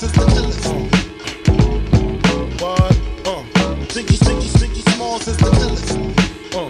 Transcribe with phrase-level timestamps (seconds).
[0.00, 0.64] Smalls is the illest.
[2.62, 2.96] What?
[3.26, 3.44] Uh.
[3.92, 5.90] Biggie, Biggie, Biggie Smalls is the illest.
[6.56, 6.68] Uh.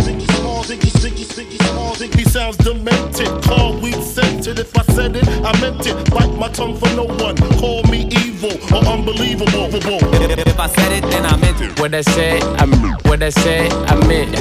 [0.00, 1.98] Biggie Smalls, Biggie, Biggie, Biggie Smalls.
[1.98, 3.28] Biggie sounds demented.
[3.42, 4.58] Call weed scented.
[4.58, 6.10] If I said it, I meant it.
[6.10, 7.36] Bite my tongue for no one.
[7.58, 9.68] Call me evil or unbelievable.
[9.74, 11.78] If I said it, then I meant it.
[11.78, 13.04] What I said, I meant.
[13.04, 14.34] What I said, I meant.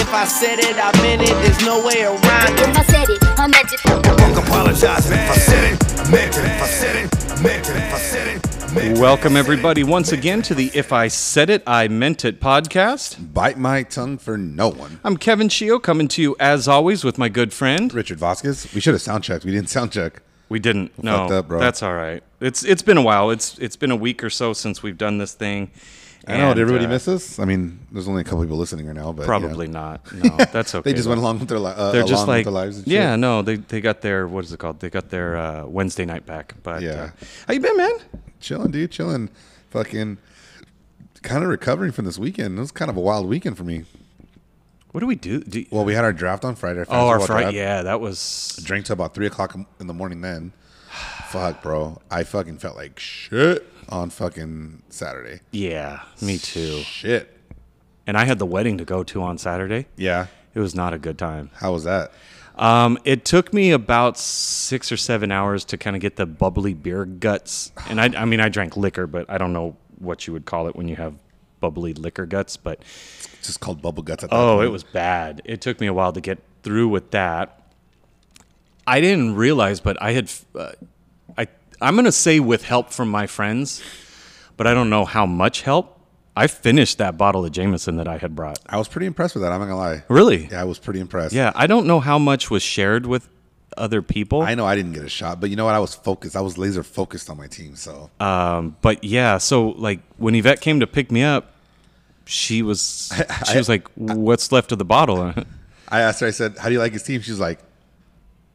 [0.00, 1.28] If I said it, I meant it.
[1.44, 2.70] There's no way around it.
[2.70, 3.80] If I said it, I meant it.
[3.84, 5.08] Won't apologize.
[5.08, 6.44] If I said it, I meant it.
[6.44, 7.76] If I said it, I meant it.
[7.76, 9.00] If I said it, I meant it.
[9.00, 13.32] Welcome, everybody, once again to the If I Said It, I Meant It podcast.
[13.32, 14.98] Bite my tongue for no one.
[15.04, 17.94] I'm Kevin Shio, coming to you as always with my good friend.
[17.94, 18.74] Richard Vasquez.
[18.74, 19.44] We should have sound checked.
[19.44, 20.20] We didn't sound check.
[20.48, 21.00] We didn't.
[21.00, 21.60] No, fucked up, bro.
[21.60, 22.24] that's all right.
[22.40, 23.30] It's it's been a while.
[23.30, 25.70] It's it's been a week or so since we've done this thing.
[26.28, 26.54] I know.
[26.54, 27.38] Did everybody uh, miss us?
[27.38, 29.72] I mean, there's only a couple people listening right now, but Probably yeah.
[29.72, 30.12] not.
[30.12, 30.90] No, that's okay.
[30.90, 32.76] They just went along with their li- uh, They're just like lives.
[32.78, 32.94] And shit.
[32.94, 34.80] yeah, no, they they got their what is it called?
[34.80, 36.54] They got their uh, Wednesday night back.
[36.62, 36.90] But Yeah.
[36.90, 37.10] uh,
[37.46, 37.98] how you been, man?
[38.40, 39.30] chilling, dude, chilling.
[39.70, 40.18] Fucking,
[41.22, 42.56] kind of recovering from this weekend.
[42.56, 43.84] It was kind of a wild weekend for me.
[44.92, 45.40] What do we do?
[45.40, 46.84] do Well, we had our draft on Friday.
[46.88, 47.56] oh, our Friday.
[47.58, 50.22] Yeah, that was Drank till about three o'clock in the morning.
[50.22, 50.52] Then,
[51.30, 55.40] fuck, bro, I fucking felt like shit on fucking Saturday.
[55.50, 56.78] yeah, me too.
[56.80, 57.34] Shit.
[58.06, 59.86] And I had the wedding to go to on Saturday.
[59.96, 60.26] Yeah.
[60.54, 61.50] It was not a good time.
[61.54, 62.10] How was that?
[62.56, 66.74] Um, it took me about six or seven hours to kind of get the bubbly
[66.74, 67.70] beer guts.
[67.88, 70.66] And I, I mean, I drank liquor, but I don't know what you would call
[70.68, 71.14] it when you have
[71.60, 72.56] bubbly liquor guts.
[72.56, 72.80] But
[73.34, 74.24] It's just called bubble guts.
[74.30, 74.66] Oh, point.
[74.68, 75.42] it was bad.
[75.44, 77.62] It took me a while to get through with that.
[78.86, 80.72] I didn't realize, but I had, uh,
[81.80, 83.82] I'm gonna say with help from my friends,
[84.56, 85.94] but I don't know how much help.
[86.36, 88.60] I finished that bottle of Jameson that I had brought.
[88.68, 89.52] I was pretty impressed with that.
[89.52, 90.04] I'm not gonna lie.
[90.08, 90.46] Really?
[90.46, 91.34] Yeah, I was pretty impressed.
[91.34, 93.28] Yeah, I don't know how much was shared with
[93.76, 94.42] other people.
[94.42, 95.74] I know I didn't get a shot, but you know what?
[95.74, 96.36] I was focused.
[96.36, 97.76] I was laser focused on my team.
[97.76, 101.52] So Um, but yeah, so like when Yvette came to pick me up,
[102.24, 103.12] she was
[103.50, 105.32] she was like, "What's left of the bottle?"
[105.88, 106.26] I asked her.
[106.26, 107.58] I said, "How do you like his team?" She's like,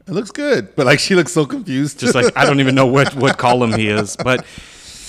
[0.08, 2.00] "It looks good," but like she looks so confused.
[2.00, 4.16] Just like I don't even know what what column he is.
[4.16, 4.46] But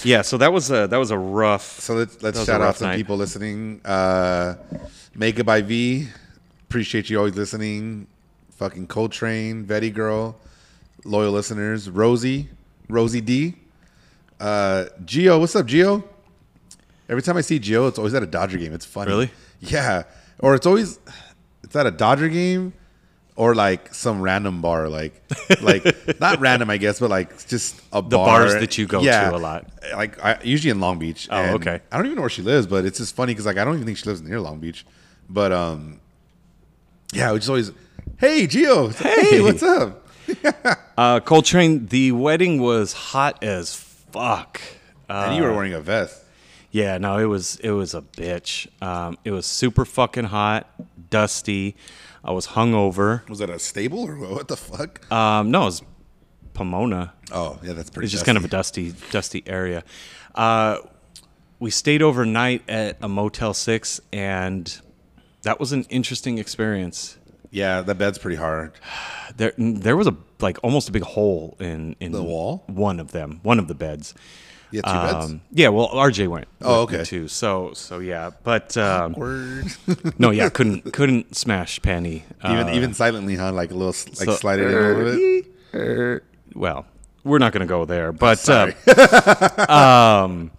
[0.05, 1.81] yeah, so that was a that was a rough.
[1.81, 2.97] so let's let's shout out some night.
[2.97, 3.81] people listening.
[3.85, 4.57] Uh,
[5.17, 6.09] Make it by V.
[6.69, 8.09] Appreciate you always listening.
[8.57, 10.37] Fucking Coltrane, Betty Girl,
[11.05, 11.89] loyal listeners.
[11.89, 12.49] Rosie,
[12.89, 13.55] Rosie D.
[14.41, 16.03] Uh, Geo, what's up, Geo?
[17.09, 18.73] Every time I see Geo, it's always at a Dodger game.
[18.73, 19.11] It's funny.
[19.11, 19.31] Really?
[19.61, 20.03] Yeah.
[20.41, 20.99] Or it's always
[21.63, 22.73] it's at a Dodger game
[23.37, 25.21] or like some random bar, like
[25.61, 25.85] like
[26.21, 28.27] not random, I guess, but like just a The bar.
[28.43, 29.67] bars that you go to a lot.
[29.93, 31.29] Like I usually in Long Beach.
[31.31, 31.81] Oh, and okay.
[31.91, 33.75] I don't even know where she lives, but it's just funny because like I don't
[33.75, 34.87] even think she lives near Long Beach.
[35.29, 36.01] But um,
[37.13, 37.73] yeah, we just always,
[38.19, 39.41] hey Geo, hey, Hey.
[39.41, 40.01] what's up?
[40.97, 44.61] Uh, Coltrane, the wedding was hot as fuck.
[45.11, 46.23] Uh, and you were wearing a vest.
[46.71, 48.69] yeah, no, it was it was a bitch.
[48.81, 50.71] Um, it was super fucking hot,
[51.11, 51.75] dusty.
[52.25, 53.29] I was hungover.
[53.29, 55.11] Was that a stable or what the fuck?
[55.13, 55.83] Um, no, it was
[56.55, 57.13] Pomona.
[57.33, 58.07] oh yeah, that's pretty.
[58.07, 59.85] It's just kind of a dusty, dusty area.
[60.35, 60.79] Uh,
[61.59, 64.81] we stayed overnight at a Motel Six, and
[65.43, 67.19] that was an interesting experience.
[67.51, 67.83] yeah.
[67.83, 68.73] That bed's pretty hard.
[69.37, 72.65] There, there was a like almost a big hole in in The wall?
[72.67, 74.15] One of them, one of the beds.
[74.77, 75.27] Had two beds.
[75.27, 76.49] Um, yeah, well, RJ went.
[76.63, 77.05] Oh, okay.
[77.05, 77.29] Too.
[77.29, 79.67] So, so yeah, but um, Word.
[80.19, 82.25] no, yeah, couldn't couldn't smash Penny.
[82.45, 83.53] even Uh, even silently, huh?
[83.53, 85.43] Like a little, like so- slide it in a little
[86.13, 86.23] bit.
[86.55, 86.87] well,
[87.25, 88.71] we're not going to go there, but uh,
[89.69, 90.51] um,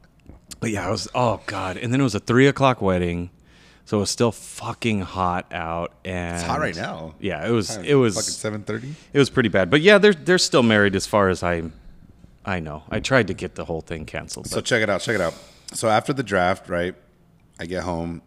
[0.60, 3.30] but yeah, it was oh god, and then it was a three o'clock wedding,
[3.86, 7.16] so it was still fucking hot out, and It's hot right now.
[7.20, 8.96] Yeah, it was it was fucking seven thirty.
[9.14, 11.64] it was pretty bad, but yeah, they're they're still married as far as I
[12.46, 12.84] I know.
[12.90, 15.02] I tried to get the whole thing canceled, So but check it out.
[15.02, 15.34] Check it out.
[15.74, 16.94] So after the draft, right?
[17.60, 18.22] I get home.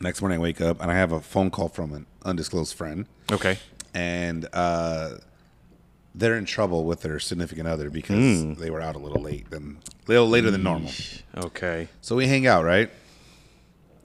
[0.00, 3.06] Next morning, I wake up and I have a phone call from an undisclosed friend,
[3.30, 3.58] okay,
[3.94, 5.10] and uh,
[6.14, 8.54] they're in trouble with their significant other because Hmm.
[8.54, 10.90] they were out a little late than a little later than normal.
[11.36, 12.90] okay, So we hang out, right?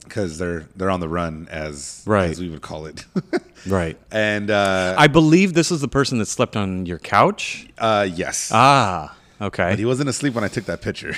[0.08, 2.30] Because they're they're on the run, as Right.
[2.30, 3.04] as we would call it.
[3.66, 3.96] right.
[4.10, 7.68] and uh, I believe this is the person that slept on your couch.
[7.78, 9.70] uh, yes, Ah, okay.
[9.70, 11.14] but he wasn't asleep when I took that picture.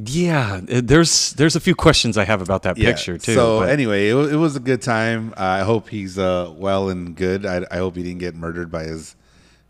[0.00, 2.90] Yeah, there's there's a few questions I have about that Yeah.
[2.92, 3.34] picture too.
[3.34, 5.32] So but- anyway, it, it was a good time.
[5.36, 7.44] Uh, I hope he's uh, well and good.
[7.44, 9.16] I, I hope he didn't get murdered by his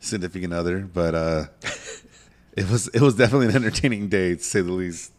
[0.00, 0.81] significant other.
[0.81, 1.44] But uh,
[2.56, 5.12] it was it was definitely an entertaining day to say the least.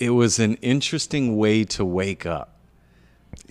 [0.00, 2.50] It was an interesting way to wake up.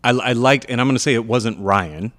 [0.03, 2.11] I, I liked, and I'm going to say it wasn't Ryan,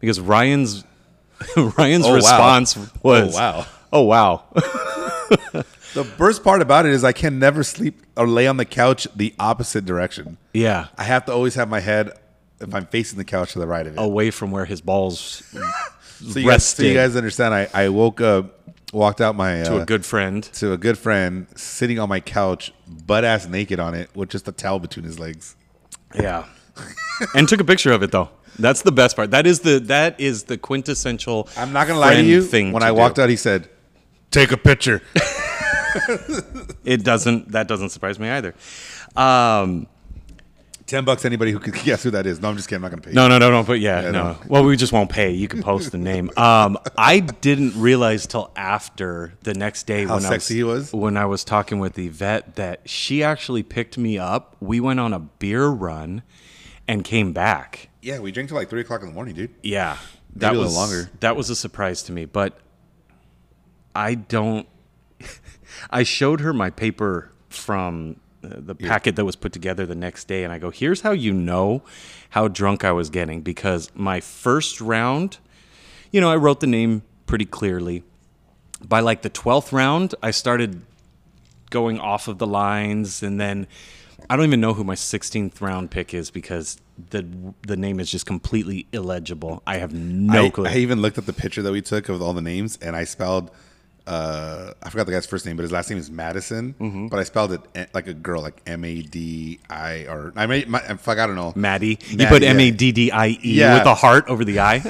[0.00, 0.84] because Ryan's
[1.56, 2.14] Ryan's Oh, wow.
[2.14, 3.66] response oh, was, Oh, wow.
[3.92, 4.44] oh wow."
[5.94, 9.06] The worst part about it is I can never sleep or lay on the couch
[9.14, 10.38] the opposite direction.
[10.54, 12.12] yeah, I have to always have my head
[12.60, 14.00] if I'm facing the couch to the right of it.
[14.00, 15.42] away from where his balls
[16.22, 17.52] so you guys, so you guys understand?
[17.52, 18.61] I, I woke up,
[18.92, 20.44] walked out my to uh, a good friend.
[20.44, 24.46] to a good friend sitting on my couch, butt ass naked on it, with just
[24.46, 25.56] a towel between his legs.
[26.14, 26.44] Yeah,
[27.34, 28.30] and took a picture of it though.
[28.58, 29.30] That's the best part.
[29.30, 31.48] That is the that is the quintessential.
[31.56, 32.42] I'm not gonna lie to you.
[32.42, 33.22] Thing when I walked do.
[33.22, 33.68] out, he said,
[34.30, 35.02] "Take a picture."
[36.84, 37.52] it doesn't.
[37.52, 38.54] That doesn't surprise me either.
[39.16, 39.86] Um,
[40.92, 41.24] Ten bucks.
[41.24, 42.38] Anybody who could guess who that is?
[42.42, 42.76] No, I'm just kidding.
[42.84, 43.10] I'm not gonna pay.
[43.12, 43.14] you.
[43.16, 43.62] no, no, no, no.
[43.62, 44.22] But yeah, Yeah, no.
[44.32, 44.38] no.
[44.46, 45.30] Well, we just won't pay.
[45.30, 46.30] You can post the name.
[46.42, 50.92] Um, I didn't realize till after the next day How when sexy I he was,
[50.92, 51.00] was?
[51.00, 54.56] when I was talking with the vet that she actually picked me up.
[54.60, 56.22] We went on a beer run
[56.86, 57.88] and came back.
[58.02, 59.54] Yeah, we drank till like three o'clock in the morning, dude.
[59.62, 59.96] Yeah,
[60.36, 61.10] that Maybe was longer.
[61.20, 62.58] That was a surprise to me, but
[63.94, 64.66] I don't.
[65.90, 70.44] I showed her my paper from the packet that was put together the next day,
[70.44, 71.82] and I go, "Here's how you know
[72.30, 75.38] how drunk I was getting because my first round,
[76.10, 78.02] you know, I wrote the name pretty clearly.
[78.86, 80.82] By like the twelfth round, I started
[81.70, 83.66] going off of the lines, and then
[84.28, 86.78] I don't even know who my 16th round pick is because
[87.10, 87.26] the
[87.66, 89.62] the name is just completely illegible.
[89.66, 90.66] I have no I, clue.
[90.66, 93.04] I even looked at the picture that we took of all the names, and I
[93.04, 93.50] spelled.
[94.06, 96.74] Uh, I forgot the guy's first name, but his last name is Madison.
[96.80, 97.06] Mm-hmm.
[97.06, 100.64] But I spelled it like a girl, like M A D I or I may,
[100.64, 101.52] my, fuck, I don't know.
[101.54, 101.98] Maddie.
[102.08, 102.42] You put.
[102.42, 103.78] M A D D I E Yeah.
[103.78, 104.76] with a heart over the I.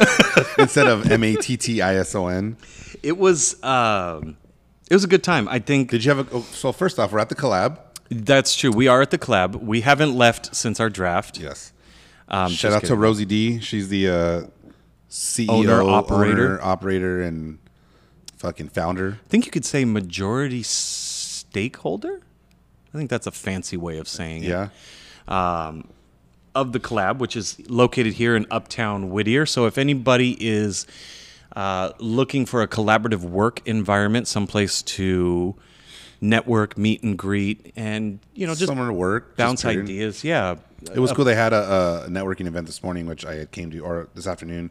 [0.58, 2.56] Instead of M A T T I S O N.
[3.02, 4.36] it was um,
[4.90, 5.46] it was a good time.
[5.48, 6.36] I think Did you have a?
[6.36, 7.78] Oh, so first off, we're at the collab.
[8.10, 8.70] that's true.
[8.70, 9.56] We are at the club.
[9.56, 11.38] We haven't left since our draft.
[11.38, 11.72] Yes.
[12.28, 12.96] Um, Shout out to.
[12.96, 13.60] Rosie D.
[13.60, 14.42] She's the uh,
[15.10, 16.44] CEO, Owner, operator.
[16.54, 17.58] owner, operator, and
[18.42, 19.18] fucking founder.
[19.24, 22.20] I think you could say majority stakeholder.
[22.92, 24.48] I think that's a fancy way of saying it.
[24.48, 24.68] Yeah.
[26.54, 29.46] of the collab, which is located here in Uptown Whittier.
[29.46, 30.86] So if anybody is
[31.56, 35.54] uh, looking for a collaborative work environment, someplace to
[36.20, 39.36] network, meet and greet, and you know just Somewhere to work.
[39.36, 40.24] bounce ideas.
[40.24, 40.56] Yeah,
[40.92, 41.24] It was cool.
[41.24, 44.70] They had a, a networking event this morning, which I came to, or this afternoon,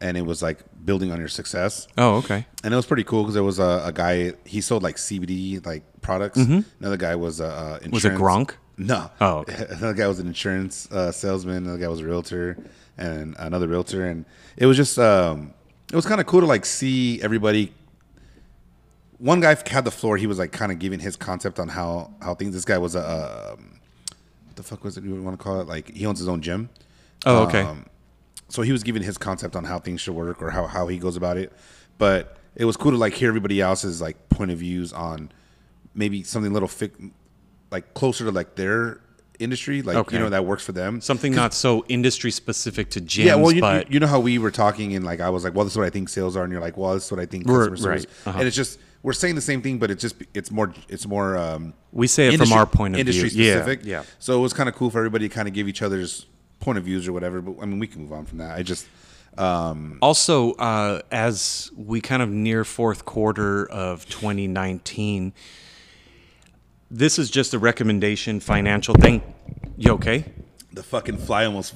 [0.00, 1.88] and it was like building on your success.
[1.96, 2.46] Oh, okay.
[2.62, 4.34] And it was pretty cool because there was a, a guy.
[4.44, 6.38] He sold like CBD like products.
[6.38, 7.90] Another guy was a uh, Mm-hmm.
[7.90, 8.52] Was it Gronk?
[8.76, 9.10] No.
[9.20, 9.66] Oh, okay.
[9.68, 11.64] Another guy was an insurance uh, salesman.
[11.64, 12.58] Another guy was a realtor,
[12.98, 14.06] and another realtor.
[14.06, 14.24] And
[14.56, 15.54] it was just um,
[15.90, 17.72] it was kind of cool to like see everybody.
[19.18, 20.18] One guy had the floor.
[20.18, 22.54] He was like kind of giving his concept on how how things.
[22.54, 23.80] This guy was a um,
[24.46, 25.66] what the fuck was it you want to call it?
[25.66, 26.68] Like he owns his own gym.
[27.24, 27.62] Oh, okay.
[27.62, 27.86] Um,
[28.48, 30.98] so he was giving his concept on how things should work or how, how he
[30.98, 31.52] goes about it
[31.98, 35.30] but it was cool to like hear everybody else's like point of views on
[35.94, 37.10] maybe something a little fic-
[37.70, 39.00] like closer to like their
[39.38, 40.16] industry like Okay.
[40.16, 43.52] you know that works for them Something not so industry specific to gyms, yeah well
[43.52, 45.74] you, but you, know how we were talking and like i was like well this
[45.74, 47.46] is what i think sales are and you're like well this is what i think
[47.46, 48.06] Right, customer service.
[48.24, 48.38] Uh-huh.
[48.38, 51.36] and it's just we're saying the same thing but it's just it's more it's more
[51.36, 53.52] um we say it from our point of industry view.
[53.52, 54.04] specific Yeah, yeah.
[54.18, 56.24] so it was kind of cool for everybody to kind of give each other's
[56.60, 58.62] point of views or whatever but i mean we can move on from that i
[58.62, 58.86] just
[60.00, 65.34] Also, uh, as we kind of near fourth quarter of 2019,
[66.90, 69.20] this is just a recommendation, financial thing.
[69.76, 70.24] You okay?
[70.72, 71.74] the fucking fly almost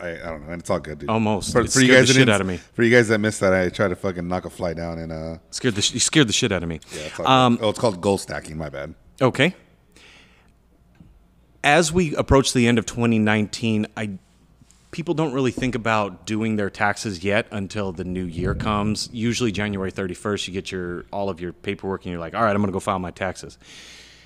[0.00, 1.10] I, I don't know, and it's all good, dude.
[1.10, 1.52] Almost.
[1.52, 2.58] For, for you guys shit out of me.
[2.74, 5.10] For you guys that missed that, I tried to fucking knock a fly down and
[5.12, 6.80] uh Scared the sh- you scared the shit out of me.
[6.92, 8.56] yeah, it's Um, oh, it's called goal stacking.
[8.56, 8.94] My bad.
[9.20, 9.54] Okay.
[11.68, 14.12] As we approach the end of 2019, I
[14.90, 19.10] people don't really think about doing their taxes yet until the new year comes.
[19.12, 22.52] Usually January 31st, you get your all of your paperwork and you're like, "All right,
[22.52, 23.58] I'm going to go file my taxes."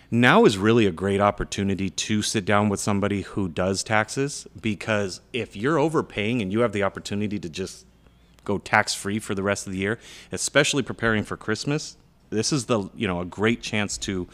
[0.08, 5.20] Now is really a great opportunity to sit down with somebody who does taxes because
[5.32, 7.86] if you're overpaying and you have the opportunity to just
[8.44, 9.98] go tax free for the rest of the year,
[10.30, 11.96] especially preparing for Christmas,
[12.30, 14.28] this is the, you know, a great chance to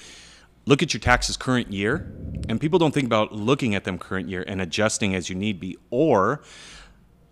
[0.68, 2.12] look at your taxes current year.
[2.48, 5.58] And people don't think about looking at them current year and adjusting as you need
[5.60, 6.42] be or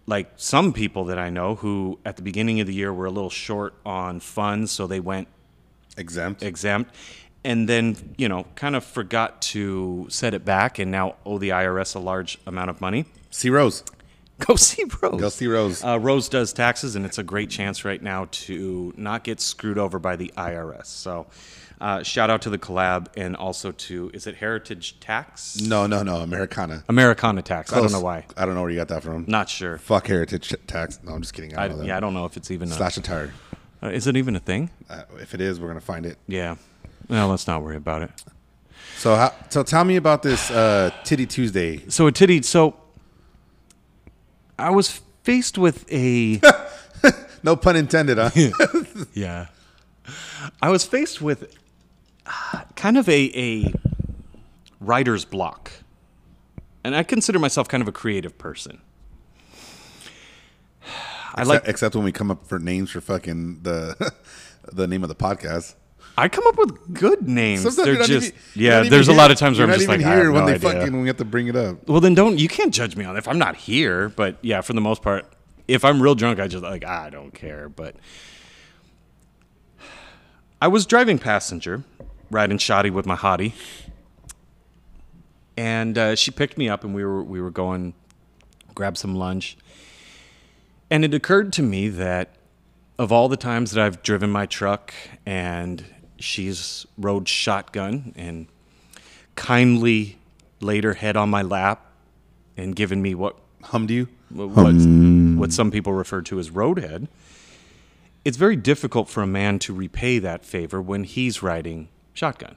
[0.07, 3.11] like some people that I know who at the beginning of the year were a
[3.11, 5.29] little short on funds, so they went
[5.99, 6.43] Exempt.
[6.43, 6.95] exempt
[7.45, 11.49] and then you know kind of forgot to set it back and now owe the
[11.51, 13.83] irs a large amount of money see Rose.
[14.39, 15.83] go see rose Go see Rose.
[15.83, 19.79] uh, rose does taxes and it's a great chance right now to not get screwed
[19.79, 21.27] over by the irs so
[21.81, 26.03] uh, shout out to the collab and also to is it heritage tax no, no,
[26.03, 26.17] no.
[26.17, 26.83] Americana.
[26.89, 29.25] americana tax i don't know why I don't know where you got that from.
[29.29, 30.99] not sure Fuck heritage tax.
[31.05, 31.57] No, I'm just kidding.
[31.57, 31.89] I I, don't know that.
[31.89, 33.33] yeah i don't know if it's even a, Slash a tire.
[33.83, 36.17] uh, is it even a thing Uh, if it is, we're gonna find it.
[36.27, 36.57] yeah
[37.09, 38.11] Well, let's not worry about it.
[38.99, 41.83] So, how, so tell me about this uh, Titty Tuesday.
[41.89, 42.41] So a titty.
[42.43, 42.75] So
[44.59, 46.41] I was faced with a
[47.43, 48.31] No pun intended, huh?
[49.13, 49.47] yeah.
[50.63, 51.55] I was faced with
[52.77, 53.73] kind of a a
[54.81, 55.71] writer's block,
[56.85, 58.81] and I consider myself kind of a creative person.
[61.35, 64.13] I except, like except when we come up for names for fucking the
[64.73, 65.75] the name of the podcast.
[66.19, 67.61] I come up with good names.
[67.61, 68.83] Sometimes They're just even- yeah.
[68.85, 70.47] There's a lot of times where I'm just like even I have here when no
[70.47, 70.73] they idea.
[70.81, 71.87] fucking when we have to bring it up.
[71.89, 74.09] Well, then don't you can't judge me on it if I'm not here.
[74.09, 75.27] But yeah, for the most part,
[75.69, 77.69] if I'm real drunk, I just like I don't care.
[77.69, 77.97] But
[80.63, 81.85] I was driving passenger,
[82.31, 83.53] riding shoddy with my hottie,
[85.57, 87.95] and uh, she picked me up, and we were we were going
[88.75, 89.57] grab some lunch,
[90.91, 92.37] and it occurred to me that
[92.99, 94.93] of all the times that I've driven my truck
[95.27, 95.85] and
[96.19, 98.47] she's rode shotgun and
[99.35, 100.19] kindly
[100.61, 101.91] laid her head on my lap
[102.57, 104.09] and given me what Hummed you?
[104.29, 104.75] what,
[105.41, 107.09] what some people refer to as roadhead.
[108.25, 112.57] It's very difficult for a man to repay that favor when he's riding shotgun.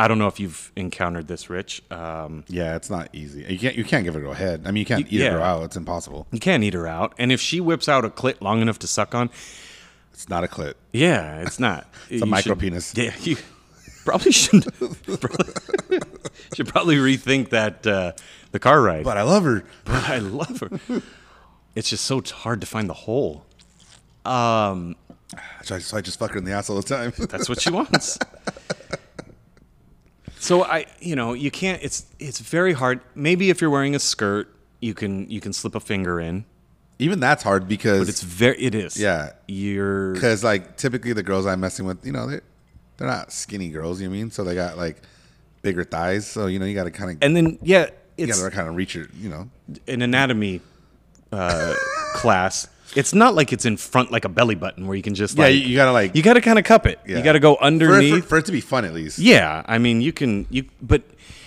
[0.00, 1.82] I don't know if you've encountered this, Rich.
[1.90, 3.44] Um, Yeah, it's not easy.
[3.48, 4.62] You can't you can't give a girl a head.
[4.64, 5.30] I mean, you can't eat yeah.
[5.30, 5.62] girl out.
[5.64, 6.28] It's impossible.
[6.30, 8.86] you can't eat her out, and if she whips out a clit long enough to
[8.86, 9.28] suck on,
[10.12, 10.74] It's not a clit.
[10.92, 11.88] yeah, it's not.
[12.10, 12.94] It's a micro penis.
[12.96, 13.36] Yeah, you
[14.04, 15.98] probably should probably,
[16.54, 18.12] should probably rethink that uh,
[18.52, 19.02] the car ride.
[19.04, 19.64] But I love her.
[19.84, 21.02] but I love her.
[21.74, 23.44] It's just so hard to find the hole.
[25.62, 27.12] So I, so I just fuck her in the ass all the time.
[27.18, 28.18] That's what she wants.
[30.38, 31.82] so I, you know, you can't.
[31.82, 33.00] It's it's very hard.
[33.14, 36.44] Maybe if you're wearing a skirt, you can you can slip a finger in.
[37.00, 38.58] Even that's hard because It's very.
[38.60, 38.98] It is.
[39.00, 39.30] Yeah.
[39.46, 40.14] You're.
[40.14, 42.40] because like typically the girls I'm messing with, you know, they
[42.96, 44.00] they're not skinny girls.
[44.00, 44.30] You know I mean?
[44.30, 45.02] So they got like
[45.62, 46.26] bigger thighs.
[46.26, 48.68] So you know you got to kind of And then yeah, you got to kind
[48.68, 49.48] of reach your, you know.
[49.86, 50.60] an anatomy
[51.30, 51.74] uh,
[52.14, 52.66] class.
[52.96, 55.44] It's not like it's in front like a belly button where you can just Yeah,
[55.44, 56.98] like you, you gotta like you got to kind of cup it.
[57.06, 57.18] yeah.
[57.18, 58.22] You got to go For underneath.
[58.24, 59.18] for, for it to be fun at least.
[59.18, 61.02] Yeah, I mean, you can you, but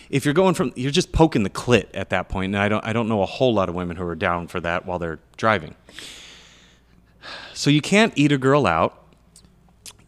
[0.09, 2.85] if you're going from, you're just poking the clit at that point, and I don't,
[2.85, 5.19] I don't know a whole lot of women who are down for that while they're
[5.37, 5.73] driving.
[7.53, 8.97] So you can't eat a girl out.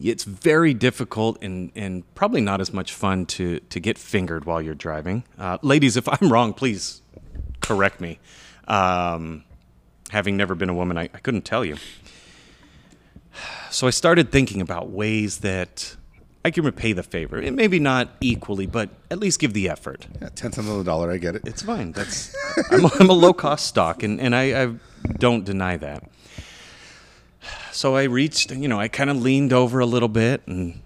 [0.00, 4.60] It's very difficult and and probably not as much fun to to get fingered while
[4.60, 5.24] you're driving.
[5.38, 7.00] Uh, ladies, if I'm wrong, please
[7.60, 8.18] correct me.
[8.68, 9.44] Um,
[10.10, 11.76] having never been a woman, I, I couldn't tell you.
[13.70, 15.96] So I started thinking about ways that
[16.44, 17.40] I can repay the favor.
[17.40, 20.06] It maybe not equally, but at least give the effort.
[20.20, 21.10] Yeah, ten cents on the dollar.
[21.10, 21.42] I get it.
[21.46, 21.92] It's fine.
[21.92, 22.34] That's
[22.70, 24.74] I'm a, I'm a low cost stock, and and I, I
[25.18, 26.08] don't deny that.
[27.72, 30.80] So I reached, you know, I kind of leaned over a little bit, and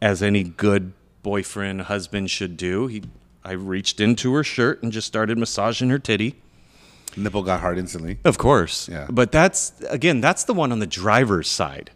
[0.00, 3.02] as any good boyfriend husband should do, he
[3.44, 6.36] I reached into her shirt and just started massaging her titty.
[7.16, 8.18] Nipple got hard instantly.
[8.24, 8.88] Of course.
[8.88, 9.06] Yeah.
[9.10, 11.90] But that's again, that's the one on the driver's side.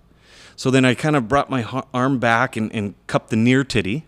[0.56, 4.04] So then I kind of brought my arm back and, and cupped the near titty.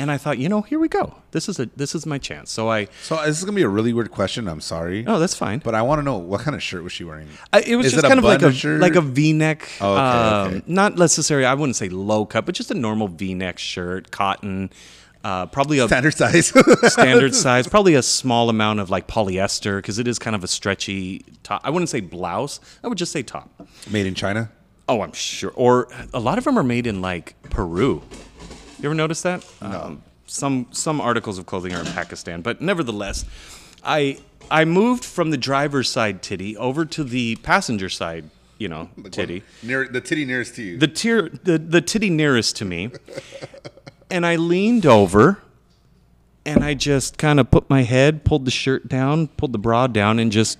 [0.00, 1.16] And I thought, you know, here we go.
[1.32, 2.52] This is a this is my chance.
[2.52, 4.46] So I So this is gonna be a really weird question.
[4.46, 5.58] I'm sorry, oh, that's fine.
[5.58, 7.26] but I want to know what kind of shirt was she wearing?
[7.52, 8.80] I, it was Is just it kind of like a shirt?
[8.80, 9.68] like a V-neck.
[9.80, 10.62] Oh, okay, um, okay.
[10.68, 11.46] Not necessarily.
[11.46, 14.70] I wouldn't say low cut, but just a normal V-neck shirt, cotton.
[15.24, 16.52] Uh, probably a Standard size.
[16.92, 20.48] standard size, probably a small amount of like polyester because it is kind of a
[20.48, 21.60] stretchy top.
[21.64, 22.60] I wouldn't say blouse.
[22.84, 23.50] I would just say top.
[23.90, 24.50] Made in China.
[24.88, 25.50] Oh, I'm sure.
[25.54, 28.02] Or a lot of them are made in like Peru.
[28.78, 29.44] You ever notice that?
[29.60, 33.24] Um, some some articles of clothing are in Pakistan, but nevertheless,
[33.84, 34.18] I
[34.50, 39.42] I moved from the driver's side titty over to the passenger side, you know, titty.
[39.62, 40.78] Near the titty nearest to you.
[40.78, 42.90] The tier the the titty nearest to me.
[44.10, 45.38] and I leaned over
[46.44, 49.86] and I just kind of put my head, pulled the shirt down, pulled the bra
[49.86, 50.58] down and just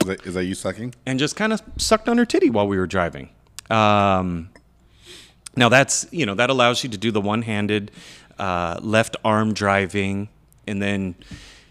[0.00, 0.94] is, that, is that you sucking?
[1.06, 3.30] and just kind of sucked on her titty while we were driving.
[3.70, 4.50] Um,
[5.56, 7.90] now that's you know that allows you to do the one-handed
[8.38, 10.28] uh, left arm driving,
[10.66, 11.16] and then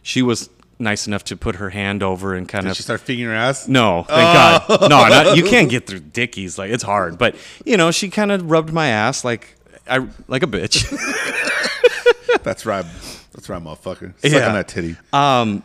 [0.04, 3.02] she was nice enough to put her hand over and kind Did of she start
[3.02, 3.68] figuring her ass?
[3.68, 4.82] no, thank God.
[4.90, 6.58] No, not, you can't get through dickies.
[6.58, 9.56] Like it's hard, but you know, she kind of rubbed my ass like
[9.90, 10.90] I like a bitch.
[12.44, 12.86] That's right.
[13.34, 14.14] That's right, motherfucker.
[14.22, 14.48] Suck Yeah.
[14.48, 14.96] on that titty.
[15.14, 15.64] Um,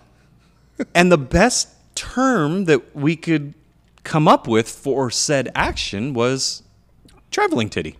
[0.95, 3.55] and the best term that we could
[4.05, 6.63] come up with for said action was
[7.31, 7.97] traveling titty.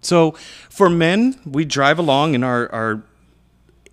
[0.00, 0.32] So
[0.68, 3.02] for men, we drive along and our, our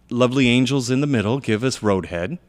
[0.09, 2.39] lovely angels in the middle give us roadhead.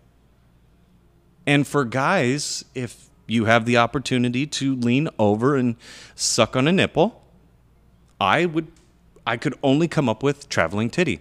[1.46, 5.76] And for guys, if you have the opportunity to lean over and
[6.14, 7.22] suck on a nipple,
[8.20, 8.68] I would,
[9.26, 11.20] I could only come up with traveling titty.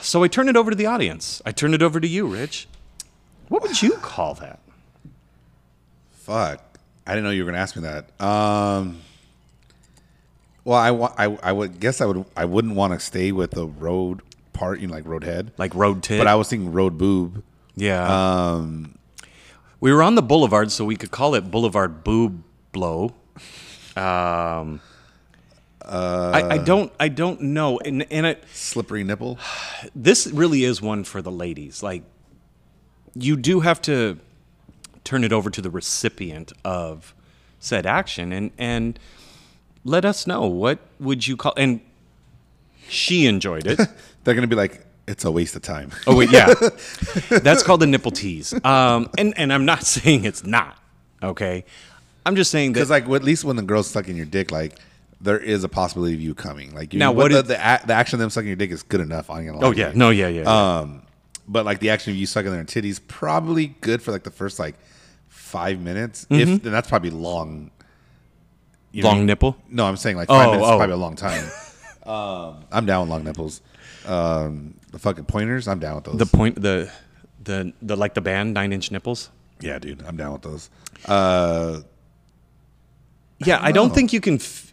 [0.00, 1.42] So I turn it over to the audience.
[1.44, 2.66] I turn it over to you, Rich.
[3.48, 4.60] What would you call that?
[6.12, 6.62] Fuck.
[7.06, 8.20] I didn't know you were gonna ask me that.
[8.24, 9.00] Um.
[10.64, 13.66] Well, I, I I would guess I would I wouldn't want to stay with the
[13.66, 14.22] road
[14.60, 15.52] part, you know, like road head.
[15.56, 16.18] Like road tit?
[16.18, 17.42] But I was thinking road boob.
[17.76, 18.04] yeah.
[18.52, 18.98] Um.
[19.80, 23.14] we were on the boulevard, so we could call it Boulevard Boob Blow.
[23.96, 24.80] Um,
[25.82, 29.38] I, I don't, I don't know, and and it, Slippery nipple.
[29.94, 31.82] this really is one for the ladies.
[31.82, 32.04] Like,
[33.14, 34.18] you do have to
[35.04, 37.14] turn it over to the recipient of
[37.58, 38.98] said action, and and
[39.84, 41.54] let us know what would you call.
[41.56, 41.80] And
[42.90, 43.78] she enjoyed it.
[44.24, 45.90] They're gonna be like, it's a waste of time.
[46.06, 46.52] Oh wait, yeah,
[47.42, 48.52] that's called the nipple tease.
[48.64, 50.76] Um, and and I'm not saying it's not
[51.22, 51.64] okay.
[52.26, 54.78] I'm just saying that Because like, at least when the girl's sucking your dick, like
[55.22, 56.74] there is a possibility of you coming.
[56.74, 58.70] Like you, Now, what what the, the, a- the action of them sucking your dick
[58.70, 59.30] is good enough.
[59.30, 60.42] I ain't gonna Oh yeah, no, yeah, yeah.
[60.42, 60.78] yeah.
[60.80, 61.02] Um,
[61.48, 64.58] but like the action of you sucking their titties probably good for like the first
[64.58, 64.74] like
[65.28, 66.26] five minutes.
[66.30, 67.64] If then that's probably long.
[67.64, 67.70] Know
[68.92, 69.06] Mm-hmm.
[69.06, 69.56] Long what nipple?
[69.68, 70.72] No, I'm saying like five Oh, minutes oh.
[70.74, 71.48] is probably a long time.
[72.10, 73.60] Um, I'm down with long nipples.
[74.06, 76.16] Um, the fucking pointers, I'm down with those.
[76.16, 76.90] the point, the
[77.44, 79.30] the the like the band Nine Inch Nipples.
[79.60, 80.70] yeah, dude, I'm down with those.
[81.06, 81.80] Uh,
[83.44, 83.94] Yeah, I don't know.
[83.94, 84.34] think you can.
[84.36, 84.72] F-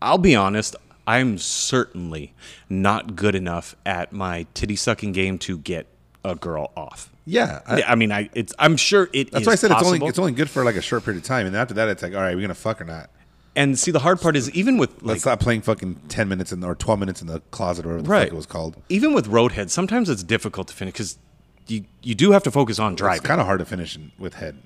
[0.00, 0.76] I'll be honest.
[1.06, 2.32] I'm certainly
[2.68, 5.86] not good enough at my titty sucking game to get
[6.24, 7.10] a girl off.
[7.24, 8.54] yeah, I, I, mean, I it's.
[8.58, 10.76] I'm sure it that's is why I said it's only it's only good for like
[10.76, 12.80] a short period of time, and after that, it's like, all right, we're gonna fuck
[12.80, 13.10] or not.
[13.54, 16.52] And see, the hard part is even with like Let's stop playing fucking ten minutes
[16.52, 18.76] in or twelve minutes in the closet or whatever the right, fuck it was called.
[18.88, 21.18] even with roadhead, sometimes it's difficult to finish because
[21.66, 23.18] you you do have to focus on driving.
[23.18, 24.56] It's kind of hard to finish in, with head.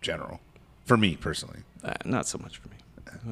[0.00, 0.40] General,
[0.84, 1.60] for me personally.
[1.82, 2.76] Uh, not so much for me.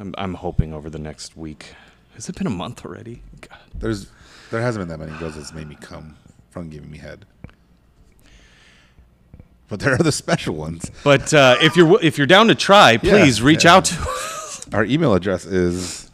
[0.00, 1.74] I'm, I'm hoping over the next week.
[2.14, 3.22] Has it been a month already?
[3.40, 3.58] God.
[3.74, 4.10] There's
[4.50, 6.16] there hasn't been that many girls that's made me come
[6.50, 7.24] from giving me head.
[9.68, 10.90] But there are the special ones.
[11.02, 13.74] But uh, if you're if you're down to try, please reach yeah.
[13.74, 14.68] out to us.
[14.72, 16.10] Our email address is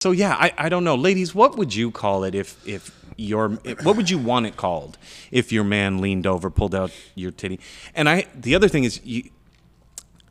[0.00, 1.34] So yeah, I, I don't know, ladies.
[1.34, 3.50] What would you call it if if your
[3.82, 4.98] what would you want it called
[5.30, 7.60] if your man leaned over, pulled out your titty?
[7.94, 9.30] And I the other thing is you,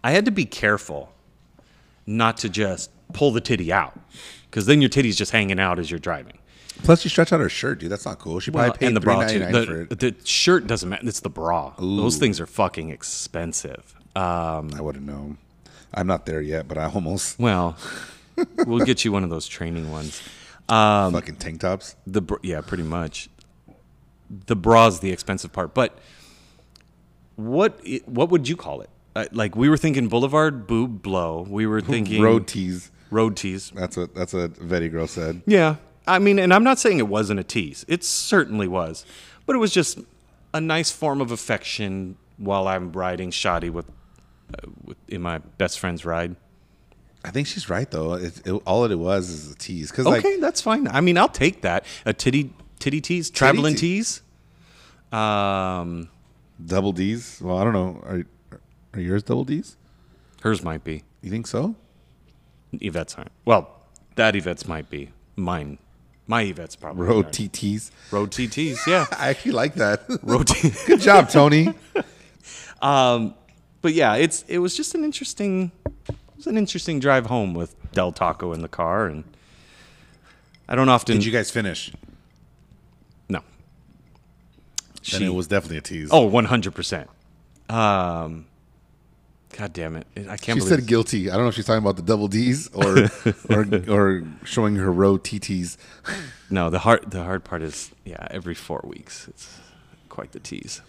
[0.04, 1.14] I had to be careful
[2.06, 3.98] not to just pull the titty out
[4.50, 6.38] because then your titty's just hanging out as you're driving.
[6.84, 7.92] Plus you stretch out her shirt, dude.
[7.92, 8.40] That's not cool.
[8.40, 9.40] She probably Well, paid and the bra too.
[9.40, 10.20] nine for The, it.
[10.20, 11.08] the shirt doesn't matter.
[11.08, 11.74] It's the bra.
[11.80, 13.96] Those things are fucking expensive.
[14.16, 15.38] Um, I wouldn't know.
[15.94, 17.78] I'm not there yet, but I almost well,
[18.66, 20.22] we'll get you one of those training ones.
[20.70, 21.96] Um, fucking tank tops.
[22.08, 23.30] The br- yeah, pretty much.
[24.46, 25.98] The bra's the expensive part, but
[27.36, 28.90] what what would you call it?
[29.16, 31.46] Uh, like we were thinking Boulevard Boob Blow.
[31.50, 32.92] We were thinking Road tease.
[33.10, 33.72] Road tease.
[33.72, 35.42] That's what that's what Vetty girl said.
[35.46, 35.76] Yeah,
[36.08, 37.86] I mean, and I'm not saying it wasn't a tease.
[37.88, 39.06] It certainly was,
[39.46, 40.00] but it was just
[40.54, 43.90] a nice form of affection while I'm riding shoddy with,
[44.54, 46.36] uh, with in my best friend's ride.
[47.24, 48.14] I think she's right though.
[48.14, 49.92] It, it, all that it was is a tease.
[49.92, 50.88] Because Okay, like that's fine.
[50.88, 51.86] I mean, I'll take that.
[52.06, 54.22] A titty titty tease, traveling tee- tease.
[55.12, 56.10] Um,
[56.66, 57.40] double D's.
[57.42, 58.02] Well, I don't know.
[58.04, 58.26] Are
[58.94, 59.78] are yours double D's?
[60.42, 61.04] hers might be.
[61.22, 61.76] You think so?
[62.74, 63.32] Yvette's aren't.
[63.46, 63.70] Well,
[64.16, 65.12] that Yvette's might be.
[65.36, 65.78] Mine,
[66.28, 67.36] my Yvette's probably Road aren't.
[67.38, 67.92] TTs.
[68.12, 68.86] Road TTs.
[68.88, 70.04] Yeah, I actually like that.
[70.24, 70.48] road.
[70.48, 71.74] T- Good job, Tony.
[72.82, 73.34] um,
[73.82, 75.72] but yeah, it's it was just an interesting,
[76.08, 79.24] it was an interesting drive home with Del Taco in the car, and
[80.70, 81.16] I don't often.
[81.18, 81.92] Did you guys finish?
[83.28, 83.40] no.
[83.40, 86.10] Then She it was definitely a tease.
[86.12, 87.10] oh 100 percent.
[87.70, 88.46] Um,
[89.58, 90.08] God damn it!
[90.30, 91.30] I can't she said guilty.
[91.30, 93.08] I don't know if she's talking about the double D's or
[93.50, 95.78] or or showing her row TTs.
[96.50, 96.70] no.
[96.70, 98.28] The hard the hard part is yeah.
[98.32, 99.60] Every four weeks, it's
[100.10, 100.82] quite the tease.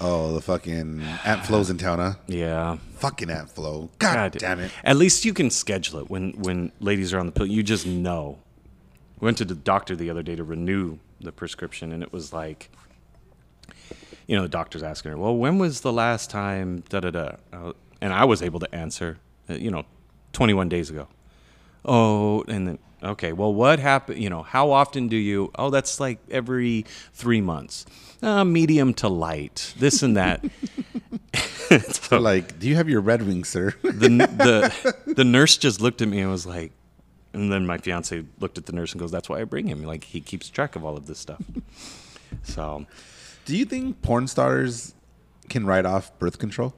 [0.00, 2.12] Oh, the fucking Aunt Flo's in town, huh?
[2.28, 2.78] Yeah.
[2.98, 3.90] Fucking Aunt Flo.
[3.98, 4.70] God, damn it.
[4.84, 7.46] At least you can schedule it when when ladies are on the pill.
[7.46, 8.38] You just know.
[9.18, 12.32] We went to the doctor the other day to renew the prescription, and it was
[12.32, 12.70] like,
[14.28, 17.72] you know, the doctor's asking her, "Well, when was the last time?" Da da da.
[18.00, 19.18] And I was able to answer,
[19.50, 19.84] uh, you know,
[20.32, 21.08] 21 days ago.
[21.84, 23.32] Oh, and then okay.
[23.32, 24.22] Well, what happened?
[24.22, 25.50] You know, how often do you?
[25.56, 27.86] Oh, that's like every three months.
[28.22, 29.74] Uh, medium to light.
[29.78, 30.44] This and that.
[31.92, 33.74] so, Like, do you have your Red Wing, sir?
[33.82, 33.90] the
[35.06, 36.72] the the nurse just looked at me and was like,
[37.32, 39.84] and then my fiance looked at the nurse and goes, "That's why I bring him.
[39.84, 41.40] Like he keeps track of all of this stuff."
[42.42, 42.86] So
[43.44, 44.94] do you think porn stars
[45.48, 46.74] can write off birth control?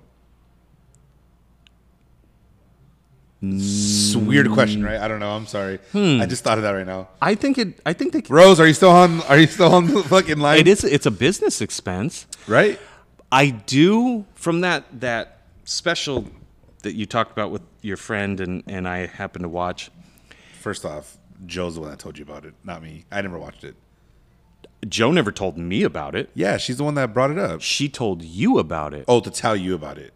[3.43, 5.01] S- weird question, right?
[5.01, 5.31] I don't know.
[5.31, 5.79] I'm sorry.
[5.93, 6.21] Hmm.
[6.21, 7.09] I just thought of that right now.
[7.23, 7.81] I think it.
[7.87, 8.21] I think they.
[8.23, 9.23] Can, Rose, are you still on?
[9.23, 10.59] Are you still on the fucking line?
[10.59, 10.85] It is.
[10.85, 12.27] It's a business expense.
[12.47, 12.79] right.
[13.33, 16.27] I do from that that special
[16.83, 19.91] that you talked about with your friend and and I happened to watch.
[20.61, 23.05] First off, Joe's the one that told you about it, not me.
[23.11, 23.77] I never watched it.
[24.89, 26.29] Joe never told me about it.
[26.35, 27.61] Yeah, she's the one that brought it up.
[27.63, 29.05] She told you about it.
[29.09, 30.13] Oh, to tell you about it.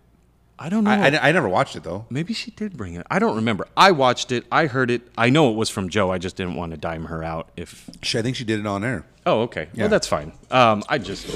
[0.64, 0.90] I don't know.
[0.92, 2.06] I, I, I never watched it though.
[2.08, 3.06] Maybe she did bring it.
[3.10, 3.68] I don't remember.
[3.76, 4.46] I watched it.
[4.50, 5.02] I heard it.
[5.18, 6.10] I know it was from Joe.
[6.10, 7.50] I just didn't want to dime her out.
[7.54, 9.04] If She, I think she did it on air.
[9.26, 9.68] oh, okay.
[9.74, 9.82] Yeah.
[9.82, 10.32] Well, that's fine.
[10.50, 11.26] Um, I just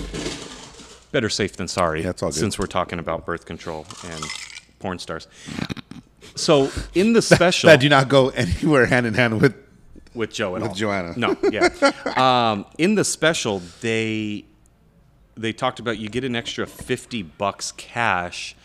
[1.13, 2.03] better safe than sorry.
[2.05, 2.37] Yeah, it's all good.
[2.39, 4.25] Since we're talking about birth control and
[4.79, 5.29] porn stars.
[6.35, 9.55] So in the special That do not go anywhere hand in hand with.
[10.15, 10.75] with Joe at With all.
[10.75, 11.13] Joanna.
[11.19, 11.69] No, yeah.
[12.51, 14.47] um, in the special, they
[15.37, 18.57] they talked about you get an extra fifty bucks cash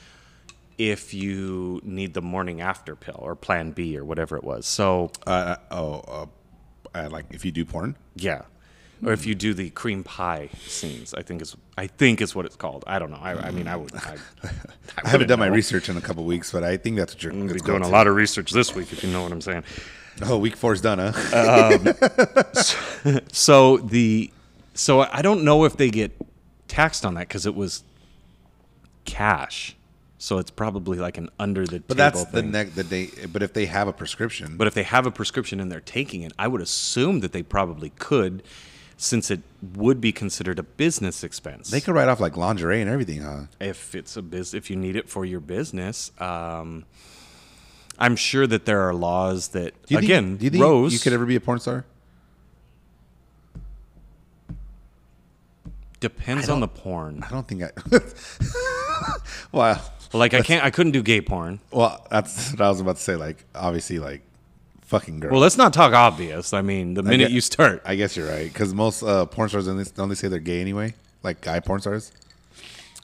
[0.77, 4.65] if you need the morning after pill or Plan B or whatever it was.
[4.65, 6.25] So Uh, oh, uh,
[6.97, 7.95] uh, like if you do porn.
[8.15, 8.43] yeah,
[9.05, 12.45] or if you do the cream pie scenes, I think is I think is what
[12.45, 12.83] it's called.
[12.88, 13.17] I don't know.
[13.21, 13.93] I, I mean, I would.
[13.95, 14.15] I,
[15.03, 17.33] I haven't done my research in a couple weeks, but I think that's what you're
[17.33, 19.41] I'm gonna be doing a lot of research this week, if you know what I'm
[19.41, 19.63] saying.
[20.23, 21.77] Oh, week four's done, huh?
[23.31, 24.31] So the
[24.75, 26.12] so I don't know if they get
[26.67, 27.83] taxed on that because it was
[29.05, 29.75] cash.
[30.23, 32.51] So it's probably like an under the But table that's the thing.
[32.51, 33.09] neck the day.
[33.29, 36.21] But if they have a prescription, But if they have a prescription and they're taking
[36.21, 38.41] it, I would assume that they probably could,
[38.95, 39.41] since it
[39.75, 41.69] would be considered a business expense.
[41.71, 43.47] they could write off like lingerie and everything, huh?
[43.59, 46.13] if it's a biz, if you need it for your business.
[46.19, 46.86] Um,
[47.99, 50.99] I'm sure that there are laws that Do think- again, do you think Rose you
[50.99, 51.83] could ever be a porn star?
[55.99, 57.23] depends on the porn.
[57.23, 57.71] I don't think I.
[59.51, 59.81] well,
[60.13, 61.60] Like I can't, I couldn't do gay porn.
[61.71, 63.15] well, that's what I was about to say.
[63.15, 64.21] Like, obviously, like,
[64.82, 65.32] fucking girl.
[65.32, 66.54] Well, let's not talk obvious.
[66.54, 69.49] I mean, the minute get- you start, I guess you're right because most uh, porn
[69.49, 70.93] stars don't they, don't they say they're gay anyway?
[71.23, 72.12] Like guy porn stars.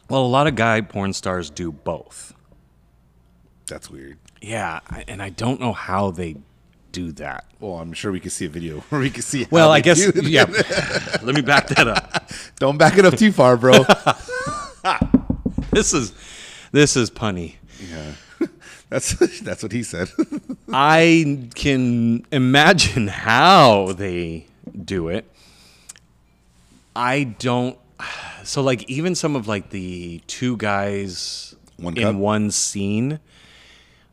[0.10, 2.34] well, a lot of guy porn stars do both.
[3.68, 4.18] That's weird.
[4.42, 6.36] Yeah, I- and I don't know how they
[6.92, 7.46] do that.
[7.60, 9.44] Well, I'm sure we could see a video where we could see.
[9.44, 10.46] how Well, I guess yeah.
[11.24, 12.30] Let me back that up.
[12.60, 13.74] Don't back it up too far, bro.
[15.72, 16.14] This is
[16.72, 17.56] this is punny.
[17.90, 18.14] yeah,
[18.90, 20.10] that's that's what he said.
[20.74, 24.48] I can imagine how they
[24.86, 25.26] do it.
[26.96, 27.78] I don't.
[28.46, 32.16] So, like, even some of like the two guys One in cup?
[32.16, 33.20] one scene,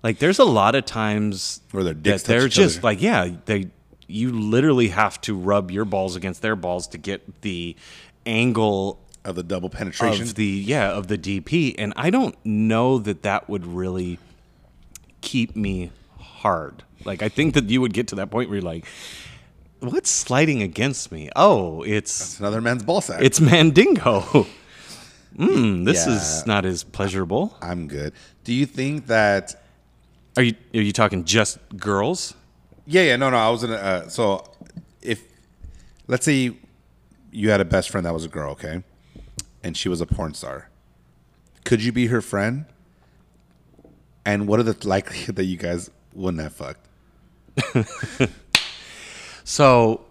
[0.02, 2.84] like, there's a lot of times Where their dicks touch they're just other.
[2.88, 3.70] like, yeah, they.
[4.08, 7.76] You literally have to rub your balls against their balls to get the
[8.26, 10.22] angle of the double penetration.
[10.22, 14.18] of the yeah of the DP, and I don't know that that would really
[15.20, 16.84] keep me hard.
[17.04, 18.84] Like I think that you would get to that point where you're like,
[19.80, 21.28] "What's sliding against me?
[21.36, 23.20] Oh, it's It's another man's ball sack.
[23.22, 24.46] it's Mandingo.
[25.36, 26.16] Mm, this Yeah.
[26.16, 27.54] is not as pleasurable.
[27.60, 28.14] I'm good.
[28.44, 29.54] Do you think that?
[30.38, 32.32] Are you are you talking just girls?
[32.86, 33.36] Yeah, yeah, no, no.
[33.36, 33.74] I was gonna.
[33.74, 34.44] Uh, so,
[35.02, 35.22] if
[36.06, 36.56] let's say
[37.32, 38.82] you had a best friend that was a girl, okay,
[39.66, 40.70] and she was a porn star,
[41.64, 42.66] could you be her friend?
[44.24, 46.86] And what are the likelihood that you guys wouldn't have fucked?
[49.48, 50.04] So,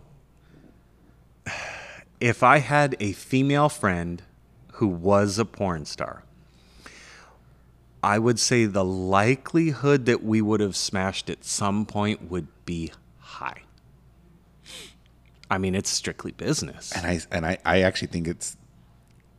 [2.21, 4.23] if I had a female friend
[4.75, 6.23] who was a porn star,
[8.01, 12.93] I would say the likelihood that we would have smashed at some point would be
[13.19, 13.63] high.
[15.51, 16.93] I mean, it's strictly business.
[16.93, 18.55] And I and I, I actually think it's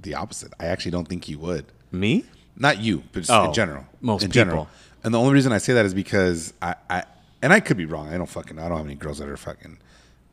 [0.07, 0.53] the opposite.
[0.59, 1.67] I actually don't think he would.
[1.93, 2.25] Me?
[2.57, 3.85] Not you, but just Oh, in general.
[4.01, 4.65] most in general.
[4.65, 4.77] people.
[5.05, 7.03] And the only reason I say that is because I, I
[7.43, 8.09] and I could be wrong.
[8.09, 9.79] I don't fucking I don't have any girls that are fucking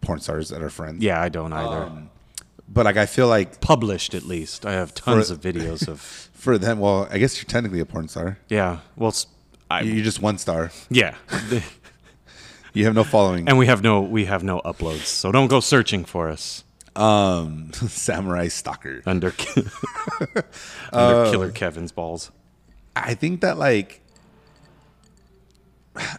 [0.01, 1.03] porn stars that are friends.
[1.03, 1.83] Yeah, I don't either.
[1.83, 2.09] Um,
[2.69, 4.65] but like I feel like Published at least.
[4.65, 5.99] I have tons For- of videos of.
[6.33, 8.37] for them, well, I guess you're technically a porn star.
[8.49, 8.79] Yeah.
[8.95, 9.13] Well,
[9.71, 10.71] I, You're just one star.
[10.89, 11.15] yeah.
[12.73, 13.47] You have no following.
[13.47, 16.63] and we have no we have no uploads, so don't go searching for us.
[16.95, 19.01] Um, samurai stalker.
[19.05, 19.33] under,
[20.91, 22.31] under Killer Kevin's balls.
[22.95, 24.01] I think that like,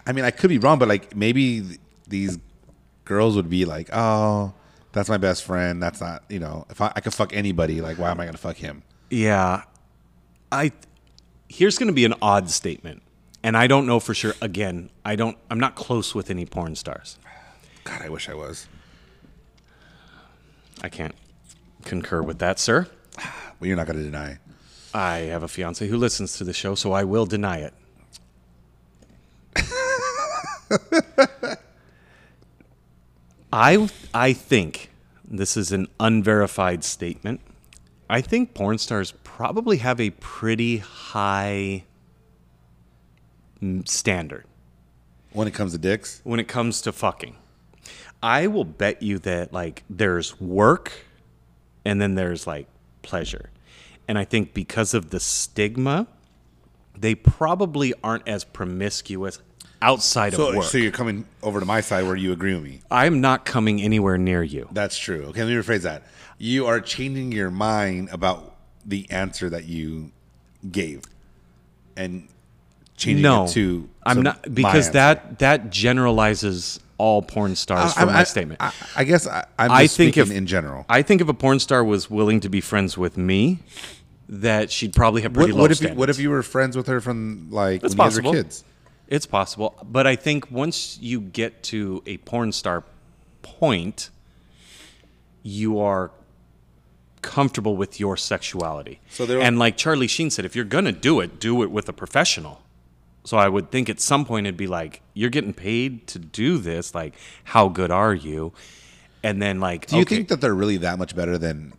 [0.07, 2.39] I mean, I could be wrong, but like maybe th- these
[3.05, 4.53] girls would be like, oh,
[4.93, 5.83] that's my best friend.
[5.83, 8.39] That's not, you know, if I, I could fuck anybody, like, why am I gonna
[8.39, 8.83] fuck him?
[9.11, 9.63] Yeah,
[10.51, 10.73] I.
[11.49, 13.03] Here's going to be an odd statement,
[13.45, 14.35] and I don't know for sure.
[14.41, 15.37] Again, I don't.
[15.51, 17.19] I'm not close with any porn stars.
[17.85, 18.67] God, I wish I was.
[20.85, 21.15] I can't
[21.87, 22.87] concur with that, sir.
[23.59, 24.37] Well, you're not gonna deny.
[24.93, 27.73] I have a fiance who listens to the show, so I will deny it.
[33.51, 34.91] I I think
[35.25, 37.41] this is an unverified statement.
[38.11, 41.85] I think porn stars probably have a pretty high
[43.63, 44.45] mm, standard
[45.33, 47.37] When it comes to dicks, when it comes to fucking.
[48.25, 50.93] I will bet you that like there's work
[51.85, 52.67] and then there's like
[53.03, 53.51] pleasure.
[54.09, 56.07] And I think because of the stigma,
[56.97, 59.41] they probably aren't as promiscuous
[59.83, 60.65] outside so of work.
[60.65, 62.81] so you're coming over to my side where you agree with me.
[62.91, 64.69] I'm not coming anywhere near you.
[64.73, 65.25] That's true.
[65.27, 66.05] Okay, let me rephrase that.
[66.39, 68.57] You are changing your mind about
[68.87, 70.13] the answer that you
[70.71, 71.03] gave,
[71.95, 72.29] and
[72.97, 73.89] changing no, it to.
[74.03, 78.61] I'm not because that that generalizes all porn stars I- from I- my I- statement.
[78.97, 80.85] I, guess I, I'm I think speaking if in general.
[80.89, 83.59] I think if a porn star was willing to be friends with me,
[84.29, 86.77] that she'd probably have pretty What, low what if you, what if you were friends
[86.77, 88.65] with her from like It's when you were kids?
[89.09, 92.85] It's possible, but I think once you get to a porn star
[93.43, 94.09] point,
[95.43, 96.11] you are
[97.21, 99.01] comfortable with your sexuality.
[99.11, 101.89] So there- and like Charlie Sheen said, if you're gonna do it, do it with
[101.89, 102.63] a professional.
[103.25, 106.59] So I would think at some point it'd be like, you're getting paid to do
[106.59, 106.95] this.
[106.95, 108.53] Like, how good are you?
[109.23, 111.73] And then like, Do you okay, think that they're really that much better than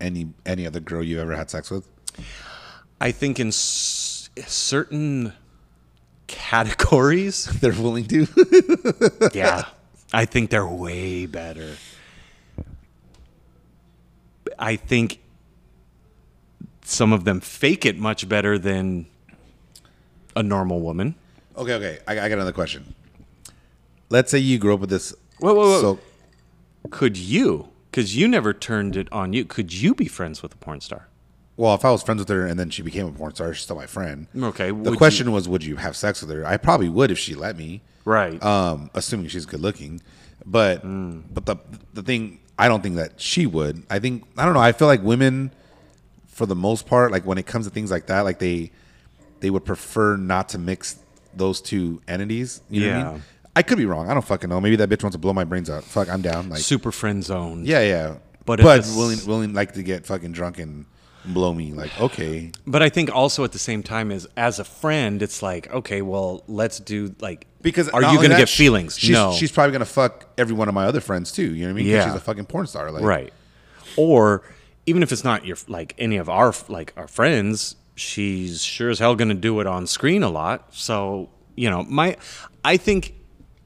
[0.00, 1.88] any any other girl you've ever had sex with?
[3.00, 5.32] I think in s- certain
[6.26, 8.26] categories, They're willing to.
[9.32, 9.64] yeah,
[10.12, 11.76] I think they're way better.
[14.58, 15.20] I think
[16.84, 19.06] some of them fake it much better than
[20.36, 21.14] a normal woman.
[21.56, 21.98] okay, okay.
[22.06, 22.94] I, I got another question.
[24.10, 25.14] Let's say you grew up with this.
[25.38, 25.80] Whoa, whoa, whoa.
[25.80, 25.98] So
[26.90, 27.68] Could you?
[27.90, 29.44] Because you never turned it on you.
[29.44, 31.08] Could you be friends with a porn star?
[31.56, 33.64] Well, if I was friends with her and then she became a porn star, she's
[33.64, 34.26] still my friend.
[34.36, 36.44] Okay, The would question was, would you have sex with her?
[36.46, 37.82] I probably would if she let me.
[38.04, 38.42] Right.
[38.42, 40.00] Um, assuming she's good looking.
[40.44, 41.56] But but the
[41.94, 43.82] the thing I don't think that she would.
[43.88, 44.60] I think I don't know.
[44.60, 45.52] I feel like women,
[46.26, 48.72] for the most part, like when it comes to things like that, like they
[49.42, 50.96] they would prefer not to mix
[51.34, 52.62] those two entities.
[52.70, 53.12] You know what I Yeah.
[53.12, 53.22] mean?
[53.54, 54.08] I could be wrong.
[54.10, 54.60] I don't fucking know.
[54.62, 55.84] Maybe that bitch wants to blow my brains out.
[55.84, 56.48] Fuck, I'm down.
[56.48, 57.64] Like Super friend zone.
[57.66, 58.14] yeah, yeah.
[58.46, 60.86] But But if but it's- willing willing like to get fucking drunk and
[61.24, 61.72] blow me.
[61.72, 65.42] Like okay, But I think also at the same time as as a friend, it's
[65.42, 68.98] like, okay, well, let's do like Because are you gonna that, get feelings?
[68.98, 69.32] She's, no.
[69.32, 71.54] she's probably gonna fuck every one of my other friends too.
[71.54, 71.86] You know what I mean?
[71.86, 72.06] Yeah.
[72.06, 72.90] she's a fucking porn star.
[72.90, 73.32] Like right.
[73.96, 74.42] Or
[74.86, 78.98] even if it's not your like any of our like our friends, she's sure as
[78.98, 80.74] hell gonna do it on screen a lot.
[80.74, 82.16] So you know, my
[82.64, 83.14] I think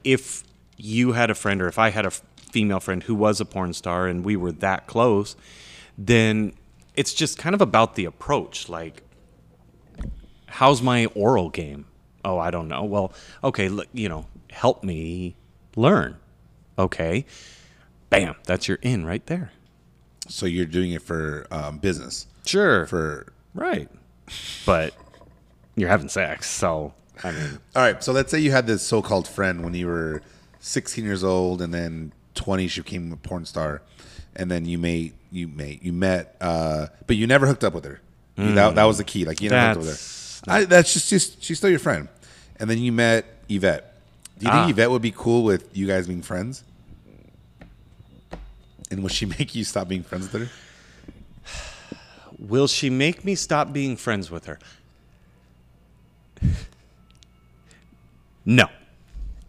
[0.05, 0.45] if
[0.77, 3.73] you had a friend or if I had a female friend who was a porn
[3.73, 5.37] star and we were that close,
[5.99, 6.53] then
[6.95, 8.69] it's just kind of about the approach.
[8.69, 9.03] Like,
[10.47, 11.87] how's my oral game?
[12.25, 12.85] Oh, I don't know.
[12.85, 13.13] Well,
[13.45, 15.37] okay, look, you know, help me
[15.77, 16.17] learn.
[16.79, 17.25] Okay.
[18.11, 19.53] Bam, that's your in right there.
[20.29, 22.27] So you're doing it for um, business.
[22.45, 22.87] Sure.
[22.87, 23.89] For right.
[24.65, 24.95] But
[25.77, 28.03] you're having sex, so I mean, all right.
[28.03, 30.23] So let's say you had this so-called friend when you were
[30.61, 33.83] 16 years old, and then 20 she became a porn star,
[34.35, 37.85] and then you made you made you met, uh, but you never hooked up with
[37.85, 38.01] her.
[38.37, 39.25] That, that was the key.
[39.25, 40.53] Like you never hooked up with her.
[40.53, 42.09] I, that's just, just she's still your friend,
[42.61, 43.95] and then you met Yvette.
[44.39, 44.69] Do you think Ah.
[44.69, 46.63] Yvette would be cool with you guys being friends?
[48.91, 50.49] And would she make you stop being friends with her?
[52.39, 54.59] Will she make me stop being friends with her?
[58.45, 58.67] No.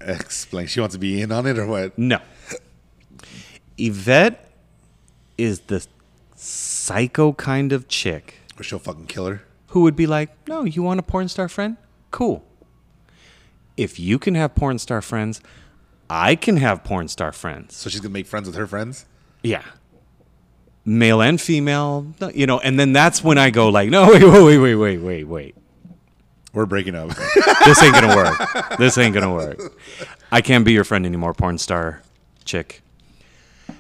[0.02, 0.68] Explain.
[0.68, 1.98] She wants to be in on it or what?
[1.98, 2.20] No.
[3.78, 4.50] Yvette
[5.38, 5.86] is the
[6.36, 9.42] psycho kind of chick Or she'll fucking kill her?
[9.68, 11.78] who would be like, No, you want a porn star friend?
[12.12, 12.44] Cool.
[13.76, 15.42] If you can have porn star friends,
[16.10, 17.76] I can have porn star friends.
[17.76, 19.06] So she's gonna make friends with her friends?
[19.44, 19.64] Yeah.
[20.88, 24.58] Male and female, you know, and then that's when I go like, no, wait, wait,
[24.58, 25.56] wait, wait, wait, wait.
[26.54, 27.12] We're breaking up.
[27.66, 28.78] This ain't gonna work.
[28.78, 29.60] This ain't gonna work.
[30.32, 32.02] I can't be your friend anymore, porn star
[32.46, 32.82] chick.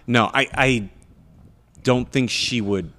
[0.06, 0.89] No, I, I
[1.84, 2.91] don't think she would.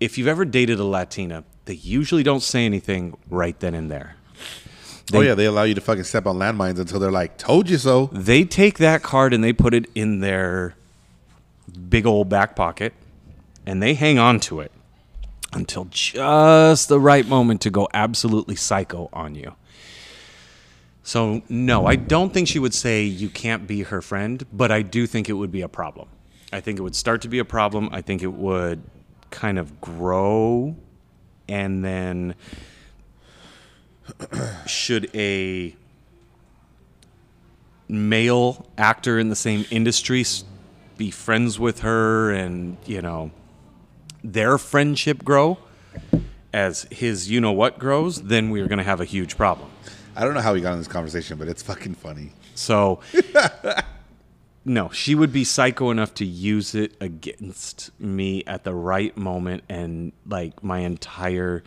[0.00, 4.16] If you've ever dated a Latina, they usually don't say anything right then and there.
[5.12, 7.76] oh yeah, they allow you to fucking step on landmines until they're like, "Told you
[7.76, 10.74] so." They take that card and they put it in their
[11.88, 12.92] big old back pocket
[13.66, 14.72] and they hang on to it
[15.52, 19.54] until just the right moment to go absolutely psycho on you.
[21.02, 24.82] So, no, I don't think she would say you can't be her friend, but I
[24.82, 26.08] do think it would be a problem.
[26.52, 27.88] I think it would start to be a problem.
[27.92, 28.82] I think it would
[29.30, 30.76] kind of grow
[31.48, 32.34] and then
[34.66, 35.74] should a
[37.88, 40.24] male actor in the same industry
[40.98, 43.30] be friends with her and, you know,
[44.22, 45.56] their friendship grow
[46.52, 49.70] as his you know what grows, then we're going to have a huge problem.
[50.14, 52.32] I don't know how we got in this conversation, but it's fucking funny.
[52.54, 53.00] So,
[54.64, 59.62] no, she would be psycho enough to use it against me at the right moment,
[59.68, 61.62] and like my entire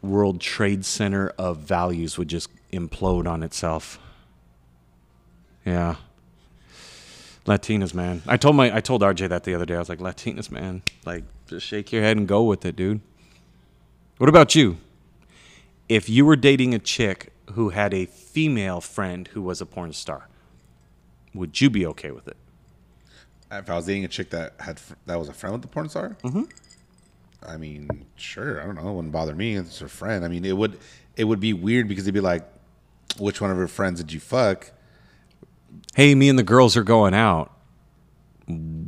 [0.00, 3.98] World Trade Center of values would just implode on itself.
[5.66, 5.96] Yeah.
[7.46, 8.22] Latinas, man.
[8.26, 9.74] I told my I told RJ that the other day.
[9.74, 10.82] I was like, Latinas, man.
[11.04, 13.00] Like, just shake your head and go with it, dude.
[14.18, 14.76] What about you?
[15.88, 19.92] If you were dating a chick who had a female friend who was a porn
[19.92, 20.28] star,
[21.34, 22.36] would you be okay with it?
[23.50, 25.88] If I was dating a chick that had that was a friend with the porn
[25.88, 26.44] star, mm-hmm.
[27.44, 28.60] I mean, sure.
[28.60, 28.90] I don't know.
[28.90, 29.56] It wouldn't bother me.
[29.56, 30.24] It's her friend.
[30.24, 30.78] I mean, it would
[31.16, 32.46] it would be weird because it'd be like,
[33.18, 34.70] which one of her friends did you fuck?
[35.94, 37.52] Hey, me and the girls are going out.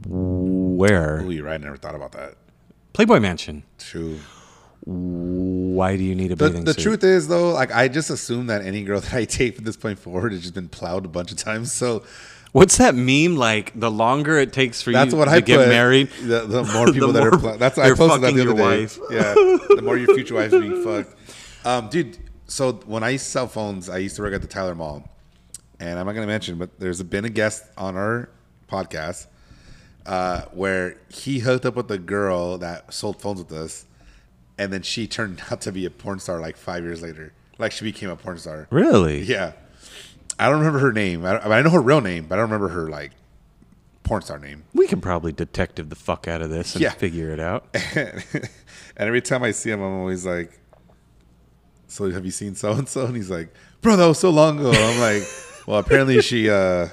[0.06, 1.20] Where?
[1.24, 1.54] Oh, you're right.
[1.54, 2.34] I never thought about that.
[2.92, 3.64] Playboy Mansion.
[3.78, 4.18] True.
[4.84, 6.82] Why do you need a The, bathing the suit?
[6.82, 9.76] truth is though, like I just assume that any girl that I date from this
[9.76, 11.72] point forward has just been plowed a bunch of times.
[11.72, 12.02] So
[12.50, 13.78] What's that meme like?
[13.78, 15.68] The longer it takes for that's you what to I get put.
[15.68, 17.40] married, The, the more people the that are plowed.
[17.42, 18.80] pl- that's I posted that the other your day.
[18.82, 18.98] wife.
[19.10, 21.14] Yeah, the more your future wife's being fucked.
[21.64, 24.48] Um, dude, so when I used to sell phones, I used to work at the
[24.48, 25.08] Tyler Mall,
[25.82, 28.28] and I'm not gonna mention, but there's been a guest on our
[28.70, 29.26] podcast
[30.06, 33.84] uh, where he hooked up with a girl that sold phones with us,
[34.56, 37.32] and then she turned out to be a porn star like five years later.
[37.58, 38.68] Like she became a porn star.
[38.70, 39.22] really?
[39.22, 39.52] Yeah.
[40.38, 41.24] I don't remember her name.
[41.24, 43.10] I, don't- I, know her real name, but I don't remember her like
[44.04, 44.64] porn star name.
[44.72, 46.90] We can probably detective the fuck out of this and Yeah.
[46.90, 47.66] figure it out.
[47.94, 48.24] and
[48.96, 50.58] every time I see him, I'm always like,
[51.88, 54.58] "So have you seen so and so?" And he's like, "Bro, that was so long
[54.58, 55.22] ago." I'm like,
[55.66, 56.88] "Well, apparently she." uh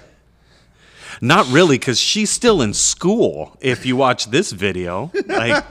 [1.22, 3.58] Not really, because she's still in school.
[3.60, 5.64] If you watch this video, like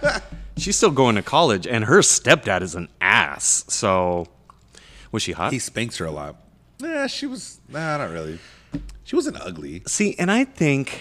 [0.57, 3.65] she's still going to college, and her stepdad is an ass.
[3.69, 4.27] So,
[5.11, 5.53] was she hot?
[5.53, 6.37] He spanks her a lot.
[6.81, 7.61] Yeah, she was.
[7.69, 8.39] Nah, not really.
[9.05, 9.83] She wasn't ugly.
[9.87, 11.01] See, and I think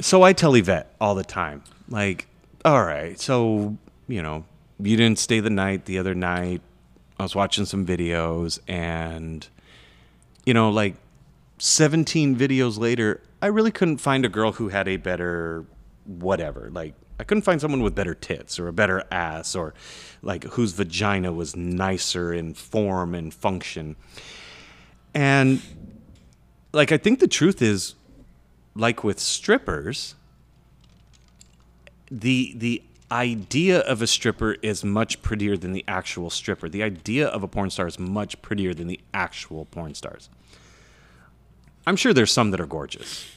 [0.00, 0.22] so.
[0.22, 2.26] I tell Yvette all the time, like,
[2.64, 3.76] all right, so
[4.08, 4.44] you know,
[4.80, 6.62] you didn't stay the night the other night.
[7.18, 9.46] I was watching some videos, and
[10.46, 10.94] you know, like
[11.64, 15.64] 17 videos later, I really couldn't find a girl who had a better
[16.04, 16.68] whatever.
[16.70, 19.72] Like, I couldn't find someone with better tits or a better ass or
[20.20, 23.96] like whose vagina was nicer in form and function.
[25.14, 25.62] And
[26.74, 27.94] like I think the truth is
[28.74, 30.16] like with strippers
[32.10, 36.68] the the idea of a stripper is much prettier than the actual stripper.
[36.68, 40.28] The idea of a porn star is much prettier than the actual porn stars.
[41.86, 43.30] I'm sure there's some that are gorgeous.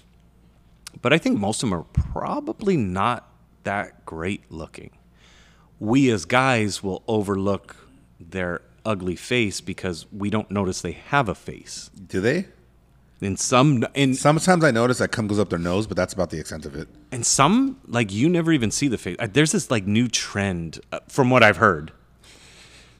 [1.01, 3.29] But I think most of them are probably not
[3.63, 4.91] that great looking.
[5.79, 7.75] We as guys will overlook
[8.19, 11.91] their ugly face because we don't notice they have a face.
[12.07, 12.47] Do they?
[13.19, 16.29] In some in Sometimes I notice that cum goes up their nose, but that's about
[16.29, 16.87] the extent of it.
[17.11, 19.17] and some like you never even see the face.
[19.19, 21.91] Uh, There's this like new trend uh, from what I've heard.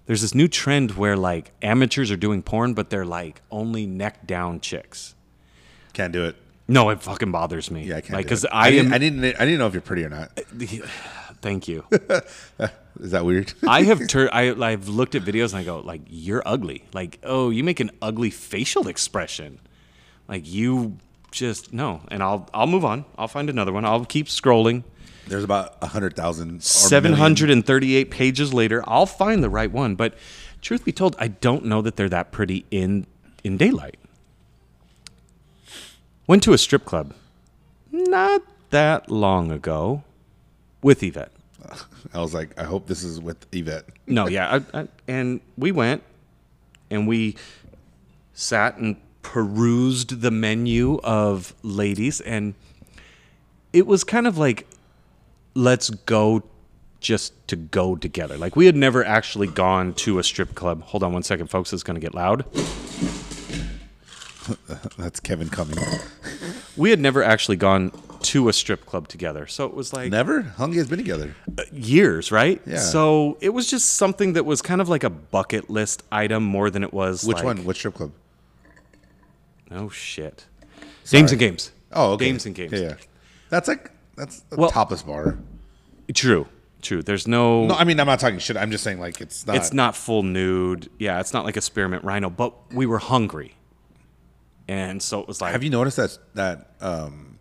[0.08, 4.26] There's this new trend where like amateurs are doing porn, but they're like only neck
[4.26, 5.14] down chicks.
[5.98, 6.36] Can't do it.
[6.68, 7.86] No, it fucking bothers me.
[7.86, 8.18] Yeah, I can't.
[8.18, 8.52] because it.
[8.54, 8.94] I, didn't, am.
[8.94, 9.26] I didn't.
[9.26, 10.30] I didn't know if you're pretty or not.
[10.38, 10.44] Uh,
[11.42, 11.86] thank you.
[13.00, 13.52] Is that weird?
[13.68, 16.84] I have tur- I I've looked at videos and I go like you're ugly.
[16.94, 19.60] Like oh you make an ugly facial expression.
[20.28, 21.00] Like you
[21.32, 22.02] just no.
[22.10, 23.06] And I'll I'll move on.
[23.18, 23.84] I'll find another one.
[23.84, 24.84] I'll keep scrolling.
[25.28, 26.62] There's about a hundred thousand.
[26.62, 29.96] 738 pages later, I'll find the right one.
[29.96, 30.14] But
[30.62, 33.08] truth be told, I don't know that they're that pretty in
[33.44, 33.98] in daylight.
[36.28, 37.14] Went to a strip club
[37.92, 40.04] not that long ago
[40.82, 41.32] with Yvette.
[42.14, 43.86] I was like, I hope this is with Yvette.
[44.06, 46.04] No, yeah, I, I, and we went
[46.90, 47.36] and we
[48.34, 52.54] sat and perused the menu of ladies, and
[53.74, 54.68] it was kind of like,
[55.54, 56.44] let's go
[57.00, 58.38] just to go together.
[58.38, 60.84] Like we had never actually gone to a strip club.
[60.84, 61.72] Hold on one second, folks.
[61.74, 62.46] It's going to get loud.
[64.98, 65.78] That's Kevin coming.
[66.78, 67.92] We had never actually gone
[68.22, 70.44] to a strip club together, so it was like Never.
[70.44, 71.34] How long guys been together?
[71.58, 72.62] Uh, years, right?
[72.68, 72.78] Yeah.
[72.78, 76.70] So it was just something that was kind of like a bucket list item more
[76.70, 77.24] than it was.
[77.24, 77.66] Which like- one?
[77.66, 78.12] Which strip club?
[79.72, 80.46] Oh shit.
[81.10, 81.72] Games and games.
[81.92, 82.26] Oh, okay.
[82.26, 82.74] Games and games.
[82.74, 82.96] Yeah, yeah.
[83.50, 85.38] That's like that's a Well- topless bar.
[86.14, 86.48] True.
[86.84, 87.02] True.
[87.02, 88.56] There's no, No, I mean I'm not talking shit.
[88.56, 89.56] I'm just saying like it's not.
[89.56, 90.90] it's not full nude.
[91.00, 93.56] Yeah, it's not like a spearmint rhino, but we were hungry.
[94.68, 97.40] And so it was like Have you noticed that that um,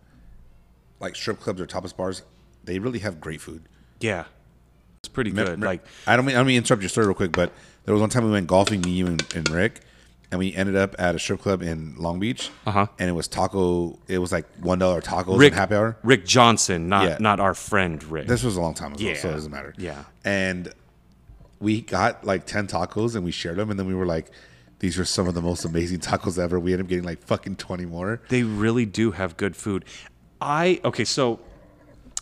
[0.99, 2.23] like strip clubs or tapas bars,
[2.63, 3.63] they really have great food.
[3.99, 4.25] yeah,
[4.99, 5.59] it's pretty Me- good.
[5.59, 7.51] me- Like I don't mean I don't mean to interrupt your story real quick, but
[7.85, 9.79] there was one time we went golfing, me, you, and, and Rick,
[10.31, 12.49] and we ended up at a strip club in Long Beach.
[12.65, 12.87] Uh-huh.
[12.99, 13.97] And it was taco.
[14.09, 15.97] It was like one dollar tacos Rick and happy hour.
[16.03, 17.17] Rick Johnson, not Yeah.
[17.19, 18.27] not our friend Rick.
[18.27, 19.73] This was a long time ago, so it doesn't matter.
[19.77, 20.03] Yeah.
[20.25, 20.73] And
[21.59, 24.31] we got like ten tacos and we shared them, and then we were like,
[24.79, 27.55] "These are some of the most amazing tacos ever." We ended up getting like fucking
[27.57, 28.21] twenty more.
[28.29, 29.85] They really do have good food.
[30.39, 31.39] I okay, so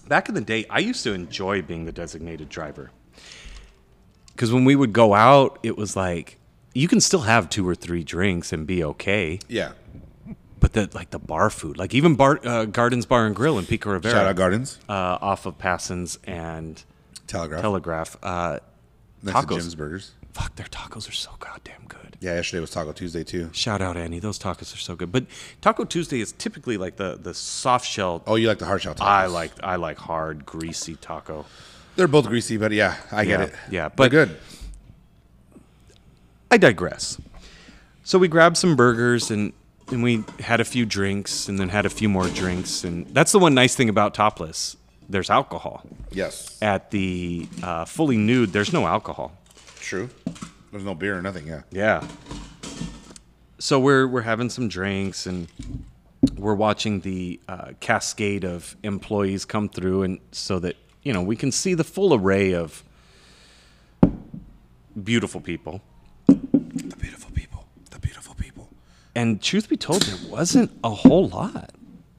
[0.07, 2.91] back in the day, I used to enjoy being the designated driver.
[4.37, 6.39] Cuz when we would go out, it was like
[6.73, 9.71] you can still have two or three drinks and be okay, Yeah.
[10.59, 13.65] but the like the bar food, like even bar uh, Gardens Bar and Grill in
[13.65, 16.83] Pico Rivera, Shout out Gardens, uh, off of Passons and
[17.27, 18.17] Telegraph, Telegraph.
[18.21, 18.59] Uh,
[19.23, 19.55] next tacos.
[19.57, 20.11] Jim's Burgers.
[20.35, 22.17] Fuck, their tacos are so goddamn good.
[22.19, 23.49] Yeah, yesterday was Taco Tuesday too.
[23.53, 25.11] Shout out Annie, those tacos are so good.
[25.11, 25.25] But
[25.61, 28.21] Taco Tuesday is typically like the the soft shell.
[28.27, 29.05] Oh, you like the hard shell tacos?
[29.05, 31.45] I like I like hard, greasy taco.
[31.95, 33.53] They're both greasy, but yeah, I get it.
[33.71, 34.37] yeah, but but- good.
[36.51, 37.19] I digress.
[38.03, 39.53] So we grabbed some burgers and
[39.91, 43.31] and we had a few drinks and then had a few more drinks and that's
[43.31, 44.75] the one nice thing about Topless.
[45.07, 45.83] There's alcohol.
[46.11, 49.31] Yes, At the uh, fully nude, there's no alcohol.
[49.85, 50.09] True.
[50.71, 51.47] There's no beer or nothing.
[51.47, 51.61] Yeah.
[51.71, 52.07] Yeah.
[53.59, 55.47] So we're we're having some drinks and
[56.37, 61.35] we're watching the uh, cascade of employees come through, and so that you know we
[61.35, 62.83] can see the full array of
[65.01, 65.81] beautiful people.
[66.27, 67.65] The beautiful people.
[67.91, 68.69] The beautiful people.
[69.13, 71.71] And truth be told, there wasn't a whole lot.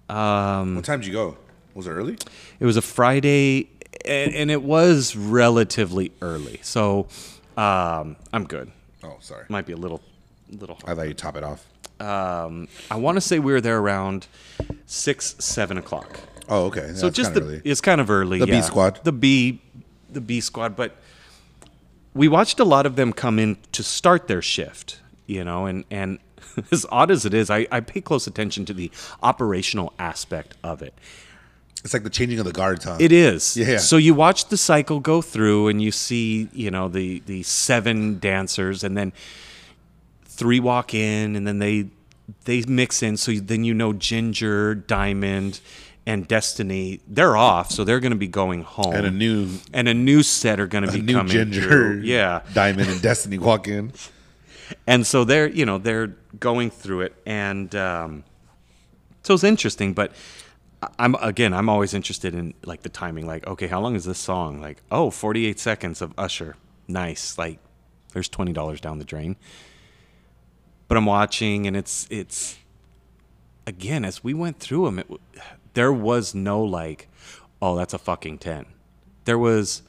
[0.08, 1.36] what time did you go?
[1.74, 2.16] Was it early?
[2.58, 3.68] It was a Friday,
[4.06, 7.08] and, and it was relatively early, so
[7.56, 8.70] um, I'm good.
[9.02, 9.46] Oh, sorry.
[9.48, 10.00] Might be a little,
[10.50, 10.78] little.
[10.84, 11.66] I thought you top it off.
[12.00, 14.26] Um, I want to say we were there around
[14.86, 16.20] six, seven o'clock.
[16.48, 16.92] Oh, okay.
[16.94, 17.62] So just the early.
[17.64, 18.38] it's kind of early.
[18.38, 19.00] The B squad.
[19.04, 19.62] The B,
[20.10, 20.76] the B squad.
[20.76, 20.96] But
[22.14, 25.00] we watched a lot of them come in to start their shift.
[25.26, 26.18] You know, and and
[26.72, 28.90] as odd as it is, I, I pay close attention to the
[29.22, 30.94] operational aspect of it.
[31.84, 32.96] It's like the changing of the guards, huh?
[32.98, 33.56] It is.
[33.56, 33.78] Yeah.
[33.78, 38.18] So you watch the cycle go through, and you see, you know, the the seven
[38.18, 39.12] dancers, and then
[40.24, 41.88] three walk in, and then they
[42.44, 43.16] they mix in.
[43.16, 45.60] So then you know Ginger, Diamond,
[46.06, 47.00] and Destiny.
[47.06, 48.94] They're off, so they're going to be going home.
[48.94, 52.00] And a new and a new set are going to be new coming ginger, through.
[52.00, 52.42] Yeah.
[52.52, 53.92] Diamond and Destiny walk in.
[54.86, 56.08] and so they're you know they're
[56.38, 58.24] going through it and um,
[59.22, 60.12] so it's interesting but
[60.98, 64.18] i'm again i'm always interested in like the timing like okay how long is this
[64.18, 66.56] song like oh 48 seconds of usher
[66.86, 67.58] nice like
[68.12, 69.36] there's $20 down the drain
[70.88, 72.58] but i'm watching and it's it's
[73.66, 75.06] again as we went through them it,
[75.74, 77.08] there was no like
[77.60, 78.66] oh that's a fucking 10
[79.24, 79.82] there was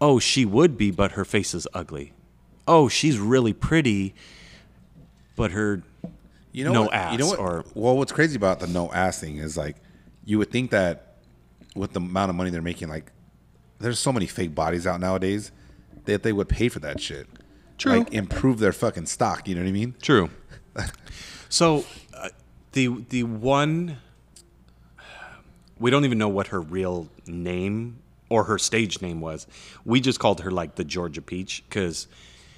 [0.00, 2.12] oh she would be but her face is ugly
[2.68, 4.14] oh she's really pretty
[5.36, 5.82] but her
[6.52, 6.94] You know No what?
[6.94, 7.38] ass You know what?
[7.38, 9.76] or- well, what's crazy about the no ass thing is like
[10.28, 11.14] you would think that
[11.74, 13.12] with the amount of money they're making, like
[13.78, 15.52] there's so many fake bodies out nowadays
[16.04, 17.26] that they would pay for that shit.
[17.78, 18.00] True.
[18.00, 19.48] Like improve their fucking stock.
[19.48, 19.94] You know what I mean?
[20.02, 20.28] True.
[21.48, 22.28] so uh,
[22.72, 23.96] the the one
[25.78, 29.46] we don't even know what her real name or her stage name was.
[29.86, 32.06] We just called her like the Georgia Peach because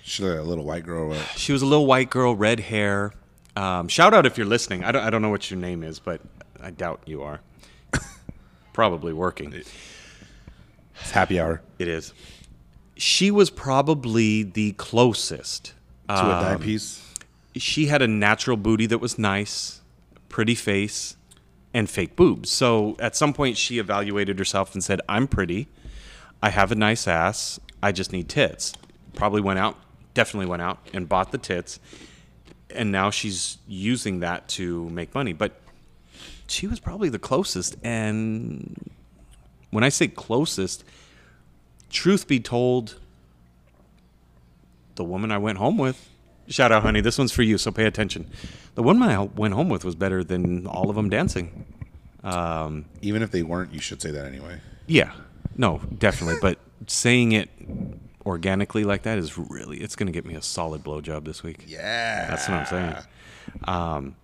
[0.02, 1.12] She's a little white girl.
[1.12, 3.12] uh, she was a little white girl, red hair.
[3.54, 4.82] Um, shout out if you're listening.
[4.82, 6.20] I don't I don't know what your name is, but
[6.60, 7.40] I doubt you are.
[8.80, 9.52] Probably working.
[9.52, 12.14] It's happy hour It is.
[12.96, 15.74] She was probably the closest
[16.08, 17.02] to a Um, dime piece.
[17.56, 19.82] she had a natural booty that was nice,
[20.30, 21.14] pretty face,
[21.74, 22.50] and fake boobs.
[22.50, 25.68] So at some point, she evaluated herself and said, I'm pretty.
[26.42, 27.60] I have a nice ass.
[27.82, 28.72] I just need tits.
[29.12, 29.76] Probably went out,
[30.14, 31.80] definitely went out and bought the tits.
[32.70, 35.34] And now she's using that to make money.
[35.34, 35.60] But
[36.50, 37.76] she was probably the closest.
[37.82, 38.90] And
[39.70, 40.84] when I say closest,
[41.90, 43.00] truth be told,
[44.96, 46.08] the woman I went home with,
[46.48, 48.30] shout out, honey, this one's for you, so pay attention.
[48.74, 51.64] The woman I went home with was better than all of them dancing.
[52.22, 54.60] Even if they weren't, you should say that anyway.
[54.86, 55.12] Yeah,
[55.56, 56.36] no, definitely.
[56.42, 57.48] but saying it
[58.26, 61.64] organically like that is really, it's going to get me a solid blowjob this week.
[61.66, 62.96] Yeah, That's what I'm saying.
[63.64, 64.16] Um,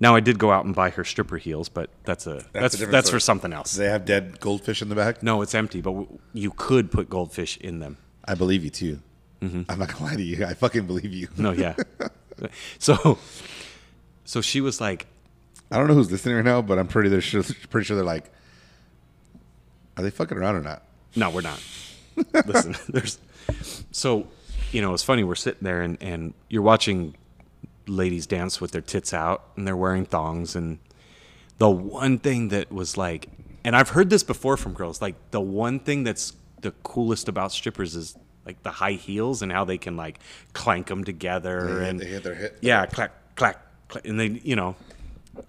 [0.00, 2.86] now I did go out and buy her stripper heels, but that's a that's a
[2.86, 3.74] that's, for something else.
[3.74, 5.22] Do they have dead goldfish in the back?
[5.22, 7.98] No, it's empty, but w- you could put goldfish in them.
[8.24, 9.00] I believe you too.
[9.42, 9.62] Mm-hmm.
[9.68, 10.44] I'm not gonna lie to you.
[10.44, 11.28] I fucking believe you.
[11.36, 11.74] No, yeah.
[12.78, 13.18] so,
[14.24, 15.06] So she was like,
[15.70, 18.04] I don't know who's listening right now, but I'm pretty they're sure, pretty sure they're
[18.04, 18.30] like,
[19.96, 20.82] are they fucking around or not?
[21.16, 21.60] No, we're not.
[22.46, 23.18] Listen, there's
[23.90, 24.28] so
[24.72, 25.24] you know it's funny.
[25.24, 27.14] We're sitting there and and you're watching
[27.90, 30.54] ladies dance with their tits out and they're wearing thongs.
[30.54, 30.78] And
[31.58, 33.28] the one thing that was like,
[33.64, 36.32] and I've heard this before from girls, like the one thing that's
[36.62, 38.16] the coolest about strippers is
[38.46, 40.18] like the high heels and how they can like
[40.52, 44.06] clank them together and they hit their hip- yeah, clack clack, clack.
[44.06, 44.76] And they you know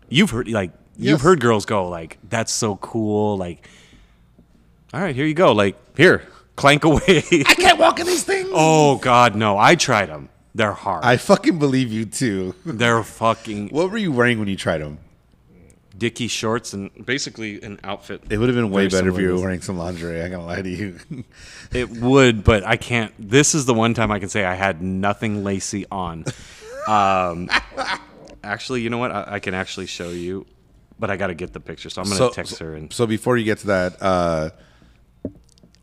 [0.09, 1.11] you've heard like Yes.
[1.11, 3.67] you've heard girls go like that's so cool like
[4.93, 6.27] all right here you go like here
[6.57, 7.23] clank away.
[7.31, 8.49] I can't walk in these things.
[8.53, 9.57] oh god no.
[9.57, 12.55] I tried them they're hard I fucking believe you too.
[12.65, 14.99] they're fucking What were you wearing when you tried them?
[15.97, 19.39] dicky shorts and basically an outfit It would have been way better if you were
[19.39, 20.23] wearing some lingerie.
[20.23, 20.97] I'm gonna lie to you.
[21.71, 24.81] it would but i can't this is the one time i can say i had
[24.81, 26.25] nothing lacy on
[26.87, 27.49] um
[28.43, 30.47] actually you know what i, I can actually show you
[30.97, 33.43] but i gotta get the picture so i'm gonna text her and so before you
[33.45, 34.49] get to that, uh,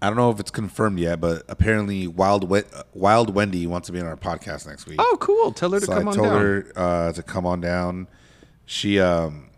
[0.00, 2.62] I don't know if it's confirmed yet, but apparently Wild we-
[2.94, 4.96] Wild Wendy wants to be on our podcast next week.
[5.00, 7.46] oh cool tell her to so come I on told down her uh, to come
[7.46, 8.06] on down.
[8.66, 9.50] She um,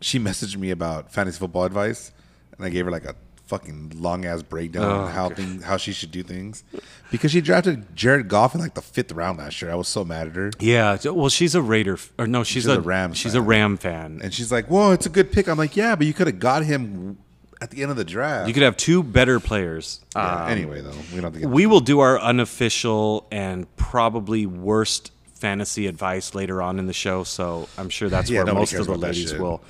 [0.00, 2.12] she messaged me about fantasy football advice,
[2.56, 3.14] and I gave her like a
[3.46, 6.62] fucking long ass breakdown Oh, on how things how she should do things
[7.10, 9.72] because she drafted Jared Goff in like the fifth round last year.
[9.72, 10.50] I was so mad at her.
[10.60, 13.40] yeah well she's a raider or no she's, She's a, a Rams she's fan.
[13.42, 16.06] a ram fan And she's like, "Whoa, it's a good pick." I'm like, "Yeah, but
[16.06, 17.18] you could have got him
[17.60, 20.80] at the end of the draft." you could have two better players Yeah, Um, anyway,
[20.80, 26.60] though, we don't get we will do our unofficial and probably worst fantasy advice later
[26.60, 27.24] on in the show.
[27.24, 29.62] So I'm sure that's Yeah, where most of the ladies will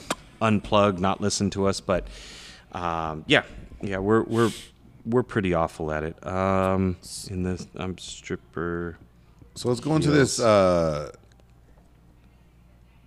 [0.43, 1.81] unplug, not listen to us.
[1.81, 2.07] But
[2.73, 3.43] um, yeah,
[3.81, 4.51] yeah, we're we're
[5.07, 6.27] we're pretty awful at it.
[6.27, 6.97] Um,
[7.29, 8.99] in the I'm stripper.
[9.55, 10.39] So let's go into this.
[10.41, 11.13] Uh,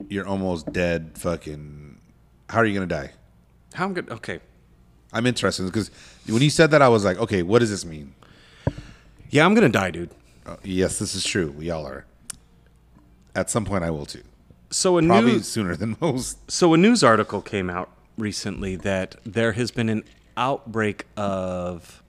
[0.10, 1.12] you're almost dead.
[1.16, 1.98] Fucking.
[2.50, 3.12] How are you gonna die?
[3.74, 4.10] How I'm good?
[4.10, 4.40] Okay.
[5.14, 5.90] I'm interested because
[6.28, 8.14] when you said that, I was like, okay, what does this mean?
[9.30, 10.10] Yeah, I'm gonna die, dude.
[10.46, 11.52] Uh, yes, this is true.
[11.52, 12.06] We all are.
[13.36, 14.24] At some point, I will too.
[14.70, 16.52] So a Probably news sooner than most.
[16.52, 20.04] so a news article came out recently that there has been an
[20.36, 22.02] outbreak of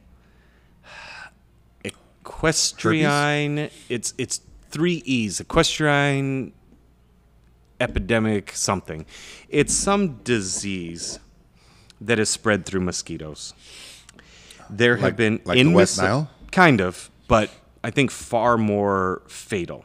[1.85, 3.71] equestrian.
[3.89, 4.41] It's it's
[4.71, 6.53] three E's: equestrian
[7.81, 9.05] epidemic something.
[9.49, 11.19] It's some disease
[12.01, 13.55] that is spread through mosquitoes.
[14.71, 16.31] There have Like- been like the West Nile?
[16.53, 17.51] kind of, but
[17.83, 19.85] I think far more fatal.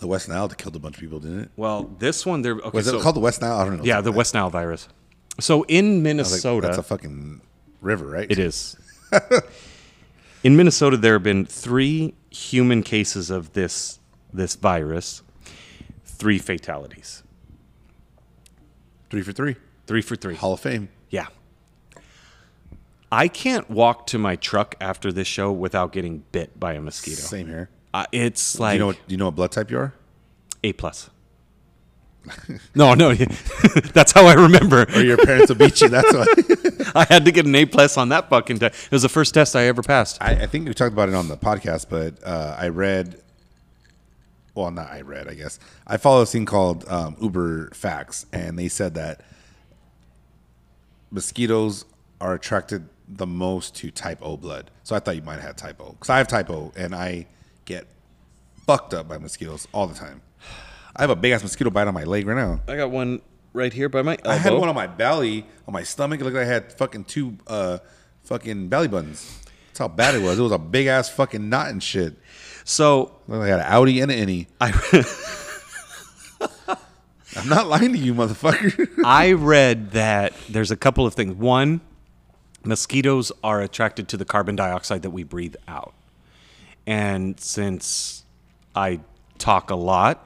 [0.00, 1.50] The West Nile that killed a bunch of people, didn't it?
[1.56, 2.52] Well, this one there.
[2.54, 3.56] Okay, Was so, it called the West Nile?
[3.56, 3.84] I don't know.
[3.84, 4.88] Yeah, the West Nile virus.
[5.40, 7.40] So in was like, Minnesota, that's a fucking
[7.80, 8.30] river, right?
[8.30, 8.76] it is.
[10.42, 13.98] in Minnesota, there have been three human cases of this
[14.32, 15.22] this virus,
[16.04, 17.22] three fatalities,
[19.10, 19.56] Three for three.
[19.86, 20.34] three for three.
[20.34, 20.88] Hall of Fame.
[23.10, 27.22] I can't walk to my truck after this show without getting bit by a mosquito.
[27.22, 27.70] Same here.
[27.94, 28.96] Uh, it's Do like you know what?
[29.06, 29.94] Do you know what blood type you are?
[30.64, 31.10] A plus.
[32.74, 33.14] no, no,
[33.94, 34.82] that's how I remember.
[34.94, 35.88] Or your parents will beat you.
[35.88, 36.26] That's why.
[37.00, 38.86] I had to get an A plus on that fucking test.
[38.86, 40.18] It was the first test I ever passed.
[40.20, 43.22] I, I think we talked about it on the podcast, but uh, I read.
[44.54, 45.28] Well, not I read.
[45.28, 49.20] I guess I follow a thing called um, Uber Facts, and they said that
[51.10, 51.84] mosquitoes
[52.20, 54.70] are attracted the most to type O blood.
[54.82, 56.94] So I thought you might have had type O because I have type O, and
[56.94, 57.26] I
[57.64, 57.86] get
[58.66, 60.22] fucked up by mosquitoes all the time.
[60.94, 62.60] I have a big ass mosquito bite on my leg right now.
[62.66, 63.20] I got one
[63.52, 64.30] right here by my elbow.
[64.30, 66.20] I had one on my belly, on my stomach.
[66.20, 67.78] It looked like I had fucking two uh,
[68.24, 69.40] fucking belly buttons.
[69.68, 70.38] That's how bad it was.
[70.38, 72.16] It was a big ass fucking knot and shit.
[72.64, 74.46] So I had an Audi and an innie.
[74.60, 74.72] I
[77.36, 78.88] I'm not lying to you, motherfucker.
[79.04, 81.34] I read that there's a couple of things.
[81.34, 81.82] One,
[82.66, 85.94] mosquitoes are attracted to the carbon dioxide that we breathe out.
[86.86, 88.24] And since
[88.74, 89.00] I
[89.38, 90.22] talk a lot,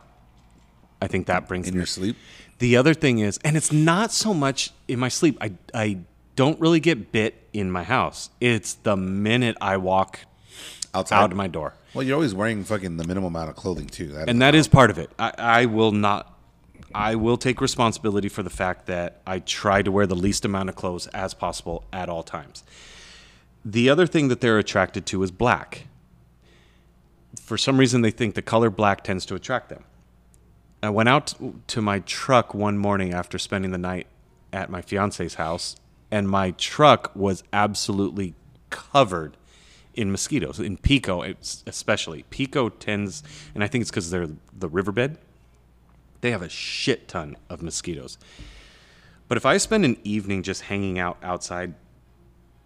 [1.01, 2.17] I think that brings In me- your sleep?
[2.59, 5.39] The other thing is, and it's not so much in my sleep.
[5.41, 6.01] I I
[6.37, 8.29] don't really get bit in my house.
[8.41, 10.21] It's the minute I walk
[10.93, 11.17] Outside.
[11.23, 11.73] out of my door.
[11.95, 14.09] Well, you're always wearing fucking the minimum amount of clothing too.
[14.09, 15.11] That and that is part of it.
[15.19, 16.37] I, I will not.
[16.95, 20.69] I will take responsibility for the fact that I try to wear the least amount
[20.69, 22.65] of clothes as possible at all times.
[23.65, 25.87] The other thing that they're attracted to is black.
[27.41, 29.85] For some reason, they think the color black tends to attract them.
[30.83, 31.35] I went out
[31.69, 34.07] to my truck one morning after spending the night
[34.53, 35.77] at my fiance's house,
[36.11, 38.35] and my truck was absolutely
[38.71, 39.37] covered
[39.95, 40.59] in mosquitoes.
[40.59, 41.23] In Pico,
[41.67, 42.25] especially.
[42.31, 43.23] Pico tends,
[43.55, 45.19] and I think it's because they're the riverbed.
[46.21, 48.19] They have a shit ton of mosquitoes.
[49.29, 51.75] But if I spend an evening just hanging out outside,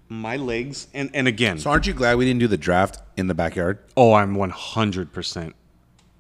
[0.09, 3.27] my legs and and again, So aren't you glad we didn't do the draft in
[3.27, 3.79] the backyard?
[3.97, 5.53] oh, I'm 100%.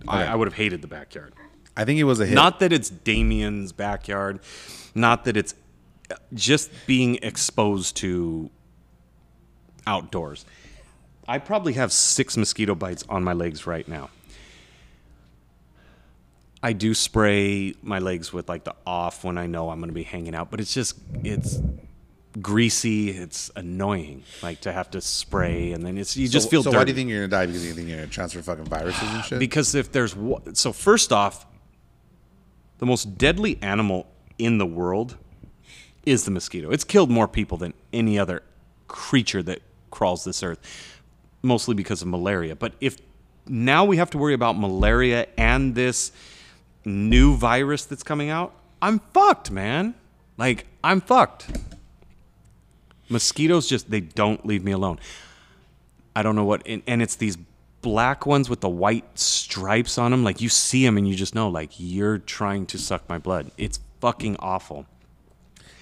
[0.08, 1.32] I, I would have hated the backyard.
[1.76, 2.34] I think it was a hit.
[2.34, 4.40] Not that it's Damien's backyard,
[4.94, 5.54] not that it's
[6.34, 8.50] just being exposed to
[9.86, 10.44] outdoors.
[11.26, 14.10] I probably have six mosquito bites on my legs right now.
[16.64, 19.94] I do spray my legs with like the off when I know I'm going to
[19.94, 21.58] be hanging out, but it's just it's
[22.40, 23.10] greasy.
[23.10, 26.62] It's annoying, like to have to spray, and then it's you just so, feel.
[26.62, 27.44] So dirty why do you think you're gonna die?
[27.44, 29.38] Because you think you're gonna transfer fucking viruses and shit?
[29.40, 30.16] because if there's
[30.54, 31.44] so first off
[32.78, 34.06] the most deadly animal
[34.38, 35.18] in the world
[36.06, 38.42] is the mosquito it's killed more people than any other
[38.88, 39.60] creature that
[39.90, 40.58] crawls this earth
[41.40, 42.96] mostly because of malaria but if
[43.46, 46.10] now we have to worry about malaria and this
[46.84, 49.94] new virus that's coming out i'm fucked man
[50.36, 51.46] like i'm fucked
[53.08, 54.98] mosquitoes just they don't leave me alone
[56.16, 57.36] I don't know what, and, and it's these
[57.80, 60.24] black ones with the white stripes on them.
[60.24, 63.50] Like you see them and you just know, like you're trying to suck my blood.
[63.58, 64.86] It's fucking awful.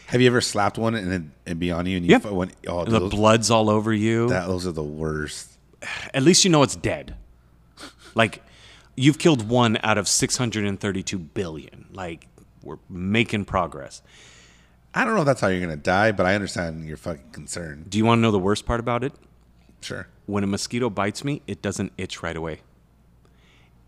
[0.07, 2.50] Have you ever slapped one and it and be on you and you fu- when,
[2.66, 4.28] oh, the those, blood's all over you.
[4.28, 5.50] that, those are the worst.
[6.14, 7.14] At least you know it's dead.
[8.14, 8.42] Like
[8.97, 11.86] you've killed one out of 632 billion.
[11.93, 12.26] Like
[12.62, 14.03] we're making progress.
[14.95, 17.86] I don't know if that's how you're gonna die, but I understand your fucking concern.
[17.88, 19.12] Do you want to know the worst part about it?
[19.80, 20.07] Sure.
[20.26, 22.61] when a mosquito bites me, it doesn't itch right away.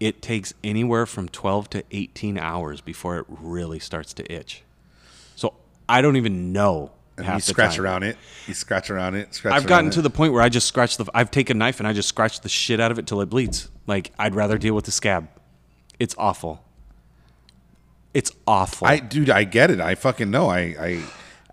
[0.01, 4.65] It takes anywhere from 12 to 18 hours before it really starts to itch.
[5.37, 5.55] So
[5.89, 6.91] I don't even know.
[7.17, 7.85] And half you scratch time.
[7.85, 8.17] around it.
[8.47, 9.35] You scratch around it.
[9.35, 10.03] Scratch I've gotten to it.
[10.03, 11.07] the point where I just scratch the.
[11.15, 13.27] I've taken a knife and I just scratch the shit out of it till it
[13.27, 13.71] bleeds.
[13.87, 15.29] Like I'd rather deal with the scab.
[16.01, 16.65] It's awful.
[18.15, 18.87] It's awful.
[18.87, 19.81] I dude, I get it.
[19.81, 20.49] I fucking know.
[20.49, 21.03] I I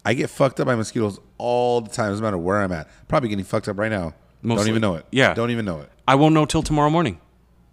[0.06, 2.12] I get fucked up by mosquitoes all the time.
[2.12, 2.88] Doesn't matter where I'm at.
[3.08, 4.14] Probably getting fucked up right now.
[4.42, 4.64] Mostly.
[4.64, 5.06] Don't even know it.
[5.12, 5.34] Yeah.
[5.34, 5.90] Don't even know it.
[6.08, 7.20] I won't know till tomorrow morning.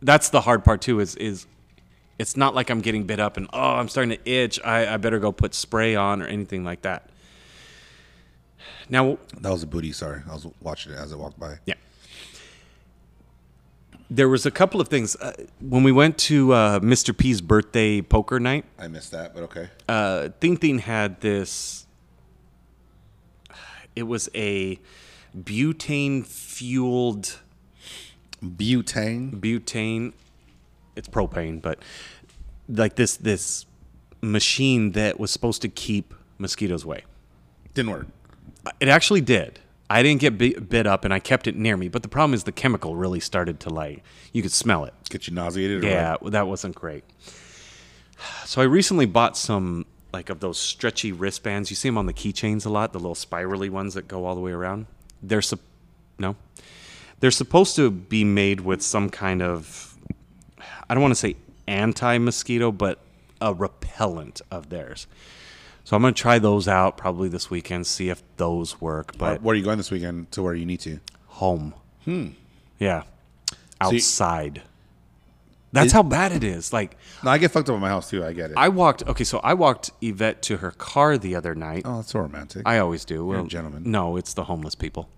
[0.02, 1.00] That's the hard part too.
[1.00, 1.46] Is is
[2.18, 4.60] it's not like I'm getting bit up and oh I'm starting to itch.
[4.64, 7.10] I, I better go put spray on or anything like that.
[8.88, 9.92] Now, That was a booty.
[9.92, 11.58] Sorry, I was watching it as it walked by.
[11.66, 11.74] yeah,
[14.10, 17.16] there was a couple of things uh, when we went to uh, Mr.
[17.16, 18.64] P's birthday poker night.
[18.78, 19.68] I missed that, but okay.
[19.88, 21.86] uh, Thing Thing had this.
[23.94, 24.78] It was a
[25.36, 27.40] butane fueled
[28.42, 29.38] Butane.
[29.40, 30.12] butane
[30.96, 31.80] it's propane but
[32.68, 33.66] like this this
[34.22, 37.02] machine that was supposed to keep mosquitoes away
[37.74, 38.06] Didn't work.
[38.80, 39.60] It actually did
[39.90, 40.36] i didn't get
[40.68, 43.20] bit up and i kept it near me but the problem is the chemical really
[43.20, 44.02] started to like
[44.32, 45.82] you could smell it Get you nauseated.
[45.82, 46.32] Yeah what?
[46.32, 47.04] that wasn't great
[48.44, 52.14] so i recently bought some like of those stretchy wristbands you see them on the
[52.14, 54.86] keychains a lot the little spirally ones that go all the way around
[55.22, 55.60] they're sup-
[56.18, 56.36] no
[57.20, 59.96] they're supposed to be made with some kind of
[60.88, 62.98] I don't want to say anti-mosquito, but
[63.40, 65.06] a repellent of theirs.
[65.88, 69.16] So I'm gonna try those out probably this weekend, see if those work.
[69.16, 71.00] But Where are you going this weekend to where you need to?
[71.28, 71.72] home,
[72.04, 72.26] hmm,
[72.78, 73.04] yeah,
[73.50, 74.60] you- outside.
[75.72, 76.74] That's Is- how bad it is.
[76.74, 78.22] Like No, I get fucked up at my house too.
[78.22, 78.58] I get it.
[78.58, 79.02] I walked.
[79.08, 81.84] Okay, so I walked Yvette to her car the other night.
[81.86, 82.64] oh, that's so romantic.
[82.66, 83.24] I always do.
[83.24, 83.90] Well, a gentleman.
[83.90, 85.08] No, it's the homeless people.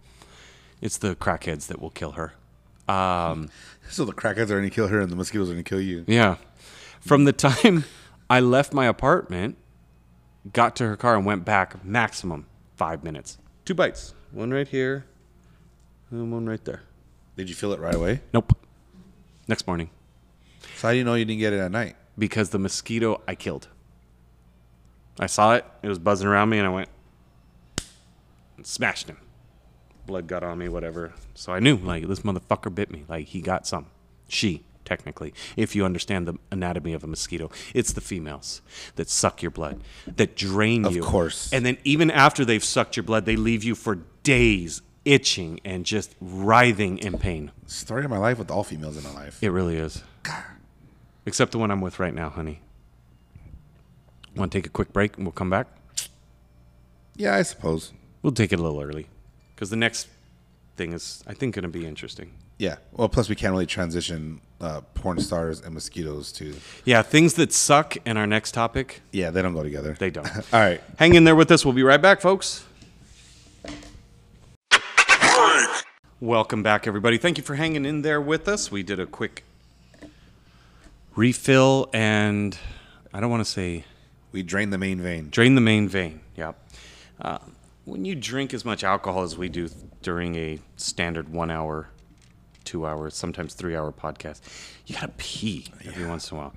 [0.81, 2.35] It's the crackheads that will kill her.
[2.87, 6.05] so the crackheads are gonna kill her, and the mosquitoes are gonna kill you.
[6.07, 6.37] Yeah.
[7.01, 7.87] From the time
[8.31, 9.57] I left my apartment,
[10.53, 13.38] got to her car, and went back, maximum five minutes.
[13.64, 14.14] Two bites.
[14.32, 15.07] One right here,
[16.11, 16.82] and one right there.
[17.36, 18.20] Did you feel it right away?
[18.32, 18.57] Nope.
[19.49, 19.91] Next morning.
[20.76, 21.97] So how do you know you didn't get it at night?
[22.16, 23.68] Because the mosquito I killed.
[25.18, 25.64] I saw it.
[25.82, 26.88] It was buzzing around me, and I went
[28.57, 29.18] and smashed him.
[30.07, 31.12] Blood got on me, whatever.
[31.34, 33.05] So I knew, like, this motherfucker bit me.
[33.09, 33.86] Like, he got some.
[34.28, 37.51] She, technically, if you understand the anatomy of a mosquito.
[37.74, 38.62] It's the females
[38.97, 39.81] that suck your blood,
[40.16, 41.03] that drain Of you.
[41.03, 41.53] course.
[41.53, 45.87] And then even after they've sucked your blood, they leave you for days itching and
[45.87, 47.51] just writhing in pain.
[47.66, 49.43] Story of my life with all females in my life.
[49.43, 50.03] It really is.
[50.22, 50.45] God.
[51.26, 52.61] Except the one I'm with right now, honey.
[54.37, 55.66] Want to take a quick break and we'll come back?
[57.16, 57.93] Yeah, I suppose.
[58.22, 59.07] We'll take it a little early
[59.55, 60.09] because the next
[60.76, 62.33] thing is, I think, going to be interesting.
[62.59, 62.76] Yeah.
[62.93, 66.55] Well, plus we can't really transition uh, porn stars and mosquitoes too.
[66.85, 69.97] Yeah, things that suck in our next topic, Yeah, they don't go together.
[69.99, 70.27] they don't.
[70.53, 70.81] All right.
[70.99, 71.65] Hang in there with us.
[71.65, 72.65] We'll be right back, folks.
[76.21, 77.17] Welcome back, everybody.
[77.17, 78.71] Thank you for hanging in there with us.
[78.71, 79.43] We did a quick
[81.17, 82.57] refill and
[83.13, 83.85] I don't want to say
[84.33, 85.29] We drain the main vein.
[85.31, 86.21] drain the main vein.
[86.37, 86.71] Yep.
[87.23, 87.39] Uh,
[87.87, 89.71] when you drink as much alcohol as we do
[90.03, 91.89] during a standard one hour,
[92.71, 94.41] two hour, sometimes three hour podcast,
[94.87, 96.55] you gotta pee every once in a while.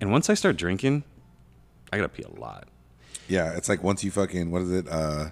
[0.00, 1.04] And once I start drinking,
[1.92, 2.66] I gotta pee a lot.
[3.28, 4.86] Yeah, it's like once you fucking what is it?
[4.90, 5.26] Uh,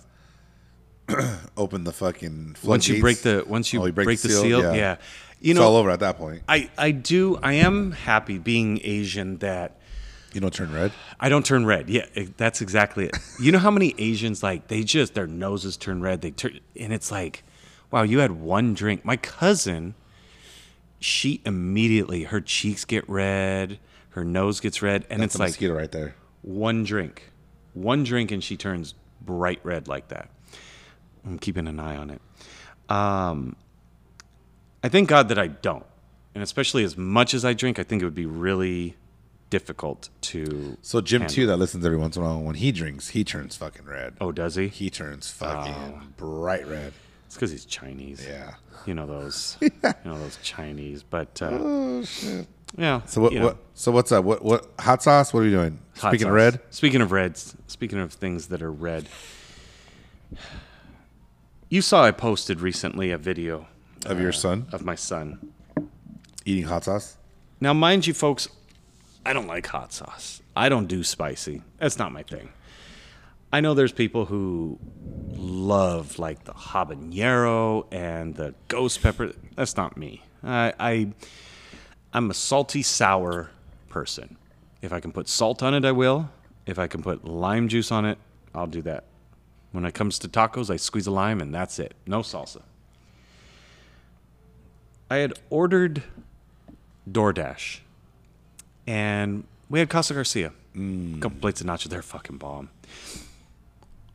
[1.56, 4.96] open the fucking Once you break the once you, Oh, break, the seal, yeah.
[5.40, 6.42] You it's know, all over at that point.
[6.48, 9.80] I I do I am happy being Asian that
[10.32, 10.92] You don't turn red.
[11.18, 11.88] I don't turn red.
[11.90, 13.16] Yeah, it- that's exactly it.
[13.40, 16.20] You know how many Asians like they just their noses turn red.
[16.20, 17.42] They turn and it's like,
[17.90, 19.04] wow, you had one drink.
[19.04, 19.94] My cousin,
[21.00, 23.78] she immediately her cheeks get red,
[24.10, 26.14] her nose gets red, and That's it's a like mosquito right there.
[26.42, 27.32] one drink,
[27.74, 30.28] one drink, and she turns bright red like that.
[31.26, 32.20] I'm keeping an eye on it.
[32.88, 33.56] Um,
[34.82, 35.84] I thank God that I don't,
[36.34, 38.96] and especially as much as I drink, I think it would be really
[39.50, 40.76] difficult to.
[40.82, 41.34] So Jim handle.
[41.34, 44.14] too, that listens every once in a while, when he drinks, he turns fucking red.
[44.20, 44.68] Oh, does he?
[44.68, 46.02] He turns fucking Oh.
[46.16, 46.92] bright red.
[47.30, 48.26] It's because he's Chinese.
[48.26, 48.54] Yeah.
[48.86, 49.56] You know those.
[49.62, 49.70] You
[50.04, 51.40] know those Chinese, but.
[51.40, 52.44] Uh, oh shit.
[52.76, 53.02] Yeah.
[53.06, 53.32] So what?
[53.34, 53.56] what?
[53.74, 54.24] So what's up?
[54.24, 54.44] What?
[54.44, 54.68] What?
[54.80, 55.32] Hot sauce?
[55.32, 55.78] What are you doing?
[55.96, 57.54] hot Speaking of red, Speaking of reds.
[57.68, 59.08] Speaking of things that are red.
[61.68, 63.68] You saw I posted recently a video
[64.06, 65.52] of your son of my son.
[66.44, 67.16] eating hot sauce.
[67.60, 68.48] Now, mind you, folks,
[69.24, 70.42] I don't like hot sauce.
[70.56, 71.62] I don't do spicy.
[71.78, 72.48] That's not my thing.
[73.52, 74.78] I know there's people who
[75.32, 79.32] love like the habanero and the ghost pepper.
[79.56, 80.22] That's not me.
[80.42, 81.12] I, I
[82.12, 83.50] I'm a salty sour
[83.88, 84.36] person.
[84.82, 86.30] If I can put salt on it, I will.
[86.66, 88.18] If I can put lime juice on it,
[88.54, 89.04] I'll do that.
[89.72, 91.94] When it comes to tacos, I squeeze a lime and that's it.
[92.06, 92.62] No salsa.
[95.08, 96.04] I had ordered
[97.10, 97.80] DoorDash,
[98.86, 100.52] and we had Casa Garcia.
[100.76, 101.88] A couple plates of nachos.
[101.88, 102.68] They're fucking bomb.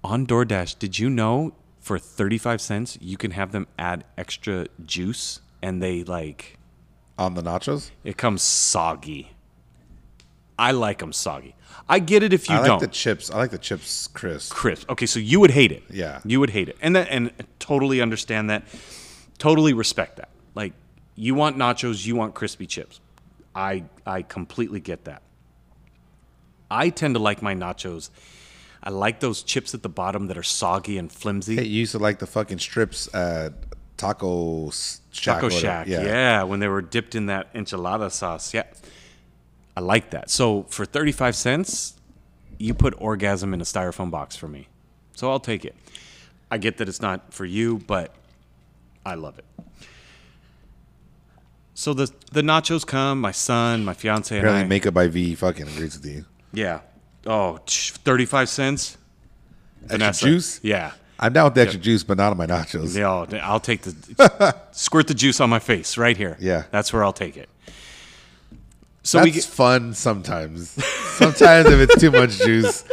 [0.06, 5.40] On DoorDash, did you know for 35 cents you can have them add extra juice
[5.64, 6.58] and they like
[7.18, 9.32] On the nachos, it comes soggy.
[10.60, 11.56] I like them soggy.
[11.90, 12.80] I get it if you I like don't.
[12.82, 13.32] the chips.
[13.32, 14.54] I like the chips crisp.
[14.54, 14.90] crisp.
[14.92, 15.84] Okay, so you would hate it.
[15.90, 16.22] Yeah.
[16.24, 16.78] You would hate it.
[16.82, 18.64] And that and totally understand that.
[19.40, 20.30] Totally respect that.
[20.54, 20.74] Like
[21.16, 23.00] you want nachos, you want crispy chips.
[23.56, 25.24] I I completely get that.
[26.70, 28.10] I tend to like my nachos.
[28.86, 31.56] I like those chips at the bottom that are soggy and flimsy.
[31.56, 33.54] Hey, you used to like the fucking strips at
[33.98, 35.42] Taco Shack.
[35.42, 35.50] Taco.
[35.50, 36.44] Shack, yeah.
[36.44, 38.54] when they were dipped in that enchilada sauce.
[38.54, 38.64] Yeah.
[39.76, 40.30] I like that.
[40.30, 41.96] So for 35 cents,
[42.60, 44.68] you put orgasm in a styrofoam box for me.
[45.16, 45.76] So I'll take it.
[46.52, 48.14] I get that it's not for you, but
[49.06, 49.46] I love it.
[51.74, 54.68] So the the nachos come, my son, my fiance, and Apparently, I.
[54.68, 56.26] Makeup by V fucking agrees with you.
[56.54, 56.82] yeah.
[57.26, 58.98] Oh, 35 cents.
[59.90, 60.60] Extra juice?
[60.64, 60.92] Yeah.
[61.20, 62.96] I'm down with the extra juice, but not on my nachos.
[62.98, 66.38] Yeah, I'll, I'll take the squirt the juice on my face right here.
[66.40, 66.64] Yeah.
[66.72, 67.50] that's where I'll take it.
[69.04, 70.70] So That's we get fun sometimes.
[71.18, 72.84] sometimes if it's too much juice,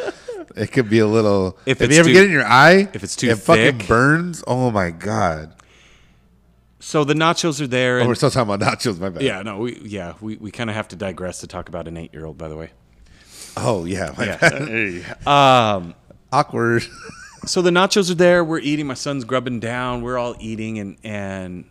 [0.54, 1.58] it could be a little.
[1.64, 4.44] If If, you ever too- get in your eye, if it's too it fucking burns.
[4.46, 5.54] Oh my god!
[6.80, 7.96] so the nachos are there.
[7.96, 8.98] Oh, And, we're still talking about nachos.
[9.00, 9.22] My bad.
[9.22, 11.96] yeah, no, we yeah we, we kind of have to digress to talk about an
[11.96, 12.36] eight year old.
[12.36, 12.72] By the way,
[13.56, 14.14] Oh yeah.
[14.18, 14.36] Yeah.
[14.38, 15.26] bad.
[15.26, 15.94] Um,
[16.32, 16.84] Awkward.
[17.46, 18.44] so the nachos are there.
[18.44, 18.86] We're eating.
[18.86, 20.02] My son's grubbing down.
[20.02, 21.64] We're all eating, and and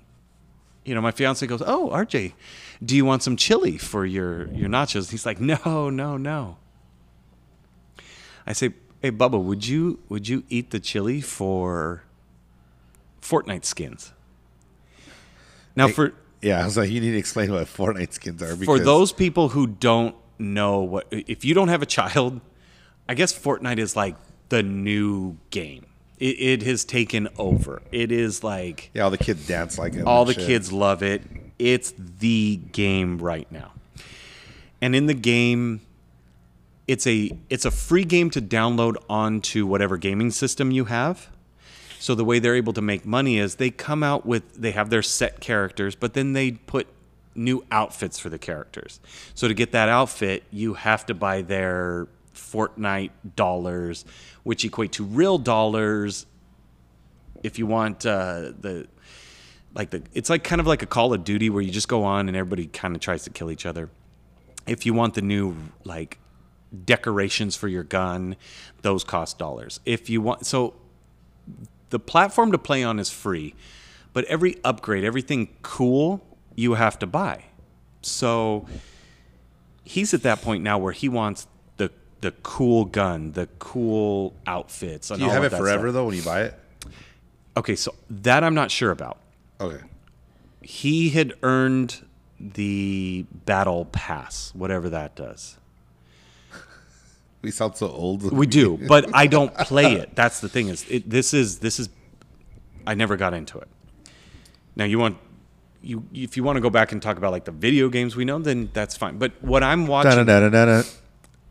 [0.86, 2.34] you know my fiance goes, "Oh, RJ,
[2.84, 6.58] do you want some chili for your your nachos?" He's like, "No, no, no."
[8.46, 12.04] I say, "Hey, Bubba, would you would you eat the chili for
[13.22, 14.14] Fortnite skins?"
[15.76, 18.56] Now for yeah, I was like, you need to explain what Fortnite skins are.
[18.56, 22.42] for those people who don't know what if you don't have a child
[23.08, 24.16] i guess fortnite is like
[24.50, 25.86] the new game
[26.18, 30.06] it, it has taken over it is like yeah, all the kids dance like it.
[30.06, 30.46] all the shit.
[30.46, 31.22] kids love it
[31.60, 33.72] it's the game right now
[34.82, 35.82] and in the game
[36.88, 41.30] it's a it's a free game to download onto whatever gaming system you have
[42.02, 44.90] so the way they're able to make money is they come out with they have
[44.90, 46.88] their set characters, but then they put
[47.36, 49.00] new outfits for the characters.
[49.34, 54.06] So to get that outfit, you have to buy their Fortnite dollars,
[54.44, 56.26] which equate to real dollars.
[57.44, 58.88] If you want uh, the
[59.74, 62.04] like the it's like kind of like a Call of Duty where you just go
[62.04, 63.90] on and everybody kind of tries to kill each other.
[64.68, 66.20] If you want the new like
[66.86, 68.36] decorations for your gun,
[68.82, 69.80] those cost dollars.
[69.86, 70.76] If you want so
[71.90, 73.54] the platform to play on is free,
[74.14, 76.22] but every upgrade, everything cool,
[76.56, 77.46] you have to buy.
[78.02, 78.66] So
[79.84, 81.48] he's at that point now where he wants
[81.78, 81.92] the
[82.22, 85.12] the cool gun, the cool outfits.
[85.12, 85.94] And Do you have it forever stuff.
[85.94, 86.60] though when you buy it?
[87.58, 89.18] Okay, so that I'm not sure about.
[89.60, 89.84] Okay.
[90.62, 92.06] He had earned
[92.40, 95.58] the battle pass, whatever that does.
[97.44, 98.32] We sound so old.
[98.32, 100.16] We do, but I don't play it.
[100.16, 101.90] That's the thing is it, this is this is
[102.86, 103.68] I never got into it.
[104.76, 105.18] Now you want
[105.82, 108.26] you if you want to go back and talk about like the video games we
[108.26, 109.18] know, then that's fine.
[109.18, 110.88] But what I'm watching, Da-da-da-da-da-da.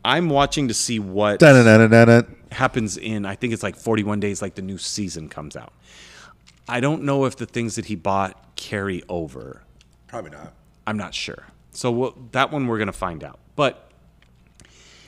[0.03, 2.27] I'm watching to see what Da-da-da-da-da-da.
[2.51, 5.73] happens in I think it's like 41 days like the new season comes out.
[6.67, 9.63] I don't know if the things that he bought carry over.
[10.07, 10.53] Probably not.
[10.87, 11.47] I'm not sure.
[11.71, 13.39] So we'll, that one we're going to find out.
[13.55, 13.91] But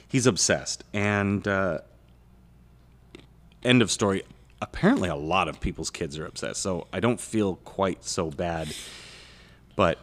[0.07, 0.83] he's obsessed.
[0.93, 1.79] And uh,
[3.63, 4.23] end of story.
[4.61, 6.61] Apparently, a lot of people's kids are obsessed.
[6.61, 8.73] So I don't feel quite so bad.
[9.75, 9.97] But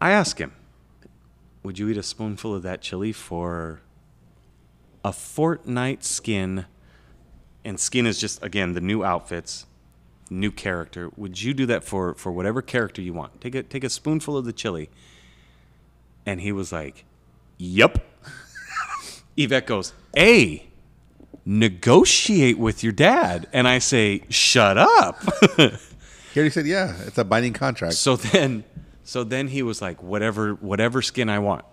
[0.00, 0.52] I ask him,
[1.62, 3.80] Would you eat a spoonful of that chili for
[5.04, 6.66] a Fortnite skin?
[7.64, 9.66] And skin is just, again, the new outfits
[10.30, 11.10] new character.
[11.16, 13.40] Would you do that for for whatever character you want?
[13.40, 14.88] Take a take a spoonful of the chili.
[16.24, 17.04] And he was like,
[17.58, 17.98] "Yup."
[19.36, 20.68] Yvette goes, A,
[21.44, 25.22] negotiate with your dad." And I say, "Shut up."
[26.32, 27.94] He already said, yeah, it's a binding contract.
[27.94, 28.64] so then
[29.02, 31.64] so then he was like, "Whatever whatever skin I want.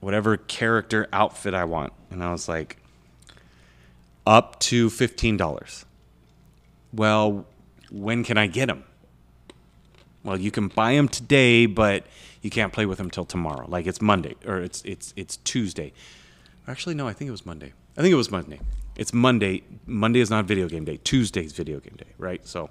[0.00, 2.78] Whatever character outfit I want." And I was like,
[4.26, 5.84] "Up to $15."
[6.92, 7.46] Well,
[7.90, 8.82] when can I get them?
[10.24, 12.04] Well, you can buy them today, but
[12.42, 13.66] you can't play with them till tomorrow.
[13.68, 15.92] Like it's Monday or it's it's it's Tuesday.
[16.66, 17.72] Actually, no, I think it was Monday.
[17.96, 18.60] I think it was Monday.
[18.96, 19.62] It's Monday.
[19.86, 20.98] Monday is not video game day.
[21.04, 22.46] Tuesday's video game day, right?
[22.46, 22.70] So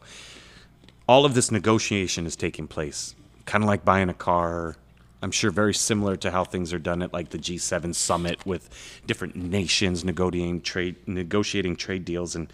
[1.09, 4.75] all of this negotiation is taking place, kind of like buying a car.
[5.23, 8.69] I'm sure very similar to how things are done at like the G7 summit with
[9.07, 12.53] different nations negotiating trade negotiating trade deals and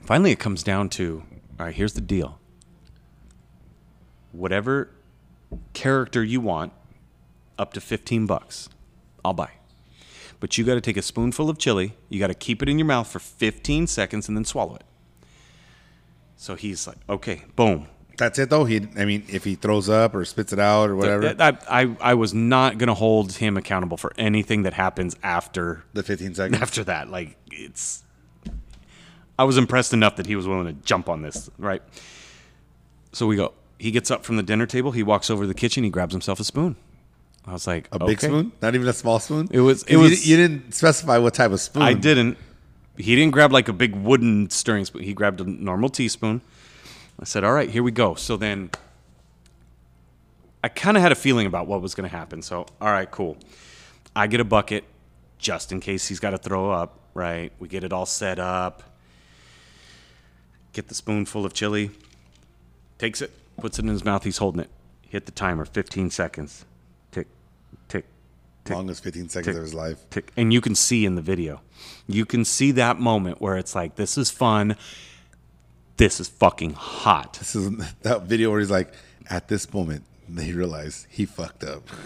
[0.00, 1.22] finally it comes down to
[1.60, 2.40] all right, here's the deal.
[4.32, 4.90] Whatever
[5.72, 6.72] character you want,
[7.56, 8.68] up to 15 bucks,
[9.24, 9.52] I'll buy.
[10.40, 12.76] But you got to take a spoonful of chili, you got to keep it in
[12.76, 14.82] your mouth for 15 seconds and then swallow it.
[16.36, 17.86] So he's like, okay, boom.
[18.16, 18.64] That's it though.
[18.64, 21.96] He, I mean, if he throws up or spits it out or whatever, I, I,
[22.00, 26.34] I was not going to hold him accountable for anything that happens after the 15
[26.36, 26.62] seconds.
[26.62, 27.10] after that.
[27.10, 28.04] Like it's,
[29.38, 31.82] I was impressed enough that he was willing to jump on this, right?
[33.12, 33.52] So we go.
[33.78, 34.92] He gets up from the dinner table.
[34.92, 35.82] He walks over to the kitchen.
[35.82, 36.76] He grabs himself a spoon.
[37.46, 39.48] I was like, a big spoon, not even a small spoon.
[39.50, 41.82] It was- it you was- di- You, didn't specify what type of spoon.
[41.82, 42.38] I didn't.
[42.96, 45.02] He didn't grab like a big wooden stirring spoon.
[45.02, 46.42] He grabbed a normal teaspoon.
[47.20, 48.70] I said, "All right, here we go." So then,
[50.62, 52.40] I kind of had a feeling about what was going to happen.
[52.42, 53.36] So, all right, cool.
[54.14, 54.84] I get a bucket
[55.38, 57.00] just in case he's got to throw up.
[57.14, 57.52] Right?
[57.58, 58.82] We get it all set up.
[60.72, 61.90] Get the spoonful of chili.
[62.98, 64.24] Takes it, puts it in his mouth.
[64.24, 64.70] He's holding it.
[65.08, 65.64] Hit the timer.
[65.64, 66.64] 15 seconds.
[67.12, 67.28] Tick,
[67.88, 68.04] tick,
[68.64, 69.98] tick Longest 15 seconds tick, of his life.
[70.10, 70.32] tick.
[70.36, 71.60] And you can see in the video,
[72.06, 74.76] you can see that moment where it's like, this is fun.
[75.96, 77.34] This is fucking hot.
[77.34, 77.70] This is
[78.02, 78.92] that video where he's like,
[79.30, 81.82] at this moment, they realize he fucked up.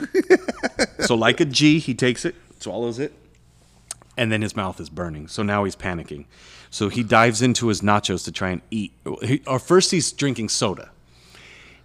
[1.01, 3.13] So, like a G, he takes it, swallows it,
[4.17, 5.29] and then his mouth is burning.
[5.29, 6.27] So now he's panicking.
[6.71, 8.93] So he dives into his nachos to try and eat.
[9.23, 10.91] He, or first, he's drinking soda.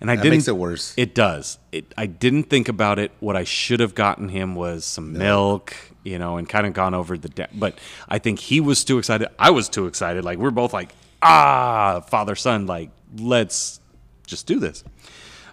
[0.01, 0.37] And I That didn't.
[0.37, 0.93] makes it worse.
[0.97, 1.57] It does.
[1.71, 1.93] It.
[1.97, 3.11] I didn't think about it.
[3.19, 6.93] What I should have gotten him was some milk, you know, and kind of gone
[6.93, 7.29] over the.
[7.29, 7.77] De- but
[8.09, 9.29] I think he was too excited.
[9.39, 10.25] I was too excited.
[10.25, 12.65] Like we're both like, ah, father son.
[12.67, 13.79] Like let's
[14.27, 14.83] just do this.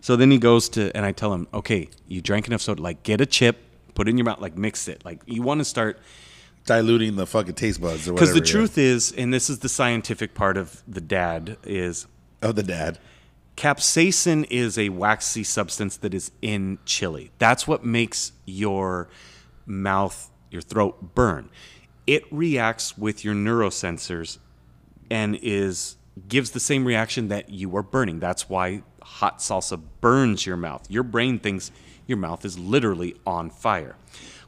[0.01, 2.83] So then he goes to, and I tell him, okay, you drank enough soda.
[2.83, 3.59] Like get a chip,
[3.95, 5.05] put it in your mouth, like mix it.
[5.05, 5.99] Like you want to start
[6.67, 8.33] Diluting the fucking taste buds or whatever.
[8.33, 12.07] because the truth is, and this is the scientific part of the dad is
[12.43, 12.99] Oh, the dad.
[13.61, 17.31] Capsaicin is a waxy substance that is in chili.
[17.39, 19.11] That's what makes your
[19.67, 21.51] mouth, your throat burn.
[22.07, 24.39] It reacts with your neurosensors
[25.11, 25.97] and is
[26.27, 28.19] gives the same reaction that you are burning.
[28.19, 30.91] That's why hot salsa burns your mouth.
[30.91, 31.71] Your brain thinks
[32.07, 33.95] your mouth is literally on fire.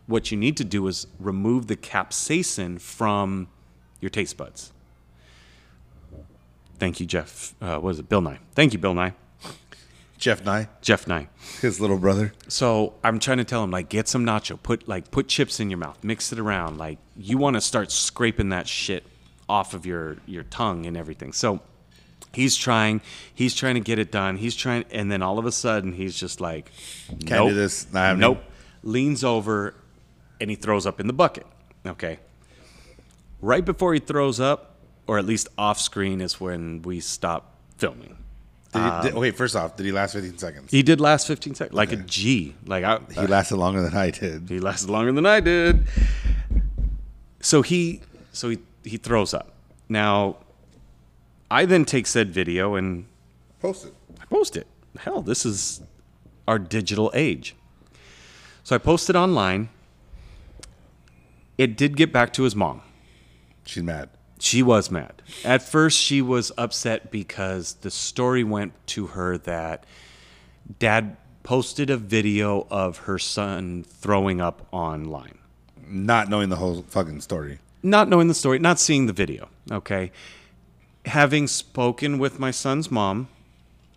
[0.06, 3.48] What you need to do is remove the capsaicin from
[4.00, 4.72] your taste buds.
[6.82, 7.54] Thank you, Jeff.
[7.60, 8.08] Uh, what is it?
[8.08, 8.40] Bill Nye.
[8.56, 9.14] Thank you, Bill Nye.
[10.18, 11.28] Jeff Nye, Jeff Nye.
[11.60, 12.32] his little brother.
[12.48, 15.70] So I'm trying to tell him like get some nacho, put like put chips in
[15.70, 16.78] your mouth, mix it around.
[16.78, 19.04] Like you want to start scraping that shit
[19.48, 21.32] off of your your tongue and everything.
[21.32, 21.60] So
[22.34, 23.00] he's trying,
[23.32, 24.36] he's trying to get it done.
[24.38, 26.72] He's trying, and then all of a sudden he's just like,
[27.26, 28.42] Can't do this, nope.
[28.82, 29.74] Leans over,
[30.40, 31.46] and he throws up in the bucket.
[31.86, 32.18] Okay.
[33.40, 34.71] Right before he throws up,
[35.06, 38.16] or at least off screen, is when we stop filming.
[38.72, 40.70] Did he, did, um, wait, first off, did he last 15 seconds?
[40.70, 42.54] He did last 15 seconds, like a G.
[42.64, 44.48] Like I, He lasted longer than I did.
[44.48, 45.86] he lasted longer than I did.
[47.40, 48.00] So he,
[48.32, 49.52] so he, he throws up.
[49.90, 50.36] Now,
[51.50, 53.04] I then take said video and
[53.60, 53.94] Post it.
[54.20, 54.66] I post it.
[54.98, 55.82] Hell, this is
[56.48, 57.54] our digital age.
[58.64, 59.68] So I posted it online.
[61.58, 62.80] It did get back to his mom.
[63.64, 64.08] She's mad.
[64.42, 65.22] She was mad.
[65.44, 69.84] At first, she was upset because the story went to her that
[70.80, 75.38] dad posted a video of her son throwing up online.
[75.86, 77.60] Not knowing the whole fucking story.
[77.84, 80.10] Not knowing the story, not seeing the video, okay?
[81.06, 83.28] Having spoken with my son's mom,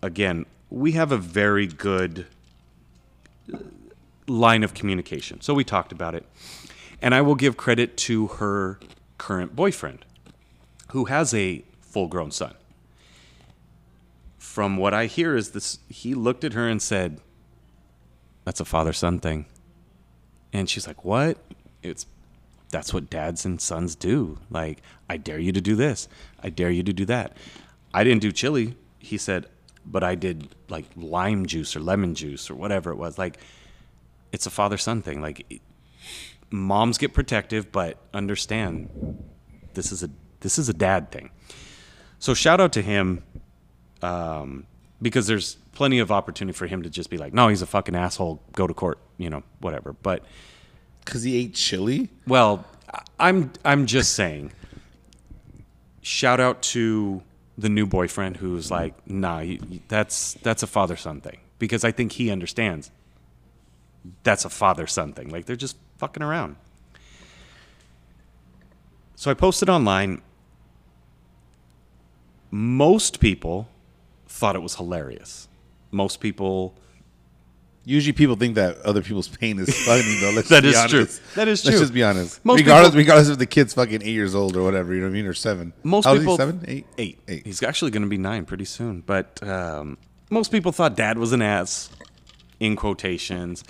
[0.00, 2.24] again, we have a very good
[4.28, 5.40] line of communication.
[5.40, 6.24] So we talked about it.
[7.02, 8.78] And I will give credit to her
[9.18, 10.05] current boyfriend,
[10.88, 12.54] who has a full grown son.
[14.38, 17.20] From what I hear is this he looked at her and said,
[18.44, 19.46] That's a father son thing.
[20.52, 21.38] And she's like, What?
[21.82, 22.06] It's
[22.70, 24.38] that's what dads and sons do.
[24.50, 26.08] Like, I dare you to do this.
[26.42, 27.36] I dare you to do that.
[27.94, 28.76] I didn't do chili.
[28.98, 29.46] He said,
[29.86, 33.18] but I did like lime juice or lemon juice or whatever it was.
[33.18, 33.38] Like,
[34.32, 35.22] it's a father son thing.
[35.22, 35.60] Like,
[36.50, 39.22] moms get protective, but understand
[39.74, 40.10] this is a
[40.40, 41.30] this is a dad thing.
[42.18, 43.22] So shout out to him,
[44.02, 44.66] um,
[45.02, 47.94] because there's plenty of opportunity for him to just be like, no, he's a fucking
[47.94, 48.40] asshole.
[48.52, 49.92] Go to court, you know, whatever.
[49.92, 50.24] But
[51.04, 52.08] Because he ate chili?
[52.26, 52.64] well,
[53.18, 54.52] I'm I'm just saying.
[56.02, 57.22] Shout out to
[57.58, 59.44] the new boyfriend who's like, nah,
[59.88, 62.90] that's that's a father son thing because I think he understands.
[64.22, 65.30] That's a father son thing.
[65.30, 66.56] Like they're just fucking around.
[69.16, 70.22] So I posted online.
[72.50, 73.68] Most people
[74.28, 75.48] thought it was hilarious.
[75.90, 76.74] Most people
[77.88, 80.32] Usually people think that other people's pain is funny, though.
[80.34, 80.90] Let's That is honest.
[80.92, 81.06] true.
[81.36, 81.70] That is true.
[81.70, 82.44] Let's just be honest.
[82.44, 85.06] Most regardless, people- regardless if the kid's fucking eight years old or whatever, you know
[85.06, 85.72] what I mean, or seven.
[85.84, 87.46] most How old is he, people seven, eight, eight eight.
[87.46, 89.98] he's actually going to be nine pretty soon but um,
[90.30, 91.88] most people thought dad was an ass
[92.58, 93.62] in quotations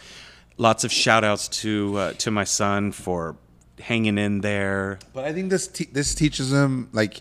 [0.57, 3.37] lots of shout outs to uh, to my son for
[3.81, 7.21] hanging in there But I think this te- this teaches him like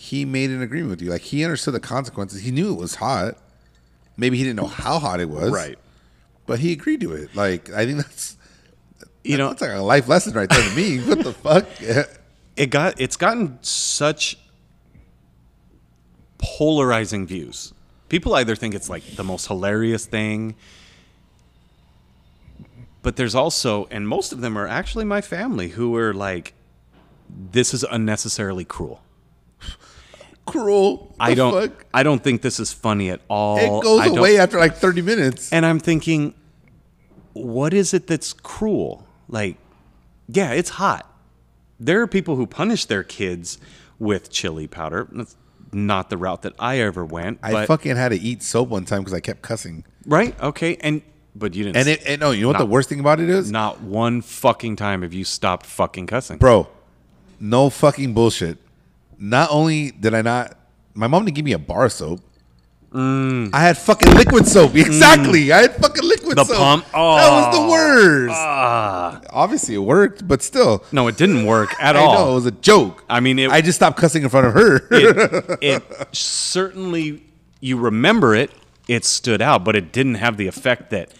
[0.00, 1.10] he made an agreement with you.
[1.10, 2.42] Like he understood the consequences.
[2.42, 3.36] He knew it was hot.
[4.16, 5.50] Maybe he didn't know how hot it was.
[5.50, 5.76] Right.
[6.46, 7.34] But he agreed to it.
[7.34, 8.36] Like I think that's
[9.24, 10.98] you know that's like a life lesson right there to me.
[11.04, 11.66] what the fuck?
[12.56, 14.38] it got it's gotten such
[16.38, 17.74] polarizing views.
[18.08, 20.54] People either think it's like the most hilarious thing,
[23.02, 26.54] but there's also, and most of them are actually my family who are like,
[27.28, 29.02] this is unnecessarily cruel.
[30.50, 31.14] Cruel.
[31.20, 31.86] I don't, fuck?
[31.92, 33.58] I don't think this is funny at all.
[33.58, 35.52] It goes I away after like thirty minutes.
[35.52, 36.34] and I'm thinking,
[37.32, 39.06] what is it that's cruel?
[39.28, 39.56] Like,
[40.28, 41.10] yeah, it's hot.
[41.80, 43.58] There are people who punish their kids
[43.98, 45.08] with chili powder.
[45.12, 45.36] That's
[45.72, 47.40] not the route that I ever went.
[47.42, 49.84] I fucking had to eat soap one time because I kept cussing.
[50.06, 51.02] right, okay, and
[51.34, 51.76] but you didn't.
[51.76, 54.22] And it, and no, you know what the worst thing about it is, not one
[54.22, 56.68] fucking time have you stopped fucking cussing, bro?
[57.40, 58.58] No fucking bullshit.
[59.18, 60.56] Not only did I not,
[60.94, 62.20] my mom didn't give me a bar of soap.
[62.94, 64.74] I had fucking liquid soap.
[64.74, 65.52] Exactly.
[65.52, 66.40] I had fucking liquid Mm.
[66.40, 66.56] The soap.
[66.58, 66.84] pump?
[66.92, 67.70] that was the Oh.
[67.70, 69.26] worst.
[69.30, 72.14] Obviously, it worked, but still, No, it didn't work at I all.
[72.14, 73.04] know it was a joke.
[73.10, 74.76] I mean, it- I just stopped cussing in front of her.
[74.90, 75.82] it, it
[76.16, 77.24] certainly
[77.60, 78.50] you remember it.
[78.88, 81.10] It stood out, but it didn't have the effect that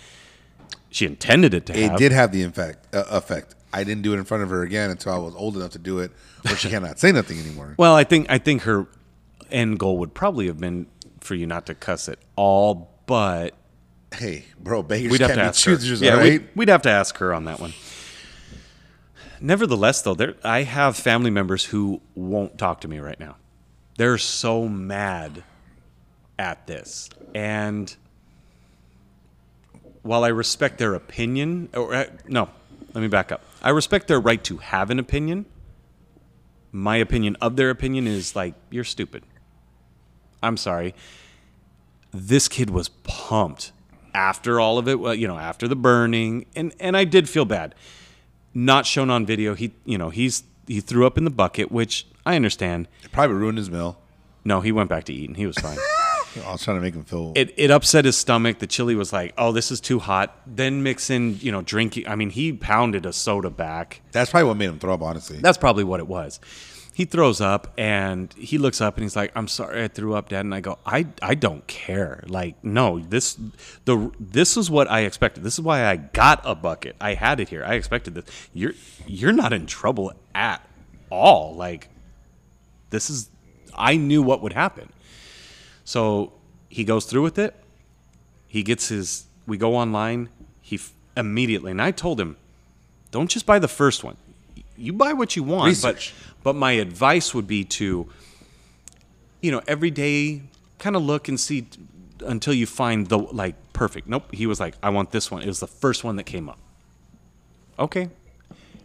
[0.90, 1.92] she intended it to it have.
[1.94, 2.94] It did have the effect.
[2.94, 3.54] Uh, effect.
[3.72, 5.78] I didn't do it in front of her again until I was old enough to
[5.78, 6.10] do it,
[6.42, 7.74] where she cannot say nothing anymore.
[7.78, 8.86] Well, I think I think her
[9.50, 10.86] end goal would probably have been
[11.20, 13.54] for you not to cuss at all, but
[14.14, 15.76] Hey, bro, beggars we'd have can't to be ask her.
[15.76, 16.40] choosers, Yeah, all right?
[16.40, 17.74] we'd, we'd have to ask her on that one.
[19.40, 23.36] Nevertheless, though, there I have family members who won't talk to me right now.
[23.98, 25.44] They're so mad
[26.38, 27.94] at this, and
[30.02, 32.48] while I respect their opinion, or uh, no,
[32.94, 33.42] let me back up.
[33.62, 35.46] I respect their right to have an opinion.
[36.70, 39.24] My opinion of their opinion is like you're stupid.
[40.42, 40.94] I'm sorry.
[42.12, 43.72] This kid was pumped
[44.14, 45.00] after all of it.
[45.00, 47.74] Well, you know, after the burning, and and I did feel bad.
[48.54, 49.54] Not shown on video.
[49.54, 52.88] He, you know, he's he threw up in the bucket, which I understand.
[53.12, 53.98] Probably ruined his meal.
[54.44, 55.34] No, he went back to eating.
[55.34, 55.78] He was fine.
[56.44, 57.32] I was trying to make him feel.
[57.36, 58.58] it, it upset his stomach.
[58.58, 60.36] The chili was like, oh, this is too hot.
[60.46, 62.06] Then mix in, you know, drinking.
[62.08, 64.02] I mean, he pounded a soda back.
[64.12, 65.02] that's probably what made him throw up.
[65.02, 66.40] Honestly, That's probably what it was.
[66.92, 70.30] He throws up and he looks up and he's like, "I'm sorry, I threw up,
[70.30, 72.24] Dad." And I go, "I I don't care.
[72.26, 73.38] Like, no, this
[73.84, 75.44] the this is what I expected.
[75.44, 76.96] This is why I got a bucket.
[77.00, 77.62] I had it here.
[77.64, 78.24] I expected this.
[78.52, 78.72] You're
[79.06, 80.60] you're not in trouble at
[81.08, 81.54] all.
[81.54, 81.88] Like,
[82.90, 83.30] this is
[83.76, 84.88] I knew what would happen.
[85.88, 86.32] So
[86.68, 87.54] he goes through with it.
[88.46, 89.24] He gets his.
[89.46, 90.28] We go online.
[90.60, 92.36] He f- immediately, and I told him,
[93.10, 94.18] don't just buy the first one.
[94.76, 96.12] You buy what you want, Research.
[96.42, 98.06] but but my advice would be to,
[99.40, 100.42] you know, every day
[100.78, 101.80] kind of look and see t-
[102.26, 104.08] until you find the like perfect.
[104.08, 104.34] Nope.
[104.34, 105.40] He was like, I want this one.
[105.42, 106.58] It was the first one that came up.
[107.78, 108.10] Okay,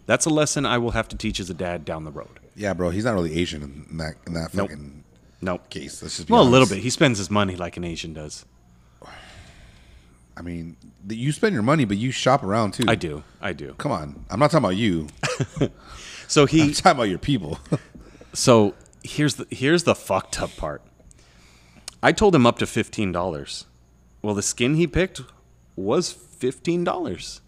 [0.06, 2.40] that's a lesson I will have to teach as a dad down the road.
[2.56, 4.70] yeah, bro, he's not really Asian in that in that Nope.
[4.70, 5.03] fucking
[5.44, 5.70] Nope.
[5.70, 6.02] case.
[6.02, 6.80] Let's just be Well, a little bit.
[6.80, 8.46] He spends his money like an Asian does.
[10.36, 10.78] I mean,
[11.08, 12.86] you spend your money, but you shop around too.
[12.88, 13.24] I do.
[13.40, 13.76] I do.
[13.78, 15.08] Come on, I'm not talking about you.
[16.28, 17.60] So I'm talking about your people.
[18.36, 18.74] So
[19.04, 20.82] here's the here's the fucked up part.
[22.02, 23.66] I told him up to fifteen dollars.
[24.24, 25.22] Well, the skin he picked
[25.76, 27.42] was fifteen dollars.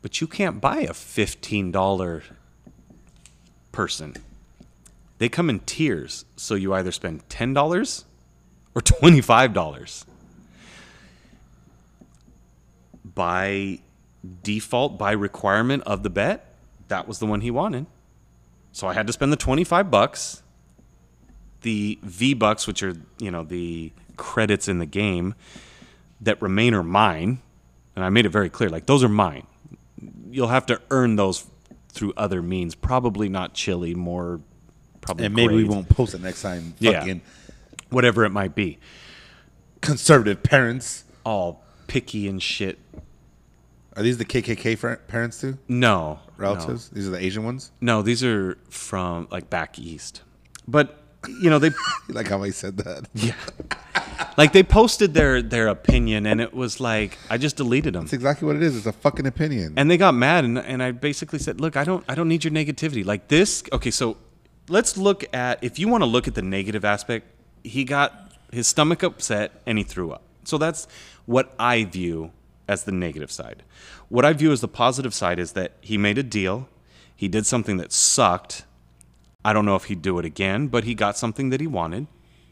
[0.00, 2.22] But you can't buy a fifteen dollar
[3.72, 4.14] person.
[5.18, 8.04] They come in tiers, so you either spend ten dollars
[8.74, 10.04] or twenty five dollars.
[13.04, 13.80] By
[14.42, 16.54] default, by requirement of the bet,
[16.88, 17.86] that was the one he wanted.
[18.72, 20.42] So I had to spend the 25 bucks.
[21.62, 25.34] The V bucks, which are, you know, the credits in the game
[26.20, 27.38] that remain are mine.
[27.94, 29.46] And I made it very clear like those are mine.
[30.28, 31.46] You'll have to earn those
[31.88, 34.40] through other means, probably not chili, more
[35.04, 36.74] probably and maybe we won't post it next time.
[36.78, 37.14] Yeah.
[37.90, 38.78] Whatever it might be.
[39.80, 41.04] conservative parents.
[41.24, 42.78] All picky and shit.
[43.96, 45.58] Are these the KKK parents too?
[45.68, 46.18] No.
[46.36, 46.88] Relatives?
[46.88, 47.70] These are the Asian ones.
[47.80, 50.22] No, these are from like back east.
[50.66, 50.98] But
[51.40, 51.70] you know, they
[52.08, 53.08] Like how I said that.
[53.14, 53.34] Yeah.
[54.36, 58.04] like they posted their their opinion and it was like I just deleted them.
[58.04, 58.76] That's exactly what it is.
[58.76, 59.74] It's a fucking opinion.
[59.76, 62.44] And they got mad and, and I basically said, "Look, I don't I don't need
[62.44, 63.04] your negativity.
[63.06, 64.16] Like this, okay, so
[64.68, 67.26] let's look at if you want to look at the negative aspect,
[67.62, 70.22] he got his stomach upset and he threw up.
[70.44, 70.86] So that's
[71.26, 72.32] what I view
[72.68, 73.62] as the negative side.
[74.08, 76.68] What I view as the positive side is that he made a deal.
[77.16, 78.64] He did something that sucked.
[79.44, 82.06] I don't know if he'd do it again, but he got something that he wanted.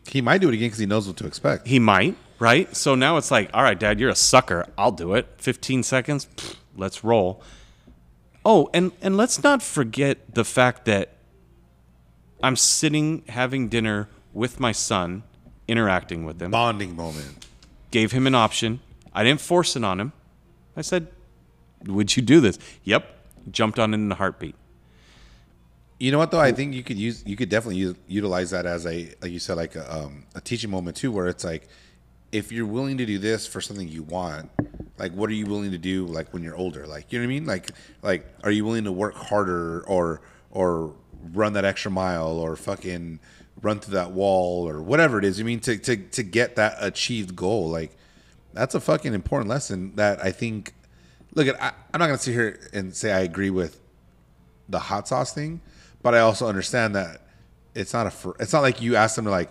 [0.07, 1.67] he might do it again because he knows what to expect.
[1.67, 2.75] He might, right?
[2.77, 4.67] So now it's like, all right, dad, you're a sucker.
[4.77, 5.29] I'll do it.
[5.39, 7.43] 15 seconds, pfft, let's roll.
[8.45, 11.11] Oh, and and let's not forget the fact that
[12.43, 15.23] I'm sitting having dinner with my son,
[15.69, 16.51] interacting with him.
[16.51, 17.47] Bonding moment.
[17.91, 18.81] Gave him an option.
[19.15, 20.13] I didn't force it on him.
[20.77, 21.09] I said,
[21.87, 23.07] "Would you do this?" Yep.
[23.51, 24.55] Jumped on it in a heartbeat.
[25.99, 26.41] You know what though?
[26.41, 29.39] I think you could use you could definitely use, utilize that as a like you
[29.39, 31.69] said like a, um, a teaching moment too, where it's like
[32.33, 34.51] if you're willing to do this for something you want,
[34.99, 36.87] like what are you willing to do like when you're older?
[36.87, 37.47] Like you know what I mean?
[37.47, 37.71] Like
[38.03, 40.95] like are you willing to work harder or or
[41.35, 43.21] run that extra mile or fucking
[43.61, 45.39] run through that wall or whatever it is?
[45.39, 47.69] You mean to to to get that achieved goal?
[47.71, 47.97] Like
[48.53, 50.75] that's a fucking important lesson that I think.
[51.35, 53.81] Look at I, I'm not gonna sit here and say I agree with
[54.69, 55.61] the hot sauce thing,
[56.03, 57.23] but I also understand that
[57.75, 58.35] it's not a.
[58.39, 59.51] It's not like you ask them to like,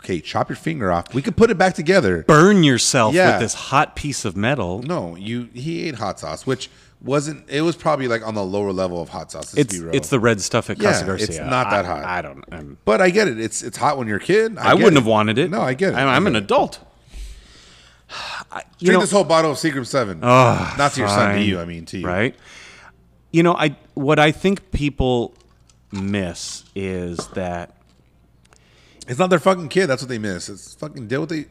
[0.00, 1.14] okay, chop your finger off.
[1.14, 2.22] We could put it back together.
[2.24, 3.32] Burn yourself Yeah.
[3.32, 4.82] with this hot piece of metal.
[4.82, 5.48] No, you.
[5.54, 6.68] He ate hot sauce, which
[7.02, 7.48] wasn't.
[7.50, 9.54] It was probably like on the lower level of hot sauce.
[9.56, 11.26] It's it's the red stuff at Casa Yeah, Garcia.
[11.26, 12.04] it's not that I- hot.
[12.04, 12.44] I, don't.
[12.52, 13.40] I'm, But I get it.
[13.40, 14.56] It's it's hot when you're a kid.
[14.58, 15.00] I, get wouldn't it.
[15.00, 15.50] have wanted it.
[15.50, 15.96] No, I get it.
[15.96, 16.80] I'm, I I'm an adult.
[18.50, 20.20] I- you Drink know- this whole bottle of Seagram Seven.
[20.22, 21.58] Ah, not to your son, to you.
[21.58, 22.06] I mean, to you.
[22.06, 22.34] Right.
[23.30, 25.34] You know, I what I think people
[25.90, 27.74] miss is that
[29.08, 29.86] It's not their fucking kid.
[29.86, 30.48] That's what they miss.
[30.48, 31.46] It's fucking deal with the.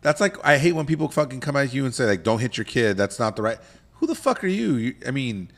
[0.00, 2.56] That's like I hate when people fucking come at you and say like, "Don't hit
[2.56, 3.58] your kid." That's not the right.
[3.98, 4.74] Who the fuck are you?
[4.76, 5.50] you I mean,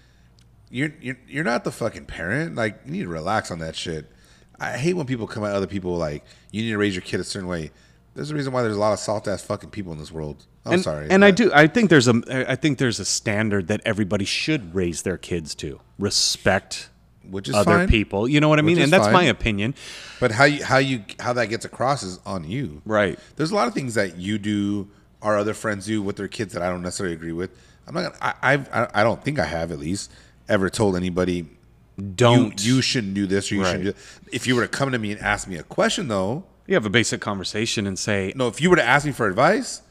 [0.71, 2.55] you're you're you're not the fucking parent.
[2.55, 4.11] Like you need to relax on that shit.
[4.59, 7.21] I hate when people come at other people like you need to raise your kid
[7.21, 7.71] a certain way.
[8.15, 10.45] There's a reason why there's a lot of soft ass fucking people in this world.
[10.67, 11.09] I'm and, sorry.
[11.11, 11.51] And I do.
[11.55, 12.51] I think there's a.
[12.51, 16.91] I think there's a standard that everybody should raise their kids to respect
[17.29, 17.89] Which is other fine.
[17.89, 18.29] people.
[18.29, 18.79] You know what I mean?
[18.79, 19.13] And that's fine.
[19.13, 19.75] my opinion.
[20.19, 22.83] But how you how you how that gets across is on you.
[22.85, 23.19] Right.
[23.37, 24.91] There's a lot of things that you do
[25.23, 27.51] or other friends do with their kids that I don't necessarily agree with.
[27.87, 30.11] I'm not gonna I I've, I I don't think I have at least
[30.49, 31.47] ever told anybody
[32.15, 34.01] Don't you, you shouldn't do this or you shouldn't do that.
[34.33, 36.87] If you were to come to me and ask me a question though, You have
[36.87, 39.83] a basic conversation and say, No, if you were to ask me for advice,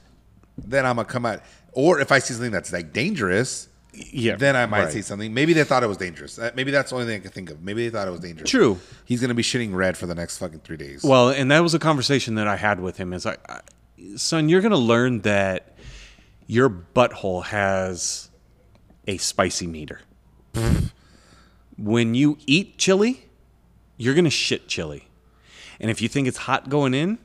[0.58, 1.42] then I'm gonna come out.
[1.74, 4.94] Or if I see something that's like dangerous, yeah, then I might right.
[4.94, 5.34] say something.
[5.34, 6.40] Maybe they thought it was dangerous.
[6.56, 7.62] Maybe that's the only thing I can think of.
[7.64, 8.50] Maybe they thought it was dangerous.
[8.50, 8.80] True.
[9.06, 11.04] He's gonna be shitting red for the next fucking three days.
[11.04, 13.14] Well, and that was a conversation that I had with him.
[13.14, 13.62] Is like, I-
[14.16, 15.76] son, you're going to learn that
[16.48, 18.30] your butthole has
[19.08, 20.02] a spicy meter.
[21.78, 23.26] when you eat chili,
[23.98, 25.08] you're going to shit chili,
[25.80, 27.18] and if you think it's hot going in,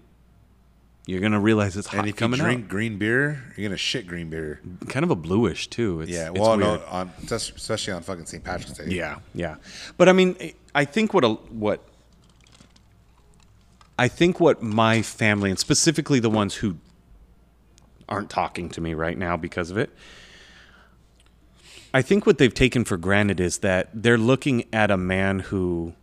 [1.06, 3.76] you're going to realize it's hot and if you coming drink green beer, you're gonna
[3.76, 4.60] shit green beer.
[4.88, 6.00] Kind of a bluish too.
[6.00, 6.30] It's, Yeah.
[6.30, 6.80] it's Well, weird.
[6.80, 8.42] no, on especially on fucking St.
[8.42, 8.86] Patrick's Day.
[8.88, 9.56] Yeah, yeah.
[9.98, 10.34] But I mean,
[10.74, 11.86] I think what a, what
[13.98, 16.76] I think what my family and specifically the ones who
[18.08, 19.90] aren't talking to me right now because of it.
[21.92, 25.94] I think what they've taken for granted is that they're looking at a man who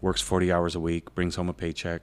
[0.00, 2.02] works 40 hours a week, brings home a paycheck,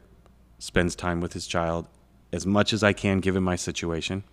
[0.59, 1.87] spends time with his child
[2.33, 4.23] as much as I can given my situation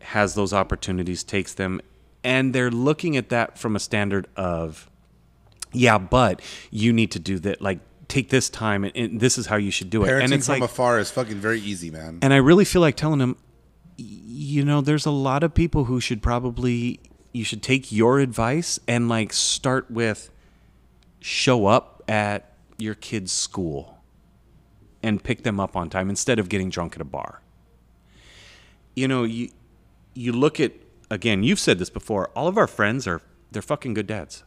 [0.00, 1.80] has those opportunities, takes them,
[2.22, 4.88] and they're looking at that from a standard of,
[5.72, 7.60] yeah, but you need to do that.
[7.60, 10.08] Like, take this time, and, and this is how you should do it.
[10.08, 12.18] Parenting and it's from like, afar is fucking very easy, man.
[12.22, 13.34] and I really feel like telling y-
[13.98, 17.00] you know, there's a lot of people who should probably,
[17.32, 20.30] you should take your advice and like start with,
[21.20, 23.98] show up at your kid's school,
[25.02, 27.40] and pick them up on time instead of getting drunk at a bar.
[28.94, 29.50] You know, you
[30.14, 30.72] you look at
[31.10, 32.28] again, you've said this before.
[32.36, 33.20] All of our friends are
[33.52, 34.42] they're fucking good dads,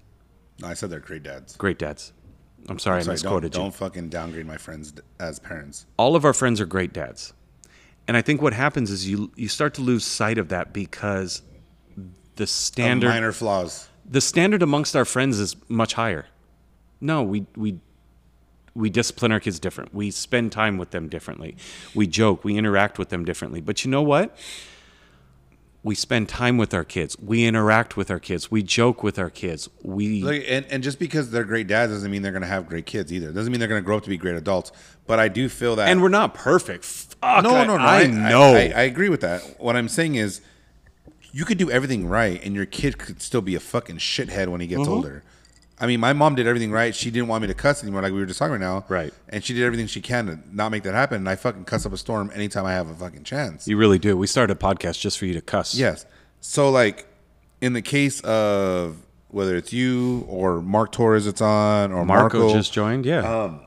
[0.62, 1.56] No, I said they're great dads.
[1.56, 2.14] great dads.
[2.68, 3.62] I'm sorry, Sorry, I don't, misquoted you.
[3.62, 5.86] don't fucking downgrade my friends as parents.
[5.98, 7.34] all of our friends are great dads.
[8.08, 11.42] And I think what happens is you you start to lose sight of that because
[12.36, 13.88] the Of standard minor flaws.
[14.10, 16.26] the standard amongst our friends is much higher.
[17.02, 17.80] No, we we
[18.76, 19.94] we discipline our kids different.
[19.94, 21.56] We spend time with them differently.
[21.96, 23.62] We joke, we interact with them differently.
[23.62, 24.36] But you know what?
[25.82, 27.16] We spend time with our kids.
[27.20, 28.52] We interact with our kids.
[28.52, 29.70] We joke with our kids.
[29.82, 32.68] We Like, and, and just because they're great dads doesn't mean they're going to have
[32.68, 33.32] great kids either.
[33.32, 34.74] Doesn't mean they're going to grow up to be great adults.
[35.08, 35.88] But I do feel that.
[35.88, 36.84] and we're not perfect.
[36.84, 37.84] Fuck, no, I- no, no.
[37.84, 38.56] I, know.
[38.56, 39.42] I, I agree with that.
[39.60, 40.42] What I'm saying is,
[41.32, 44.62] you could do everything right, and your kid could still be a fucking shithead when
[44.62, 44.78] he Mm-hmm.
[44.78, 45.24] gets older.
[45.82, 46.94] I mean, my mom did everything right.
[46.94, 48.86] She didn't want me to cuss anymore, like we were just talking right now.
[48.90, 49.14] Right.
[49.30, 51.18] And she did everything she can to not make that happen.
[51.18, 53.68] And I fucking cuss up a storm anytime I have a fucking chance.
[53.68, 54.18] you really do.
[54.18, 55.76] We started a podcast just for you to cuss.
[55.76, 56.06] Yes.
[56.42, 57.08] So like
[57.62, 58.98] in the case of
[59.30, 63.06] whether it's you or Mark Torres it's on or Marco, Marco, just joined.
[63.06, 63.44] Yeah.
[63.44, 63.62] Um,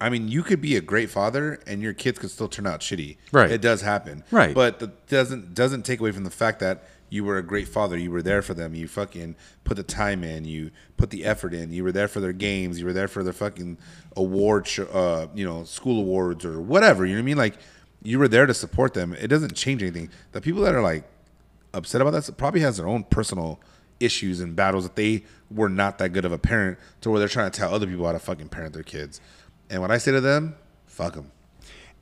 [0.00, 2.80] I mean, you could be a great father and your kids could still turn out
[2.80, 3.16] shitty.
[3.32, 3.50] Right.
[3.50, 4.22] It does happen.
[4.30, 4.54] Right.
[4.54, 7.96] But that doesn't doesn't take away from the fact that you were a great father.
[7.96, 8.74] You were there for them.
[8.74, 10.44] You fucking put the time in.
[10.44, 11.72] You put the effort in.
[11.72, 12.78] You were there for their games.
[12.78, 13.78] You were there for their fucking
[14.16, 17.04] award, sh- uh, you know, school awards or whatever.
[17.04, 17.36] You know what I mean?
[17.36, 17.58] Like
[18.02, 19.14] you were there to support them.
[19.14, 20.10] It doesn't change anything.
[20.32, 21.04] The people that are like
[21.74, 23.60] upset about that probably has their own personal
[24.00, 27.28] issues and battles that they were not that good of a parent to where they're
[27.28, 29.20] trying to tell other people how to fucking parent their kids.
[29.68, 30.54] And when I say to them,
[30.86, 31.32] fuck them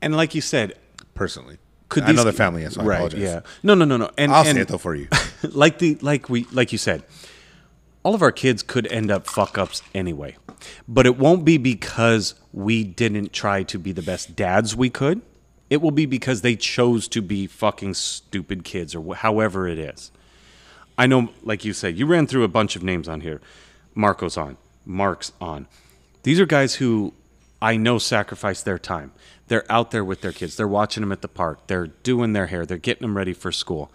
[0.01, 0.77] and like you said,
[1.13, 1.57] personally.
[1.89, 2.95] Could these know their family is, so I right?
[2.95, 3.21] apologize.
[3.21, 3.39] Yeah.
[3.63, 4.09] No, no, no, no.
[4.17, 5.07] And I'll and say it though for you.
[5.51, 7.03] like the like we like you said,
[8.03, 10.35] all of our kids could end up fuck ups anyway,
[10.87, 15.21] but it won't be because we didn't try to be the best dads we could.
[15.69, 19.77] It will be because they chose to be fucking stupid kids or wh- however it
[19.77, 20.11] is.
[20.97, 23.41] I know, like you said, you ran through a bunch of names on here.
[23.93, 25.67] Marco's on, Mark's on.
[26.23, 27.13] These are guys who
[27.61, 29.11] I know sacrifice their time.
[29.47, 30.57] They're out there with their kids.
[30.57, 31.67] They're watching them at the park.
[31.67, 32.65] They're doing their hair.
[32.65, 33.91] They're getting them ready for school.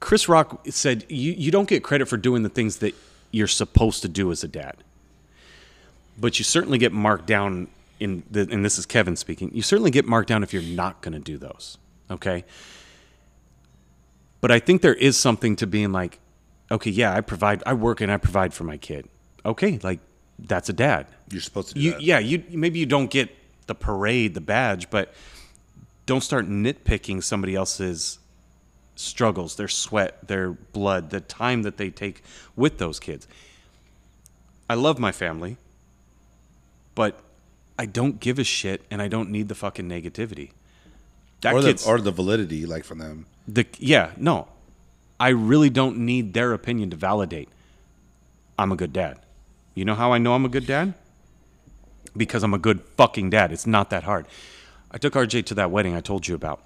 [0.00, 2.94] Chris Rock said, you, you don't get credit for doing the things that
[3.30, 4.76] you're supposed to do as a dad.
[6.18, 7.68] But you certainly get marked down
[8.00, 11.00] in the, and this is Kevin speaking, you certainly get marked down if you're not
[11.00, 11.78] going to do those.
[12.10, 12.44] Okay.
[14.40, 16.20] But I think there is something to being like,
[16.70, 19.08] okay, yeah, I provide, I work and I provide for my kid.
[19.44, 19.78] Okay.
[19.82, 20.00] Like
[20.38, 21.06] that's a dad.
[21.30, 22.02] You're supposed to do You, that.
[22.02, 23.30] yeah, you maybe you don't get
[23.66, 25.12] the parade, the badge, but
[26.06, 28.18] don't start nitpicking somebody else's
[28.96, 32.22] struggles, their sweat, their blood, the time that they take
[32.56, 33.28] with those kids.
[34.70, 35.56] I love my family,
[36.94, 37.20] but
[37.78, 40.50] I don't give a shit and I don't need the fucking negativity.
[41.42, 43.26] That Or the, or the validity, like from them.
[43.46, 44.48] the yeah, no.
[45.20, 47.48] I really don't need their opinion to validate
[48.58, 49.20] I'm a good dad.
[49.74, 50.94] You know how I know I'm a good dad?
[52.18, 53.52] Because I'm a good fucking dad.
[53.52, 54.26] It's not that hard.
[54.90, 56.60] I took RJ to that wedding I told you about.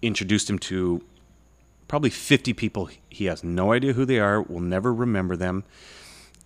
[0.00, 1.02] Introduced him to
[1.88, 2.88] probably 50 people.
[3.10, 5.64] He has no idea who they are, will never remember them.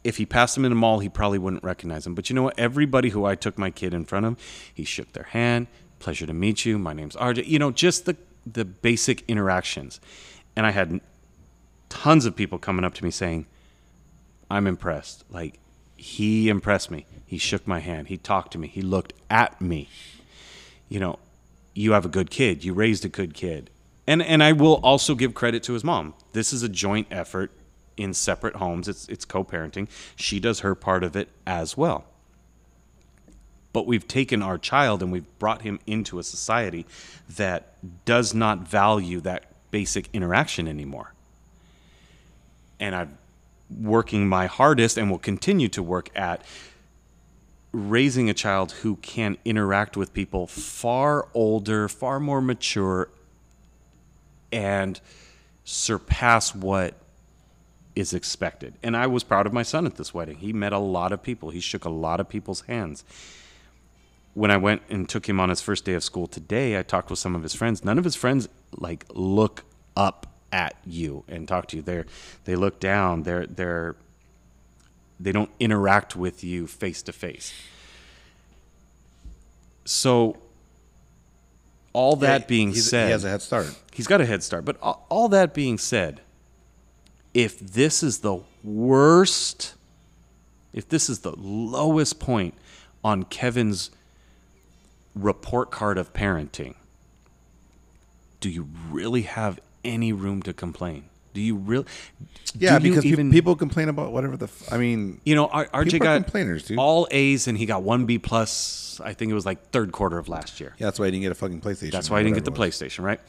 [0.05, 2.14] if he passed them in a mall, he probably wouldn't recognize them.
[2.14, 2.56] But you know what?
[2.56, 4.39] Everybody who I took my kid in front of,
[4.73, 5.66] he shook their hand.
[5.98, 6.78] Pleasure to meet you.
[6.78, 7.47] My name's RJ.
[7.48, 8.16] You know, just the
[8.47, 10.01] the basic interactions.
[10.55, 11.01] And I had
[11.89, 13.47] tons of people coming up to me saying,
[14.48, 15.59] "I'm impressed." Like
[15.97, 17.06] he impressed me.
[17.24, 18.09] He shook my hand.
[18.09, 18.68] He talked to me.
[18.68, 19.89] He looked at me.
[20.89, 21.18] You know,
[21.74, 22.64] you have a good kid.
[22.64, 23.70] You raised a good kid.
[24.06, 26.14] And and I will also give credit to his mom.
[26.32, 27.51] This is a joint effort
[27.97, 28.89] in separate homes.
[28.89, 29.89] It's it's co-parenting.
[30.14, 32.05] She does her part of it as well.
[33.73, 36.86] But we've taken our child and we've brought him into a society
[37.28, 37.74] that
[38.05, 41.12] does not value that basic interaction anymore.
[42.81, 43.18] And I'm
[43.71, 46.43] working my hardest and will continue to work at
[47.73, 53.09] raising a child who can interact with people far older, far more mature,
[54.53, 55.01] and
[55.65, 56.95] surpass what
[57.95, 58.75] is expected.
[58.83, 60.37] And I was proud of my son at this wedding.
[60.37, 63.05] He met a lot of people, he shook a lot of people's hands.
[64.35, 67.09] When I went and took him on his first day of school today, I talked
[67.09, 67.85] with some of his friends.
[67.85, 69.65] None of his friends like look
[69.97, 71.82] up at you and talk to you.
[71.82, 72.06] They're
[72.44, 73.23] they look down.
[73.23, 73.97] They're they're
[75.18, 77.52] they don't interact with you face to face.
[79.85, 80.36] So
[81.93, 83.74] all that being said, he has a head start.
[83.93, 84.64] He's got a head start.
[84.64, 86.20] But all, all that being said,
[87.32, 89.74] if this is the worst,
[90.74, 92.55] if this is the lowest point
[93.02, 93.90] on Kevin's
[95.14, 96.74] report card of parenting,
[98.40, 101.05] do you really have any room to complain?
[101.35, 101.85] Do you really?
[102.55, 104.47] Yeah, because even- people complain about whatever the.
[104.47, 106.79] F- I mean, you know, R- RJ got complainers, dude.
[106.79, 109.01] all A's and he got one B plus.
[109.05, 110.75] I think it was like third quarter of last year.
[110.79, 111.93] yeah, that's why he didn't get a fucking PlayStation.
[111.93, 112.81] That's why I didn't get the whatever it was.
[112.81, 113.21] PlayStation, right?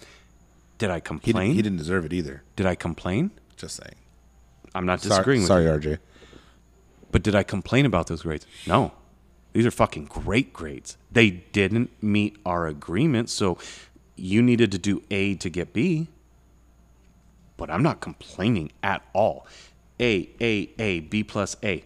[0.77, 1.35] Did I He complain?
[1.47, 2.43] didn't, he didn't deserve it either.
[2.55, 3.31] Did I complain?
[3.57, 3.95] Just saying.
[4.73, 5.69] I'm not Sorry, disagreeing with sorry, you.
[5.71, 5.97] RJ.
[7.11, 8.45] But did I complain about those grades?
[8.67, 8.93] No.
[9.53, 10.97] These are fucking great grades.
[11.11, 13.57] They didn't meet our agreement, so
[14.15, 16.07] you needed to do A to get B.
[17.57, 19.47] But I'm not complaining at all.
[19.99, 21.83] A, A, A, B plus A.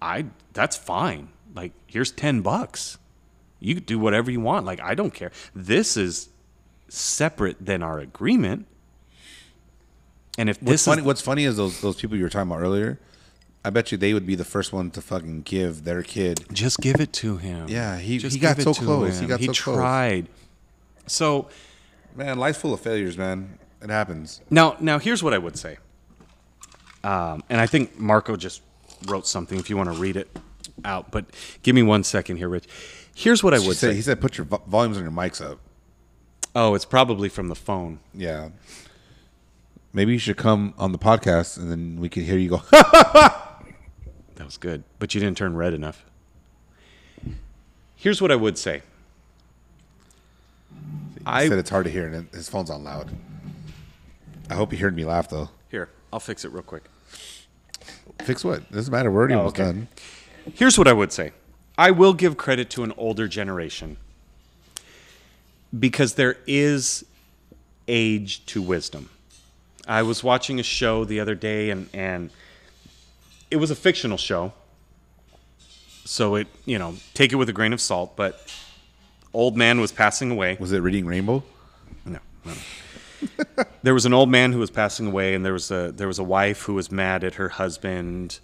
[0.00, 1.28] I that's fine.
[1.54, 2.98] Like here's 10 bucks.
[3.60, 4.64] You could do whatever you want.
[4.64, 5.32] Like I don't care.
[5.54, 6.28] This is
[6.88, 8.66] separate than our agreement.
[10.38, 11.00] And if What's this funny?
[11.02, 13.00] is What's funny is those those people you were talking about earlier.
[13.64, 16.44] I bet you they would be the first one to fucking give their kid.
[16.52, 17.66] Just give it to him.
[17.68, 19.16] Yeah, he- Just he got so close.
[19.18, 19.28] He him.
[19.28, 19.56] got so close.
[19.76, 20.28] tried.
[21.08, 21.48] So
[22.14, 23.58] Man, life's full of failures, man.
[23.82, 24.40] It happens.
[24.50, 25.78] now, now here's what I would say.
[27.04, 28.62] Um, and I think Marco just
[29.06, 29.58] wrote something.
[29.58, 30.36] If you want to read it
[30.84, 31.26] out, but
[31.62, 32.66] give me one second here, Rich.
[33.14, 33.94] Here's what I would say.
[33.94, 35.58] he said, put your vo- volumes on your mics up.
[36.54, 38.00] Oh, it's probably from the phone.
[38.14, 38.48] Yeah.
[39.92, 42.62] Maybe you should come on the podcast and then we could hear you go.
[44.36, 46.04] That was good, but you didn't turn red enough.
[47.96, 48.82] Here's what I would say.
[50.70, 53.10] He I said it's hard to hear and his phone's on loud.
[54.50, 55.50] I hope you heard me laugh though.
[55.70, 55.88] here.
[56.12, 56.84] I'll fix it real quick.
[58.22, 58.70] Fix what?
[58.72, 59.10] doesn't matter.
[59.10, 59.64] We're already Oh, almost okay.
[59.64, 59.88] done.
[60.54, 61.32] Here's what I would say
[61.76, 63.96] I will give credit to an older generation
[65.78, 67.04] because there is
[67.86, 69.10] age to wisdom.
[69.86, 72.30] I was watching a show the other day and, and
[73.50, 74.52] it was a fictional show.
[76.04, 78.50] So it, you know, take it with a grain of salt, but
[79.34, 80.56] old man was passing away.
[80.58, 81.42] Was it reading Rainbow?
[82.06, 82.52] No, no.
[83.82, 86.18] there was an old man who was passing away, and there was a there was
[86.18, 88.40] a wife who was mad at her husband.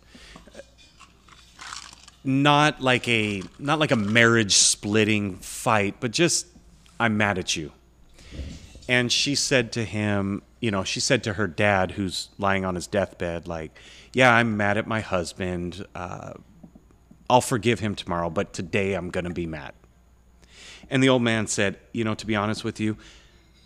[2.23, 6.47] Not like a not like a marriage splitting fight, but just
[6.99, 7.73] I'm mad at you.
[8.89, 12.75] And she said to him, you know, she said to her dad, who's lying on
[12.75, 13.79] his deathbed, like,
[14.13, 15.87] "Yeah, I'm mad at my husband.
[15.95, 16.35] Uh,
[17.31, 19.73] I'll forgive him tomorrow, but today I'm gonna be mad."
[20.91, 22.97] And the old man said, You know, to be honest with you,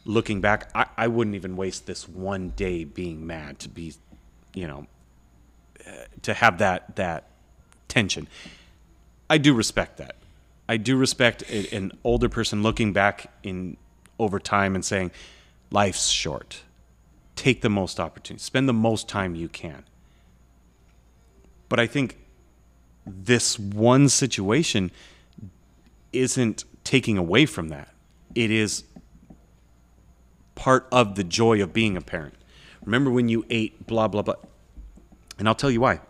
[0.09, 3.93] looking back, I, I wouldn't even waste this one day being mad to be,
[4.55, 4.87] you know,
[5.87, 5.91] uh,
[6.23, 7.29] to have that, that
[7.89, 8.27] tension.
[9.29, 10.17] I do respect that.
[10.67, 13.77] I do respect a, an older person looking back in
[14.19, 15.11] over time and saying,
[15.71, 16.63] life's short.
[17.37, 18.43] Take the most opportunity.
[18.43, 19.85] Spend the most time you can.
[21.69, 22.17] But I think
[23.07, 24.91] this one situation
[26.15, 27.93] isn't taking away from that.
[28.35, 28.85] It is
[30.59, 32.35] part of the joy of being a parent.
[32.85, 34.35] Remember when you ate blah, blah, blah.
[35.39, 36.01] And I'll tell you why.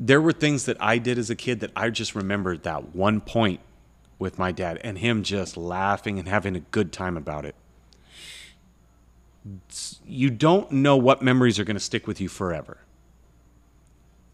[0.00, 3.20] There were things that I did as a kid that I just remembered that one
[3.20, 3.60] point
[4.18, 7.54] with my dad and him just laughing and having a good time about it.
[10.04, 12.78] You don't know what memories are going to stick with you forever.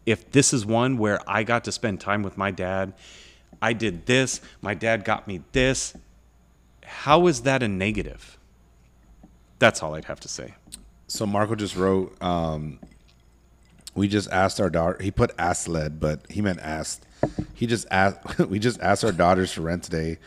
[0.05, 2.93] if this is one where I got to spend time with my dad,
[3.61, 5.95] I did this, my dad got me this,
[6.85, 8.37] how is that a negative?
[9.59, 10.53] That's all I'd have to say.
[11.07, 12.79] So Marco just wrote, um,
[13.95, 14.97] we just asked our daughter.
[15.01, 17.05] He put ass led, but he meant asked.
[17.53, 18.39] He just asked.
[18.49, 20.17] we just asked our daughters for rent today.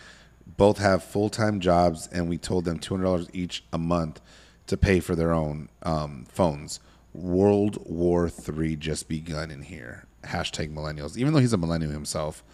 [0.57, 4.21] Both have full time jobs, and we told them two hundred dollars each a month
[4.69, 6.81] to pay for their own um, phones.
[7.13, 10.07] World War Three just begun in here.
[10.25, 11.17] Hashtag millennials.
[11.17, 12.45] Even though he's a millennial himself,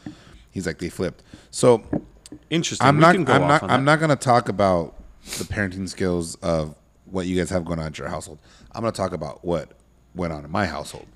[0.51, 1.23] he's like they flipped.
[1.51, 1.85] So
[2.51, 2.87] Interesting.
[2.87, 3.15] I'm We not.
[3.15, 3.63] can go I'm not.
[3.65, 4.95] I'm not going to talk about
[5.39, 6.75] the parenting skills of
[7.07, 8.39] what you guys have going on at your household.
[8.73, 9.71] I'm going to talk about what
[10.15, 11.07] went on in my household.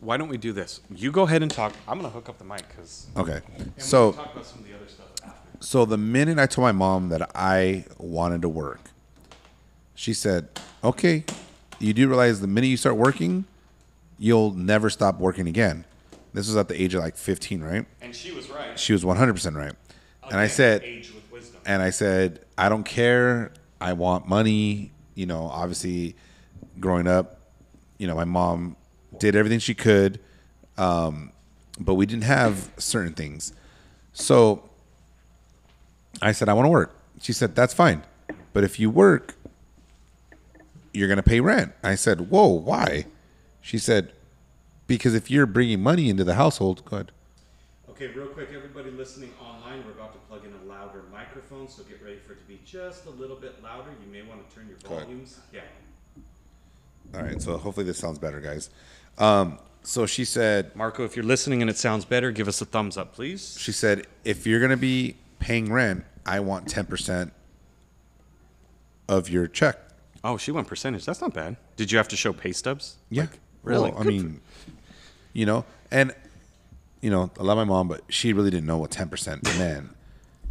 [0.00, 0.80] Why don't we do this?
[0.94, 1.72] You go ahead and talk.
[1.86, 3.06] I'm going to hook up the mic because.
[3.16, 3.40] Okay.
[3.78, 5.36] So, talk about some of the other stuff after.
[5.60, 8.80] so the minute I told my mom that I wanted to work,
[9.94, 10.48] she said,
[10.82, 11.24] "Okay,
[11.78, 13.44] you do realize the minute you start working,
[14.18, 15.84] you'll never stop working again."
[16.34, 17.84] This was at the age of like 15, right?
[18.00, 18.78] And she was right.
[18.78, 19.72] She was 100% right.
[20.32, 21.60] And I said, age with wisdom.
[21.66, 23.52] and I said, I don't care.
[23.82, 24.90] I want money.
[25.14, 26.16] You know, obviously,
[26.80, 27.38] growing up,
[27.98, 28.76] you know, my mom
[29.18, 30.18] did everything she could,
[30.78, 31.32] um,
[31.78, 33.52] but we didn't have certain things.
[34.14, 34.70] So
[36.22, 36.96] I said, I want to work.
[37.20, 38.02] She said, That's fine.
[38.54, 39.34] But if you work,
[40.94, 41.72] you're going to pay rent.
[41.84, 43.04] I said, Whoa, why?
[43.60, 44.12] She said,
[44.86, 47.12] Because if you're bringing money into the household, go ahead.
[48.02, 51.84] Okay, real quick, everybody listening online, we're about to plug in a louder microphone, so
[51.84, 53.90] get ready for it to be just a little bit louder.
[54.04, 55.06] You may want to turn your ahead.
[55.06, 55.38] volumes.
[55.52, 55.60] Yeah.
[57.14, 57.40] All right.
[57.40, 58.70] So hopefully this sounds better, guys.
[59.18, 62.64] Um, so she said, Marco, if you're listening and it sounds better, give us a
[62.64, 63.56] thumbs up, please.
[63.56, 67.32] she said, if you're gonna be paying rent, I want ten percent
[69.08, 69.78] of your check.
[70.24, 71.04] Oh, she went percentage.
[71.04, 71.56] That's not bad.
[71.76, 72.96] Did you have to show pay stubs?
[73.10, 73.26] Yeah,
[73.62, 73.92] really?
[73.92, 74.40] Well, I mean,
[75.32, 76.12] you know, and
[77.02, 79.94] you know, I love my mom, but she really didn't know what ten percent meant.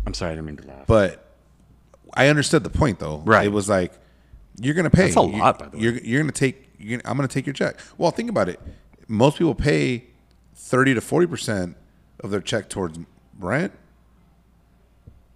[0.05, 0.85] I'm sorry, I didn't mean to laugh.
[0.85, 1.25] But
[2.13, 3.17] I understood the point, though.
[3.25, 3.45] Right.
[3.45, 3.93] It was like
[4.59, 5.05] you're gonna pay.
[5.05, 5.83] That's a lot, by the way.
[5.83, 6.69] You're you're gonna take.
[6.77, 7.79] You're gonna, I'm gonna take your check.
[7.97, 8.59] Well, think about it.
[9.07, 10.05] Most people pay
[10.55, 11.77] thirty to forty percent
[12.19, 12.99] of their check towards
[13.39, 13.71] rent.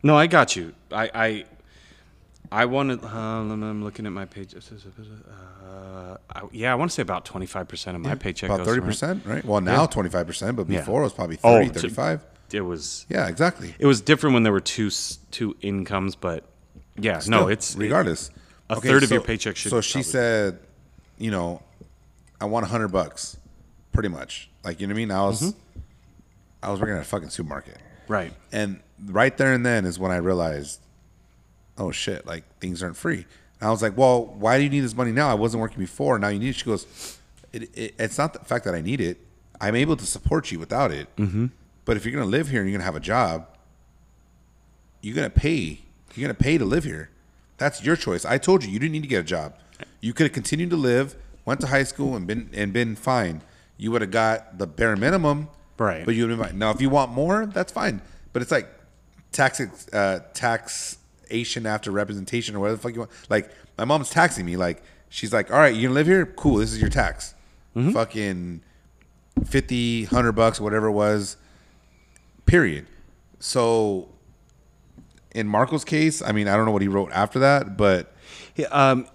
[0.04, 0.74] No, I got you.
[0.92, 1.46] I I,
[2.52, 3.04] I wanted.
[3.04, 4.54] Uh, I'm looking at my page.
[4.56, 8.82] Uh, I, yeah, I want to say about 25 percent of my paycheck About 30
[8.82, 9.44] percent, right?
[9.44, 10.80] Well, now twenty five percent, but Yeah.
[10.80, 12.22] before it was probably Oh, 30, to- 35.
[12.52, 13.06] It was.
[13.10, 13.74] Yeah, exactly.
[13.80, 14.90] It was different when there were two
[15.32, 16.44] two incomes, but
[16.98, 18.30] yeah, no, it's regardless.
[18.70, 20.60] a third of your paycheck should So she probably- said,
[21.18, 21.62] you know,
[22.40, 23.38] I want hundred bucks,
[23.92, 24.50] pretty much.
[24.64, 25.12] Like you know what I mean?
[25.12, 25.80] I was, Mm-hmm.
[26.64, 27.78] I was working at a fucking supermarket,
[28.08, 28.34] right.
[28.52, 30.80] and right there and then is when I realized,
[31.78, 33.26] oh shit, like things aren't free.
[33.60, 35.30] And I was like, well, why do you need this money now?
[35.30, 36.20] I wasn't working before.
[36.20, 36.56] Now you need it.
[36.56, 37.18] She goes,
[37.54, 39.20] it, it, it's not the fact that I need it.
[39.62, 41.14] I'm able to support you without it.
[41.16, 41.48] Mm-hmm.
[41.86, 43.48] But if you're gonna live here and you're gonna have a job,
[45.02, 45.82] you're gonna pay.
[46.16, 47.10] You're gonna pay to live here.
[47.58, 48.26] That's your choice.
[48.26, 49.54] I told you you didn't need to get a job.
[50.02, 51.16] You could have continued to live,
[51.46, 53.42] went to high school, and been and been fine.
[53.78, 56.06] You would have got the bare minimum, Right.
[56.06, 56.56] But you would have.
[56.56, 58.02] Now, if you want more, that's fine.
[58.34, 58.68] But it's like
[59.32, 59.60] tax
[59.92, 60.20] uh,
[61.30, 63.12] taxation after representation or whatever the fuck you want.
[63.30, 64.56] Like my mom's taxing me.
[64.58, 66.26] Like she's like, all right, you gonna live here?
[66.26, 66.58] Cool.
[66.58, 67.34] This is your tax.
[67.92, 68.62] Fucking
[69.46, 71.36] 50, 100 bucks, whatever it was.
[72.46, 72.88] Period.
[73.40, 74.08] So
[75.34, 78.14] in Marco's case, I mean, I don't know what he wrote after that, but
[78.56, 79.08] Yeah, um,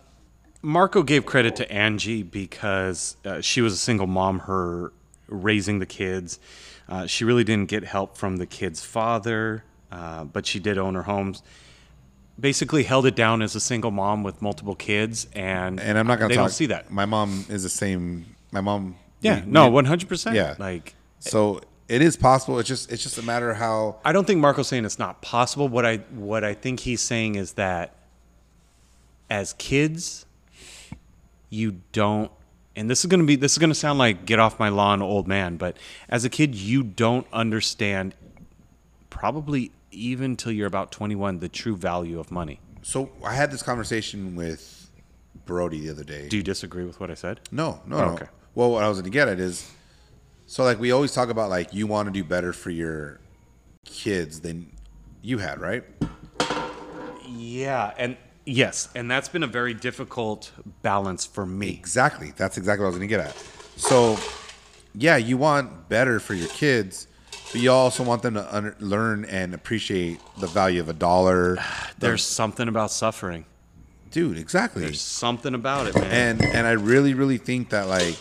[0.61, 4.93] Marco gave credit to Angie because uh, she was a single mom, her
[5.27, 6.39] raising the kids.
[6.87, 10.97] Uh, she really didn't get help from the kid's father, uh, but she did own
[10.97, 11.43] her homes.
[12.41, 16.19] Basically, held it down as a single mom with multiple kids, and and I'm not
[16.19, 16.45] gonna They talk.
[16.45, 16.91] don't see that.
[16.91, 18.35] My mom is the same.
[18.51, 18.97] My mom.
[19.21, 20.37] Yeah, we- no, one hundred percent.
[20.37, 20.55] Yeah.
[20.59, 22.59] like So it is possible.
[22.59, 23.97] It's just it's just a matter of how.
[24.05, 25.69] I don't think Marco's saying it's not possible.
[25.69, 27.95] What I what I think he's saying is that
[29.29, 30.25] as kids,
[31.51, 32.31] you don't
[32.77, 35.29] and this is gonna be this is gonna sound like get off my lawn old
[35.29, 35.77] man, but
[36.09, 38.15] as a kid you don't understand
[39.11, 42.61] probably even till you're about twenty one the true value of money.
[42.83, 44.91] So I had this conversation with
[45.47, 46.29] Brody the other day.
[46.29, 47.41] Do you disagree with what I said?
[47.51, 48.13] No, no, Oh, no.
[48.15, 48.27] okay.
[48.55, 49.71] Well, what I was going to get at is,
[50.47, 53.21] so like we always talk about like you want to do better for your
[53.85, 54.73] kids than
[55.23, 55.85] you had, right?
[57.29, 60.51] Yeah, and yes, and that's been a very difficult
[60.83, 61.71] balance for me.
[61.71, 62.33] Exactly.
[62.37, 63.37] That's exactly what I was going to get at.
[63.77, 64.19] So,
[64.95, 67.07] yeah, you want better for your kids,
[67.53, 71.59] but you also want them to under, learn and appreciate the value of a dollar.
[71.99, 73.45] There's something about suffering.
[74.11, 74.83] dude, exactly.
[74.83, 76.39] There's something about it, man.
[76.41, 78.17] and and I really really think that like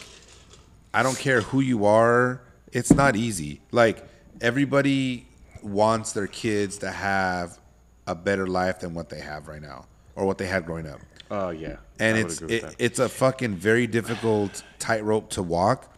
[0.93, 2.41] I don't care who you are.
[2.72, 3.61] It's not easy.
[3.72, 4.03] Like
[4.41, 5.27] everybody
[5.61, 7.60] wants their kids to have
[8.07, 9.85] a better life than what they have right now
[10.15, 10.99] or what they had growing up.
[11.31, 15.88] Oh yeah, And I it's it, it's a fucking very difficult tightrope to walk.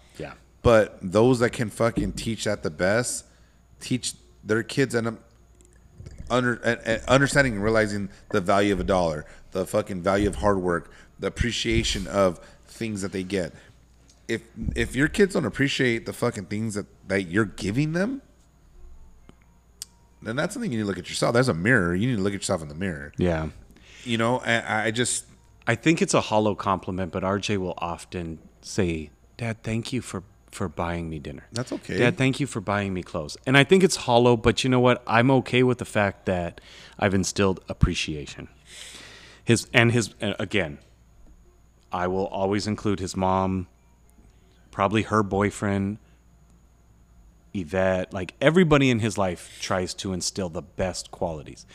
[0.62, 3.26] But those that can fucking teach that the best,
[3.80, 4.14] teach
[4.44, 5.20] their kids and um,
[6.30, 10.36] under and, and understanding and realizing the value of a dollar, the fucking value of
[10.36, 13.54] hard work, the appreciation of things that they get.
[14.28, 14.44] If
[14.76, 18.22] if your kids don't appreciate the fucking things that, that you're giving them,
[20.22, 21.34] then that's something you need to look at yourself.
[21.34, 21.96] There's a mirror.
[21.96, 23.14] You need to look at yourself in the mirror.
[23.18, 23.50] Yeah.
[24.04, 25.26] You know, I I just
[25.68, 30.24] I think it's a hollow compliment, but RJ will often say, "Dad, thank you for
[30.52, 31.98] for buying me dinner." That's okay.
[31.98, 33.38] Dad, thank you for buying me clothes.
[33.45, 35.03] And I think it's hollow, but you know what?
[35.07, 36.61] I'm okay with the fact that
[36.99, 38.48] I've instilled appreciation.
[39.44, 40.80] His and his and again,
[41.91, 43.68] I will always include his mom,
[44.72, 45.98] probably her boyfriend,
[47.53, 51.65] Yvette, like everybody in his life tries to instill the best qualities.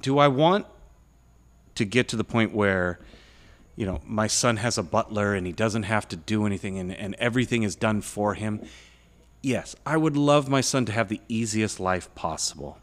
[0.00, 0.66] Do I want
[1.74, 2.98] to get to the point where
[3.76, 6.92] you know my son has a butler and he doesn't have to do anything and,
[6.92, 8.60] and everything is done for him.
[9.42, 12.78] Yes i would love my son to have the easiest life possible.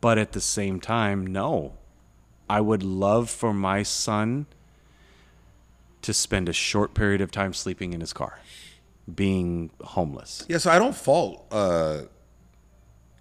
[0.00, 1.74] But at the same time no.
[2.48, 4.46] I would love for my son
[6.02, 8.40] to spend a short period of time sleeping in his car
[9.14, 10.44] being homeless.
[10.48, 12.02] Yeah, so I don't fault uh,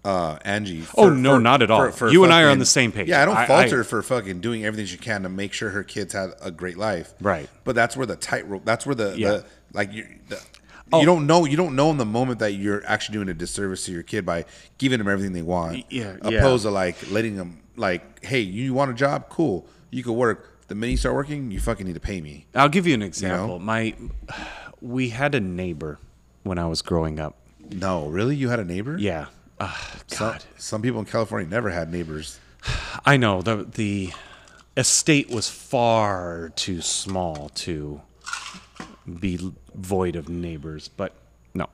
[0.05, 0.83] uh, Angie.
[0.95, 1.91] Oh, no, not at all.
[2.09, 3.07] You and I are on the same page.
[3.09, 5.69] Yeah, I don't I- fault I- for fucking doing everything she can to make sure
[5.71, 7.13] her kids had a great life.
[7.21, 7.49] Right.
[7.63, 8.63] But that's where the tightrope.
[8.65, 9.29] That's where the, Yeah.
[9.29, 10.07] the like you.
[10.29, 10.41] The,
[10.91, 11.01] Oh.
[11.01, 11.45] You don't know.
[11.45, 14.25] You don't know in the moment that you're actually doing a disservice to your kid
[14.25, 14.45] by
[14.79, 15.85] giving them everything they want.
[15.91, 16.69] yeah, Opposed yeah.
[16.71, 19.29] to like letting them like, hey, you want a job?
[19.29, 20.57] Cool, you could work.
[20.67, 22.47] The minute you start working, you fucking need to pay me.
[22.55, 23.59] I'll give you an example.
[23.59, 23.93] My,
[24.81, 25.99] we had a neighbor
[26.41, 27.35] when I was growing up.
[27.71, 28.97] No, really, you had a neighbor?
[28.97, 29.27] Yeah.
[29.59, 32.39] Some, God, some people in California never had neighbors.
[33.05, 34.13] I know the the
[34.77, 38.01] estate was far too small to
[39.19, 41.13] be void of neighbors, but
[41.53, 41.67] no,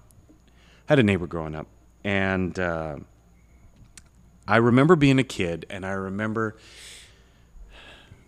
[0.87, 1.67] had a neighbor growing up,
[2.03, 2.97] and uh,
[4.47, 6.55] I remember being a kid, and I remember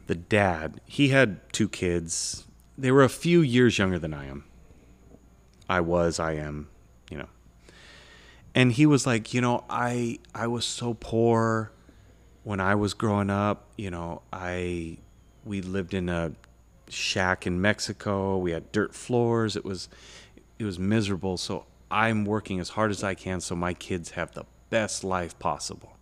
[0.07, 0.81] the dad.
[0.85, 2.45] He had two kids.
[2.77, 4.43] They were a few years younger than I am.
[5.69, 6.69] I was, I am.
[8.57, 11.71] And he was like, you know, I I was so poor
[12.43, 14.97] when I was growing up, you know, I
[15.45, 16.31] we lived in a
[16.89, 18.35] shack in Mexico.
[18.39, 19.55] We had dirt floors.
[19.55, 19.89] It was
[20.57, 21.37] it was miserable.
[21.37, 25.37] So I'm working as hard as I can so my kids have the best life
[25.37, 25.95] possible.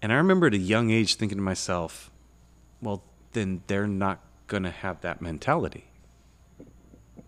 [0.00, 2.10] And I remember at a young age thinking to myself,
[2.80, 5.84] well, then they're not going to have that mentality.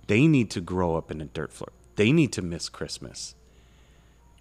[0.06, 1.72] They need to grow up in a dirt floor.
[1.96, 3.34] They need to miss Christmas.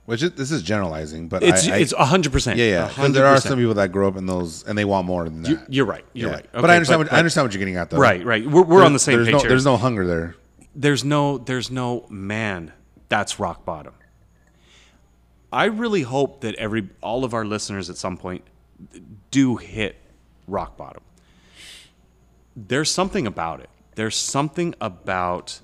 [0.05, 2.59] Which is, this is generalizing, but It's I, I, it's hundred percent.
[2.59, 3.07] yeah, yeah.
[3.07, 5.49] There are some people that grow up in those and they want more than that.
[5.49, 6.03] You're, you're right.
[6.13, 6.35] You're Yeah.
[6.35, 6.45] right.
[6.51, 6.99] but I understand.
[6.99, 7.97] what, I understand what you're getting at, though.
[7.97, 8.45] Right, right.
[8.45, 9.49] We're, we're on the same there's page No, here.
[9.49, 10.35] there's no hunger there.
[10.75, 12.73] there's no there's no man
[13.07, 13.93] that's rock bottom
[15.51, 18.43] i really hope that every all of our listeners at some point
[19.29, 19.95] do hit
[20.47, 21.03] rock bottom
[22.55, 25.59] there's something about it there's something about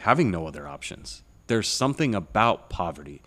[0.00, 3.20] having no other options there's something about poverty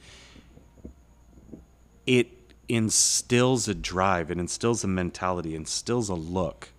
[2.07, 2.29] it
[2.69, 6.69] instills a drive it instills a mentality instills a look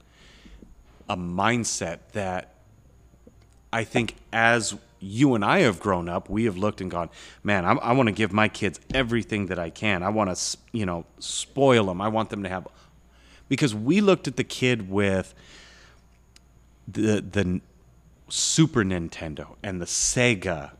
[1.09, 2.55] a mindset that
[3.73, 7.11] I think as you and I have grown up, we have looked and gone,
[7.43, 10.03] man, I'm, I want to give my kids everything that I can.
[10.03, 12.01] I want to, you know, spoil them.
[12.01, 12.66] I want them to have,
[13.49, 15.35] because we looked at the kid with
[16.87, 17.61] the the
[18.29, 20.71] Super Nintendo and the Sega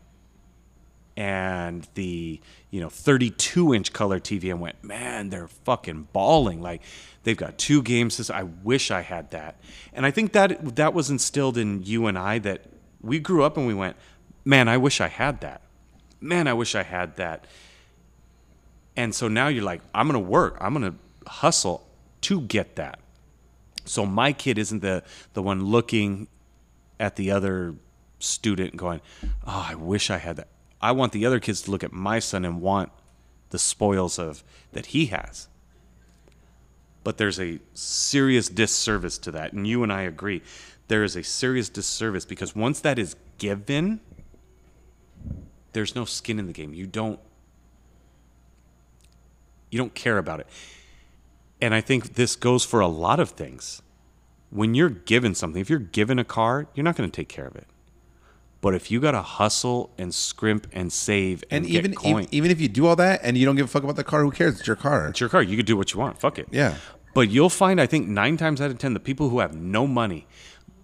[1.17, 6.61] and the you know 32 inch color TV and went, man, they're fucking balling.
[6.61, 6.83] Like
[7.23, 8.31] they've got two games.
[8.31, 9.57] I wish I had that.
[9.93, 12.65] And I think that that was instilled in you and I that
[13.01, 13.97] we grew up and we went,
[14.45, 15.63] man, I wish I had that.
[16.21, 17.47] Man, I wish I had that.
[18.97, 20.57] And so now you're like, I'm gonna work.
[20.61, 20.95] I'm gonna
[21.27, 21.87] hustle
[22.23, 22.99] to get that.
[23.85, 25.03] So my kid isn't the
[25.35, 26.29] the one looking
[26.99, 27.75] at the other
[28.19, 29.01] student going,
[29.47, 30.49] "Oh, I wish I had that."
[30.85, 32.93] I want the other kids to look at my son and want
[33.49, 35.49] the spoils of that he has.
[37.03, 40.43] But there's a serious disservice to that, and you and I agree.
[40.89, 44.01] There is a serious disservice because once that is given,
[45.73, 46.75] there's no skin in the game.
[46.75, 47.19] You don't
[49.71, 50.47] you don't care about it.
[51.63, 53.81] And I think this goes for a lot of things.
[54.51, 57.47] When you're given something, if you're given a car, you're not going to take care
[57.47, 57.67] of it.
[58.65, 61.97] But if you got to hustle and scrimp and save and, And get even e-
[61.97, 64.05] coin, even if you do all that and you don't give a fuck about the
[64.05, 64.59] car, who cares?
[64.59, 65.09] It's your car.
[65.09, 65.43] it's your car.
[65.43, 66.19] You could do what you want.
[66.19, 66.49] Fuck it.
[66.51, 66.77] Yeah.
[67.13, 69.87] But you'll find, I think, nine times out of ten, the people who have no
[69.87, 70.27] money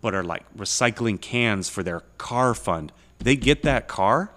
[0.03, 4.31] but are like recycling cans for their car fund, they get that car.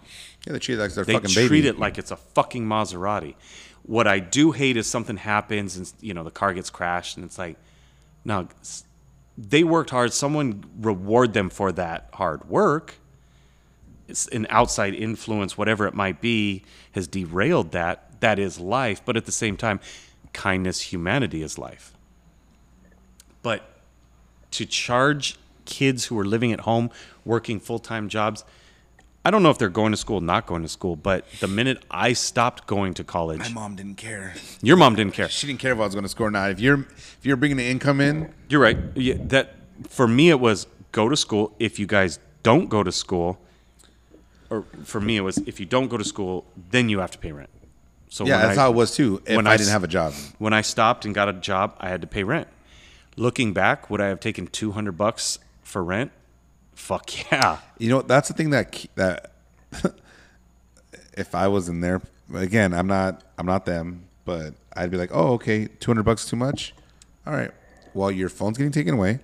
[0.48, 1.42] Yeah, they treat it like their They fucking baby.
[1.42, 3.36] They treat it like it's a fucking Maserati.
[3.82, 7.26] What I do hate is something happens and you know the car gets crashed and
[7.26, 7.58] it's like,
[8.24, 8.48] no,
[9.38, 10.14] they worked hard.
[10.14, 13.00] Someone reward them for that hard work.
[14.08, 18.20] It's an outside influence, whatever it might be, has derailed that.
[18.22, 19.80] That is life, but at the same time,
[20.34, 21.94] kindness, humanity is life.
[23.42, 23.68] But
[24.52, 25.36] to charge
[25.66, 26.90] kids who are living at home,
[27.26, 28.44] working full time jobs,
[29.26, 31.84] I don't know if they're going to school, not going to school, but the minute
[31.90, 34.34] I stopped going to college, My mom didn't care.
[34.62, 35.30] your mom didn't care.
[35.30, 36.52] She didn't care if I was going to score or not.
[36.52, 38.78] If you're if you're bringing the income in, You're right.
[38.96, 39.56] Yeah, that
[39.88, 41.56] for me it was go to school.
[41.60, 43.40] If you guys don't go to school,
[44.54, 47.18] or for me it was if you don't go to school, then you have to
[47.18, 47.50] pay rent.
[48.10, 49.22] So yeah, that's I- how it was too.
[49.26, 51.76] If when I, I didn't have a job, When I stopped and got a job,
[51.80, 52.48] I had to pay rent.
[53.16, 56.12] Looking back, would I have taken two hundred bucks for rent?
[56.76, 57.60] Fuck yeah.
[57.78, 59.32] you know that's the thing that that
[61.14, 62.02] if I was in there
[62.34, 66.26] again, I'm not I'm not them, but I'd be like, oh okay, two hundred bucks
[66.26, 66.74] too much.
[67.26, 67.52] All right,
[67.94, 69.20] well your phone's getting taken away,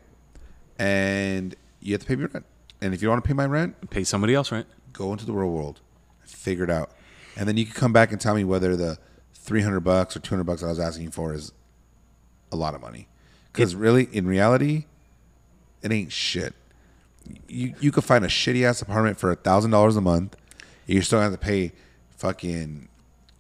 [0.77, 2.45] and you have to pay me rent.
[2.81, 4.68] And if you don't want to pay my rent, Pay somebody else rent.
[4.99, 5.80] Go into the real world,
[6.21, 6.91] and figure it out,
[7.38, 8.99] and then you can come back and tell me whether the
[9.34, 11.53] three hundred bucks or two hundred bucks I was asking for is
[12.51, 13.07] a lot of money.
[13.51, 14.85] Because really, in reality,
[15.81, 16.53] it ain't shit.
[17.47, 20.35] You you could find a shitty ass apartment for a thousand dollars a month.
[20.85, 21.71] You still have to pay
[22.17, 22.89] fucking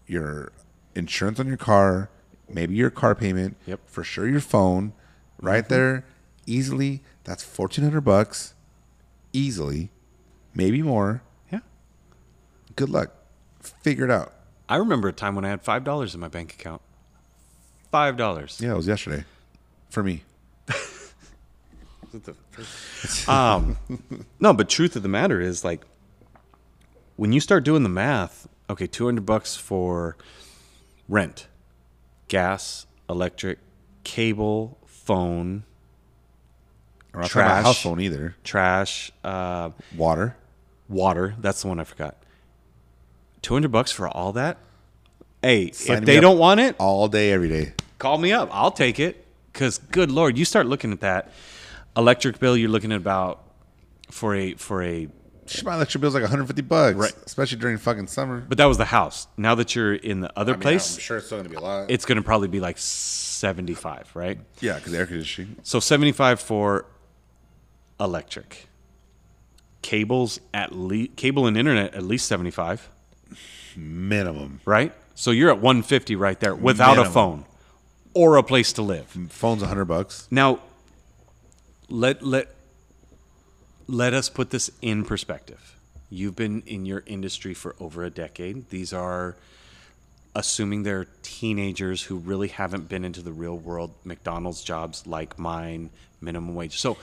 [0.07, 0.51] your
[0.95, 2.09] insurance on your car,
[2.47, 3.81] maybe your car payment, Yep.
[3.85, 4.93] for sure your phone,
[5.41, 5.73] right mm-hmm.
[5.73, 6.05] there,
[6.45, 7.01] easily.
[7.25, 8.53] That's fourteen hundred bucks,
[9.33, 9.89] easily,
[10.53, 11.21] maybe more.
[12.79, 13.11] Good luck.
[13.83, 14.33] Figure it out.
[14.69, 16.81] I remember a time when I had five dollars in my bank account.
[17.91, 18.57] Five dollars.
[18.61, 19.25] Yeah, it was yesterday,
[19.89, 20.23] for me.
[23.27, 23.77] Um,
[24.39, 25.81] no, but truth of the matter is like
[27.17, 30.17] when you start doing the math, okay, 200 bucks for
[31.07, 31.47] rent,
[32.27, 33.59] gas, electric,
[34.03, 35.63] cable, phone,
[37.13, 37.63] I'm not talking about Trash.
[37.65, 38.35] house phone either.
[38.43, 40.35] trash, uh, Water.
[40.87, 41.35] water.
[41.39, 42.15] That's the one I forgot.
[43.41, 44.57] 200 bucks for all that?
[45.41, 47.73] Hey, Sign if they don't want it, all day, every day.
[47.97, 48.49] call me up.
[48.51, 49.25] I'll take it.
[49.53, 51.31] Because good lord, you start looking at that
[51.97, 52.55] electric bill.
[52.57, 53.43] You're looking at about
[54.11, 55.07] for a for a.
[55.47, 57.13] Shit, My electric bill's like 150 bucks, Right.
[57.25, 58.45] Especially during fucking summer.
[58.47, 59.27] But that was the house.
[59.35, 61.89] Now that you're in the other place, I'm sure it's still gonna be a lot.
[61.89, 64.37] it's going to probably be like 75, right?
[64.59, 65.55] yeah, because air conditioning.
[65.63, 66.85] So 75 for
[67.99, 68.67] electric.
[69.81, 72.89] Cables at least cable and internet at least 75,
[73.75, 74.61] Minimum.
[74.65, 74.93] right?
[75.15, 77.45] So you're at 150 right there without a phone
[78.13, 79.07] or a place to live.
[79.29, 80.27] Phone's 100 bucks.
[80.31, 80.59] Now,
[81.89, 82.47] let let
[83.87, 85.75] let us put this in perspective.
[86.09, 88.69] You've been in your industry for over a decade.
[88.69, 89.35] These are
[90.35, 95.89] assuming they're teenagers who really haven't been into the real world McDonald's jobs like mine,
[96.21, 96.79] minimum wage.
[96.79, 96.97] So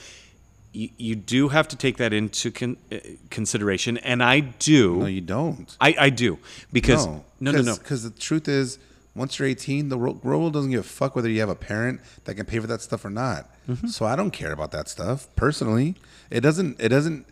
[0.77, 2.99] you, you do have to take that into con- uh,
[3.31, 4.97] consideration, and I do.
[4.97, 5.75] No, you don't.
[5.81, 6.39] I, I do
[6.73, 7.77] because no, no, no.
[7.77, 8.79] Because the truth is,
[9.15, 12.01] once you're 18, the ro- world doesn't give a fuck whether you have a parent
[12.25, 13.49] that can pay for that stuff or not.
[13.67, 13.87] Mm-hmm.
[13.87, 15.95] So I don't care about that stuff personally.
[16.31, 16.79] It doesn't.
[16.79, 17.27] It doesn't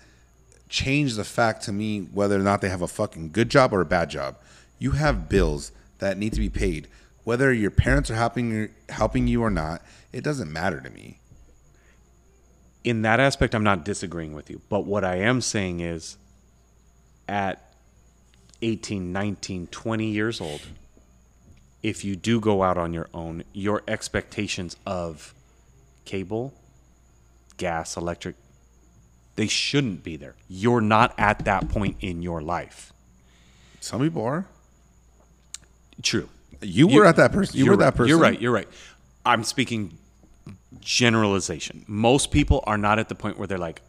[0.70, 3.82] change the fact to me whether or not they have a fucking good job or
[3.82, 4.36] a bad job.
[4.78, 6.88] You have bills that need to be paid,
[7.24, 9.82] whether your parents are helping helping you or not.
[10.12, 11.18] It doesn't matter to me.
[12.84, 14.60] In that aspect, I'm not disagreeing with you.
[14.68, 16.18] But what I am saying is
[17.26, 17.72] at
[18.60, 20.60] 18, 19, 20 years old,
[21.82, 25.34] if you do go out on your own, your expectations of
[26.04, 26.52] cable,
[27.56, 28.36] gas, electric,
[29.36, 30.34] they shouldn't be there.
[30.48, 32.92] You're not at that point in your life.
[33.80, 34.46] Some people are.
[36.02, 36.28] True.
[36.60, 37.58] You were at that person.
[37.58, 37.94] You were that right.
[37.94, 38.08] person.
[38.08, 38.40] You're right.
[38.40, 38.68] You're right.
[39.26, 39.98] I'm speaking
[40.84, 41.84] generalization.
[41.88, 43.82] Most people are not at the point where they're like,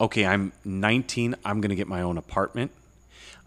[0.00, 1.34] okay, I'm 19.
[1.44, 2.70] I'm going to get my own apartment.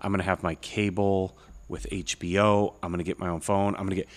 [0.01, 1.37] I'm going to have my cable
[1.69, 2.73] with HBO.
[2.83, 3.75] I'm going to get my own phone.
[3.75, 4.09] I'm going to get.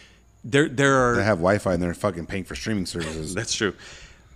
[0.43, 1.17] There, there are.
[1.17, 3.35] They have Wi-Fi and they're fucking paying for streaming services.
[3.37, 3.75] That's true.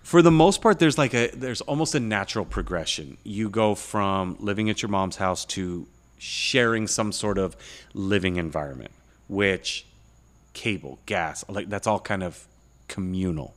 [0.03, 3.17] For the most part, there's like a there's almost a natural progression.
[3.23, 7.55] You go from living at your mom's house to sharing some sort of
[7.93, 8.91] living environment,
[9.29, 9.85] which
[10.51, 12.45] cable, gas, like that's all kind of
[12.89, 13.55] communal.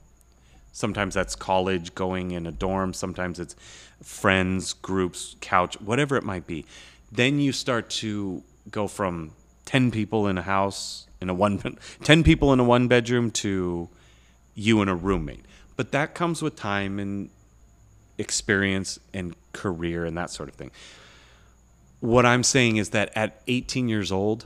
[0.77, 2.93] Sometimes that's college, going in a dorm.
[2.93, 3.57] Sometimes it's
[4.03, 6.67] friends, groups, couch, whatever it might be.
[7.11, 9.31] Then you start to go from
[9.65, 13.89] 10 people in a house, in a one, 10 people in a one bedroom to
[14.55, 15.47] you and a roommate.
[15.77, 17.31] But that comes with time and
[18.19, 20.73] experience and career and that sort of thing.
[22.01, 24.45] What I'm saying is that at 18 years old,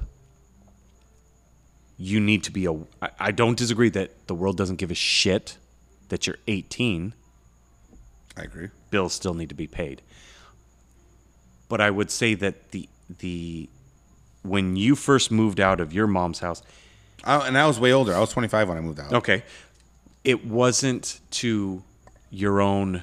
[1.98, 2.76] you need to be a.
[3.18, 5.56] I don't disagree that the world doesn't give a shit
[6.10, 7.14] that you're 18.
[8.36, 8.68] I agree.
[8.90, 10.02] Bills still need to be paid.
[11.68, 12.88] But I would say that the
[13.18, 13.68] the
[14.42, 16.62] when you first moved out of your mom's house,
[17.24, 18.14] I, and I was way older.
[18.14, 19.12] I was 25 when I moved out.
[19.12, 19.42] okay,
[20.24, 21.82] it wasn't to
[22.30, 23.02] your own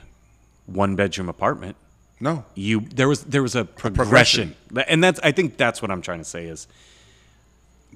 [0.66, 1.76] one bedroom apartment.
[2.20, 2.46] No.
[2.56, 4.56] you there was there was a progression,
[4.88, 6.68] and that's I think that's what I'm trying to say is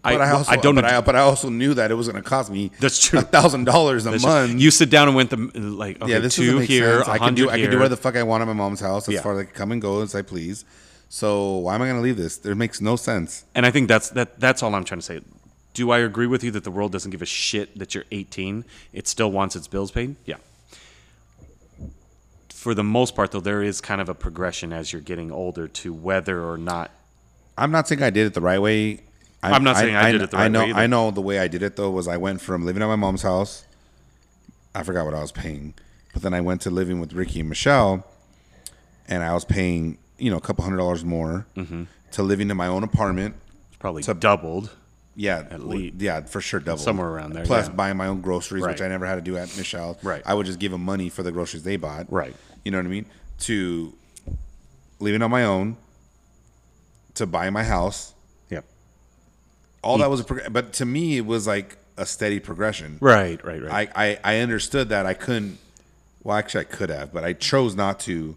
[0.04, 2.22] But I, also, I don't but I, but I also knew that it was going
[2.22, 3.20] to cost me That's true.
[3.20, 4.60] a thousand dollars a that's month.
[4.60, 7.08] you sit down and went the like okay, yeah, this doesn't two make here, sense.
[7.10, 9.08] I can do I can do whatever the fuck I want at my mom's house
[9.08, 9.22] as Yeah.
[9.22, 10.66] far as I can come and go as I please.
[11.10, 12.38] So why am I going to leave this?
[12.38, 13.46] There makes no sense.
[13.54, 15.22] and I think that's that that's all I'm trying to say.
[15.76, 18.66] Do I agree with you that the world doesn't give a shit that you're 18?
[18.94, 20.16] It still wants its bills paid?
[20.26, 20.38] Yeah.
[22.50, 25.68] For the most part, though, there is kind of a progression as you're getting older
[25.68, 26.92] to whether or not.
[27.58, 29.02] I'm not saying I did it the right way.
[29.44, 30.80] I, I'm not saying I did it the I know, way either.
[30.80, 32.96] I know the way I did it though was I went from living at my
[32.96, 33.66] mom's house.
[34.76, 35.74] I forgot what I was paying,
[36.14, 38.06] but then I went to living with Ricky and Michelle,
[39.08, 41.84] and I was paying you know a couple hundred dollars more Mm-hmm.
[42.12, 43.36] to living in my own apartment.
[43.70, 44.70] It's probably To- doubled.
[45.14, 45.96] Yeah, At least.
[46.00, 47.74] yeah, for sure, double Somewhere around there, Plus yeah.
[47.74, 49.98] buying my own groceries, which I never had to do at Michelle.
[50.02, 50.22] Right.
[50.26, 52.10] I would just give them money for the groceries they bought.
[52.10, 52.34] Right.
[52.64, 53.06] You know what I mean?
[53.40, 53.94] To
[55.02, 55.76] living on my own,
[57.16, 58.14] to buy my house.
[59.84, 62.98] All that was a prog- but to me it was like a steady progression.
[63.02, 63.90] Right, right, right.
[63.96, 65.58] I, I I understood that I couldn't.
[66.24, 68.36] Well, actually, I could have, but I chose not to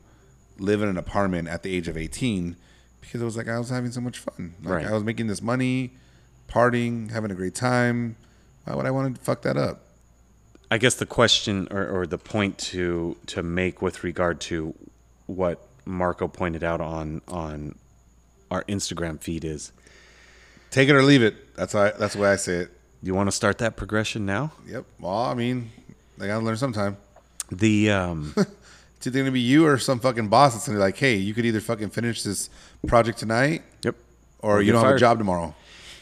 [0.58, 2.56] live in an apartment at the age of eighteen
[3.00, 4.54] because it was like I was having so much fun.
[4.62, 4.86] Like Right.
[4.86, 5.92] I was making this money,
[6.48, 8.16] partying, having a great time.
[8.64, 9.82] Why would I want to fuck that up?
[10.70, 14.74] I guess the question or, or the point to to make with regard to
[15.26, 17.74] what Marco pointed out on on
[18.50, 19.72] our Instagram feed is
[20.74, 21.54] Take it or leave it.
[21.54, 21.92] That's why.
[21.92, 22.70] That's the way I say it.
[23.00, 24.50] you want to start that progression now?
[24.66, 24.84] Yep.
[24.98, 25.70] Well, I mean,
[26.18, 26.96] they gotta learn sometime.
[27.52, 28.34] The um
[28.96, 31.32] It's either gonna be you or some fucking boss that's gonna be like, "Hey, you
[31.32, 32.50] could either fucking finish this
[32.88, 33.94] project tonight, yep.
[34.40, 35.54] or you don't have a job tomorrow."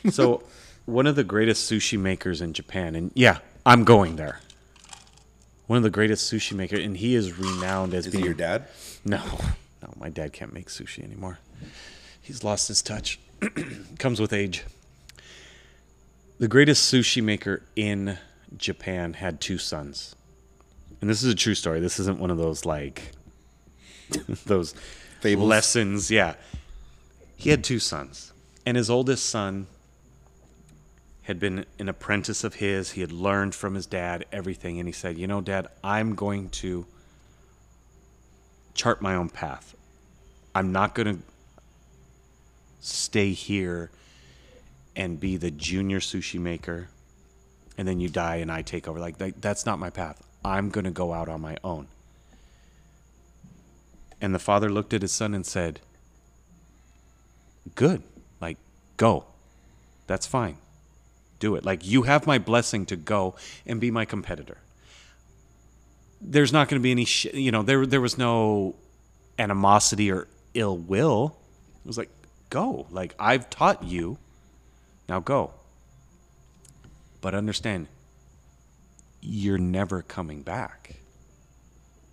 [0.10, 0.42] So
[0.86, 4.40] one of the greatest sushi makers in Japan, and yeah, I'm going there.
[5.66, 8.68] One of the greatest sushi maker, and he is renowned as Is being your dad?
[9.04, 9.22] No,
[9.82, 11.40] no, my dad can't make sushi anymore.
[12.22, 13.20] He's lost his touch.
[13.98, 14.64] Comes with age.
[16.38, 18.18] The greatest sushi maker in
[18.56, 20.14] Japan had two sons.
[21.00, 21.80] And this is a true story.
[21.80, 23.12] This isn't one of those like
[24.46, 24.74] those
[25.20, 25.48] Fables?
[25.48, 26.10] lessons.
[26.10, 26.34] Yeah.
[27.36, 28.32] He had two sons.
[28.64, 29.66] And his oldest son
[31.22, 32.92] had been an apprentice of his.
[32.92, 34.78] He had learned from his dad everything.
[34.78, 36.86] And he said, You know, Dad, I'm going to
[38.74, 39.74] chart my own path.
[40.54, 41.22] I'm not going to
[42.82, 43.90] stay here
[44.94, 46.88] and be the junior sushi maker
[47.78, 49.00] and then you die and I take over.
[49.00, 50.22] Like, that, that's not my path.
[50.44, 51.86] I'm going to go out on my own.
[54.20, 55.80] And the father looked at his son and said,
[57.74, 58.02] Good.
[58.40, 58.58] Like,
[58.98, 59.24] go.
[60.06, 60.58] That's fine.
[61.38, 61.64] Do it.
[61.64, 64.58] Like, you have my blessing to go and be my competitor
[66.22, 68.74] there's not going to be any sh- you know there there was no
[69.38, 71.36] animosity or ill will
[71.84, 72.10] it was like
[72.52, 72.86] go.
[72.90, 74.18] Like i've taught you.
[75.08, 75.54] Now go.
[77.22, 77.88] But understand
[79.22, 80.96] you're never coming back.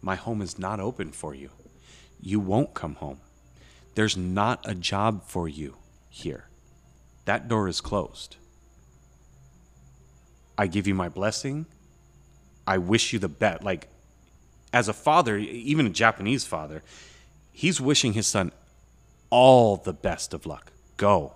[0.01, 1.49] My home is not open for you.
[2.21, 3.19] You won't come home.
[3.95, 5.75] There's not a job for you
[6.09, 6.45] here.
[7.25, 8.37] That door is closed.
[10.57, 11.65] I give you my blessing.
[12.65, 13.63] I wish you the best.
[13.63, 13.87] Like,
[14.71, 16.83] as a father, even a Japanese father,
[17.51, 18.51] he's wishing his son
[19.30, 20.72] all the best of luck.
[20.97, 21.34] Go,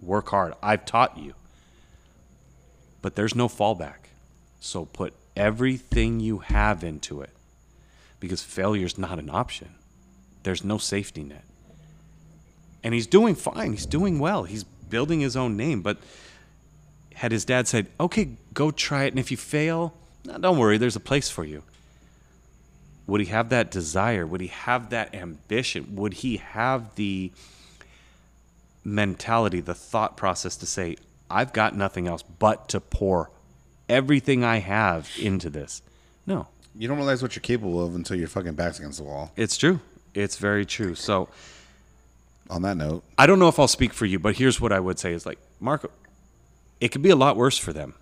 [0.00, 0.54] work hard.
[0.62, 1.34] I've taught you.
[3.02, 4.08] But there's no fallback.
[4.60, 7.30] So put everything you have into it
[8.18, 9.70] because failure's not an option.
[10.42, 11.44] There's no safety net.
[12.82, 13.72] And he's doing fine.
[13.72, 14.44] He's doing well.
[14.44, 15.82] He's building his own name.
[15.82, 15.98] But
[17.14, 19.08] had his dad said, okay, go try it.
[19.08, 19.94] And if you fail,
[20.24, 21.62] no, don't worry, there's a place for you.
[23.10, 24.24] Would he have that desire?
[24.24, 25.96] Would he have that ambition?
[25.96, 27.32] Would he have the
[28.84, 30.96] mentality, the thought process to say,
[31.28, 33.32] I've got nothing else but to pour
[33.88, 35.82] everything I have into this?
[36.24, 36.46] No.
[36.76, 39.32] You don't realize what you're capable of until your fucking back's against the wall.
[39.36, 39.80] It's true.
[40.14, 40.94] It's very true.
[40.94, 41.28] So
[42.48, 44.78] On that note, I don't know if I'll speak for you, but here's what I
[44.78, 45.90] would say is like, Marco,
[46.80, 47.94] it could be a lot worse for them.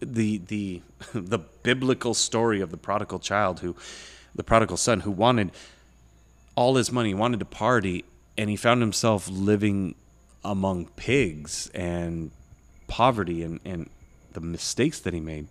[0.00, 0.82] The the
[1.14, 3.76] the biblical story of the prodigal child who
[4.34, 5.50] the prodigal son who wanted
[6.54, 8.04] all his money, wanted to party,
[8.36, 9.94] and he found himself living
[10.44, 12.30] among pigs and
[12.88, 13.88] poverty and, and
[14.32, 15.46] the mistakes that he made.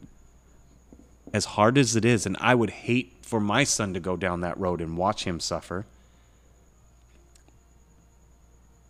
[1.34, 4.42] As hard as it is, and I would hate for my son to go down
[4.42, 5.86] that road and watch him suffer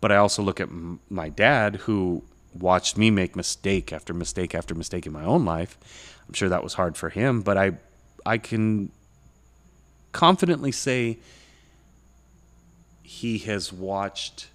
[0.00, 0.68] but I also look at
[1.08, 2.22] my dad who
[2.54, 5.78] watched me make mistake after mistake after mistake in my own life.
[6.26, 7.72] I'm sure that was hard for him, but I
[8.26, 8.90] I can
[10.12, 11.18] confidently say
[13.02, 14.48] he has watched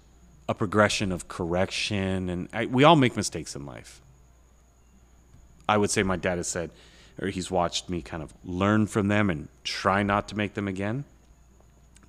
[0.48, 4.00] a progression of correction and I, we all make mistakes in life.
[5.68, 6.70] I would say my dad has said
[7.20, 10.68] or he's watched me kind of learn from them and try not to make them
[10.68, 11.04] again.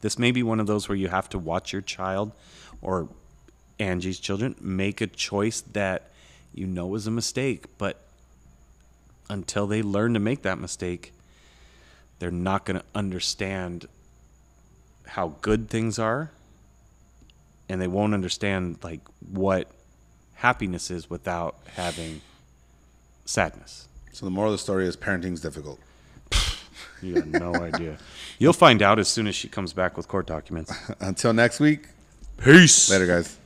[0.01, 2.31] This may be one of those where you have to watch your child
[2.81, 3.07] or
[3.79, 6.11] Angie's children make a choice that
[6.53, 7.99] you know is a mistake, but
[9.29, 11.13] until they learn to make that mistake,
[12.19, 13.87] they're not going to understand
[15.07, 16.31] how good things are
[17.69, 19.67] and they won't understand like what
[20.35, 22.21] happiness is without having
[23.25, 23.87] sadness.
[24.11, 25.79] so the moral of the story is parenting's difficult.
[27.01, 27.97] You have no idea.
[28.39, 30.73] You'll find out as soon as she comes back with court documents.
[30.99, 31.87] Until next week,
[32.37, 32.89] Peace.
[32.89, 33.37] later, guys.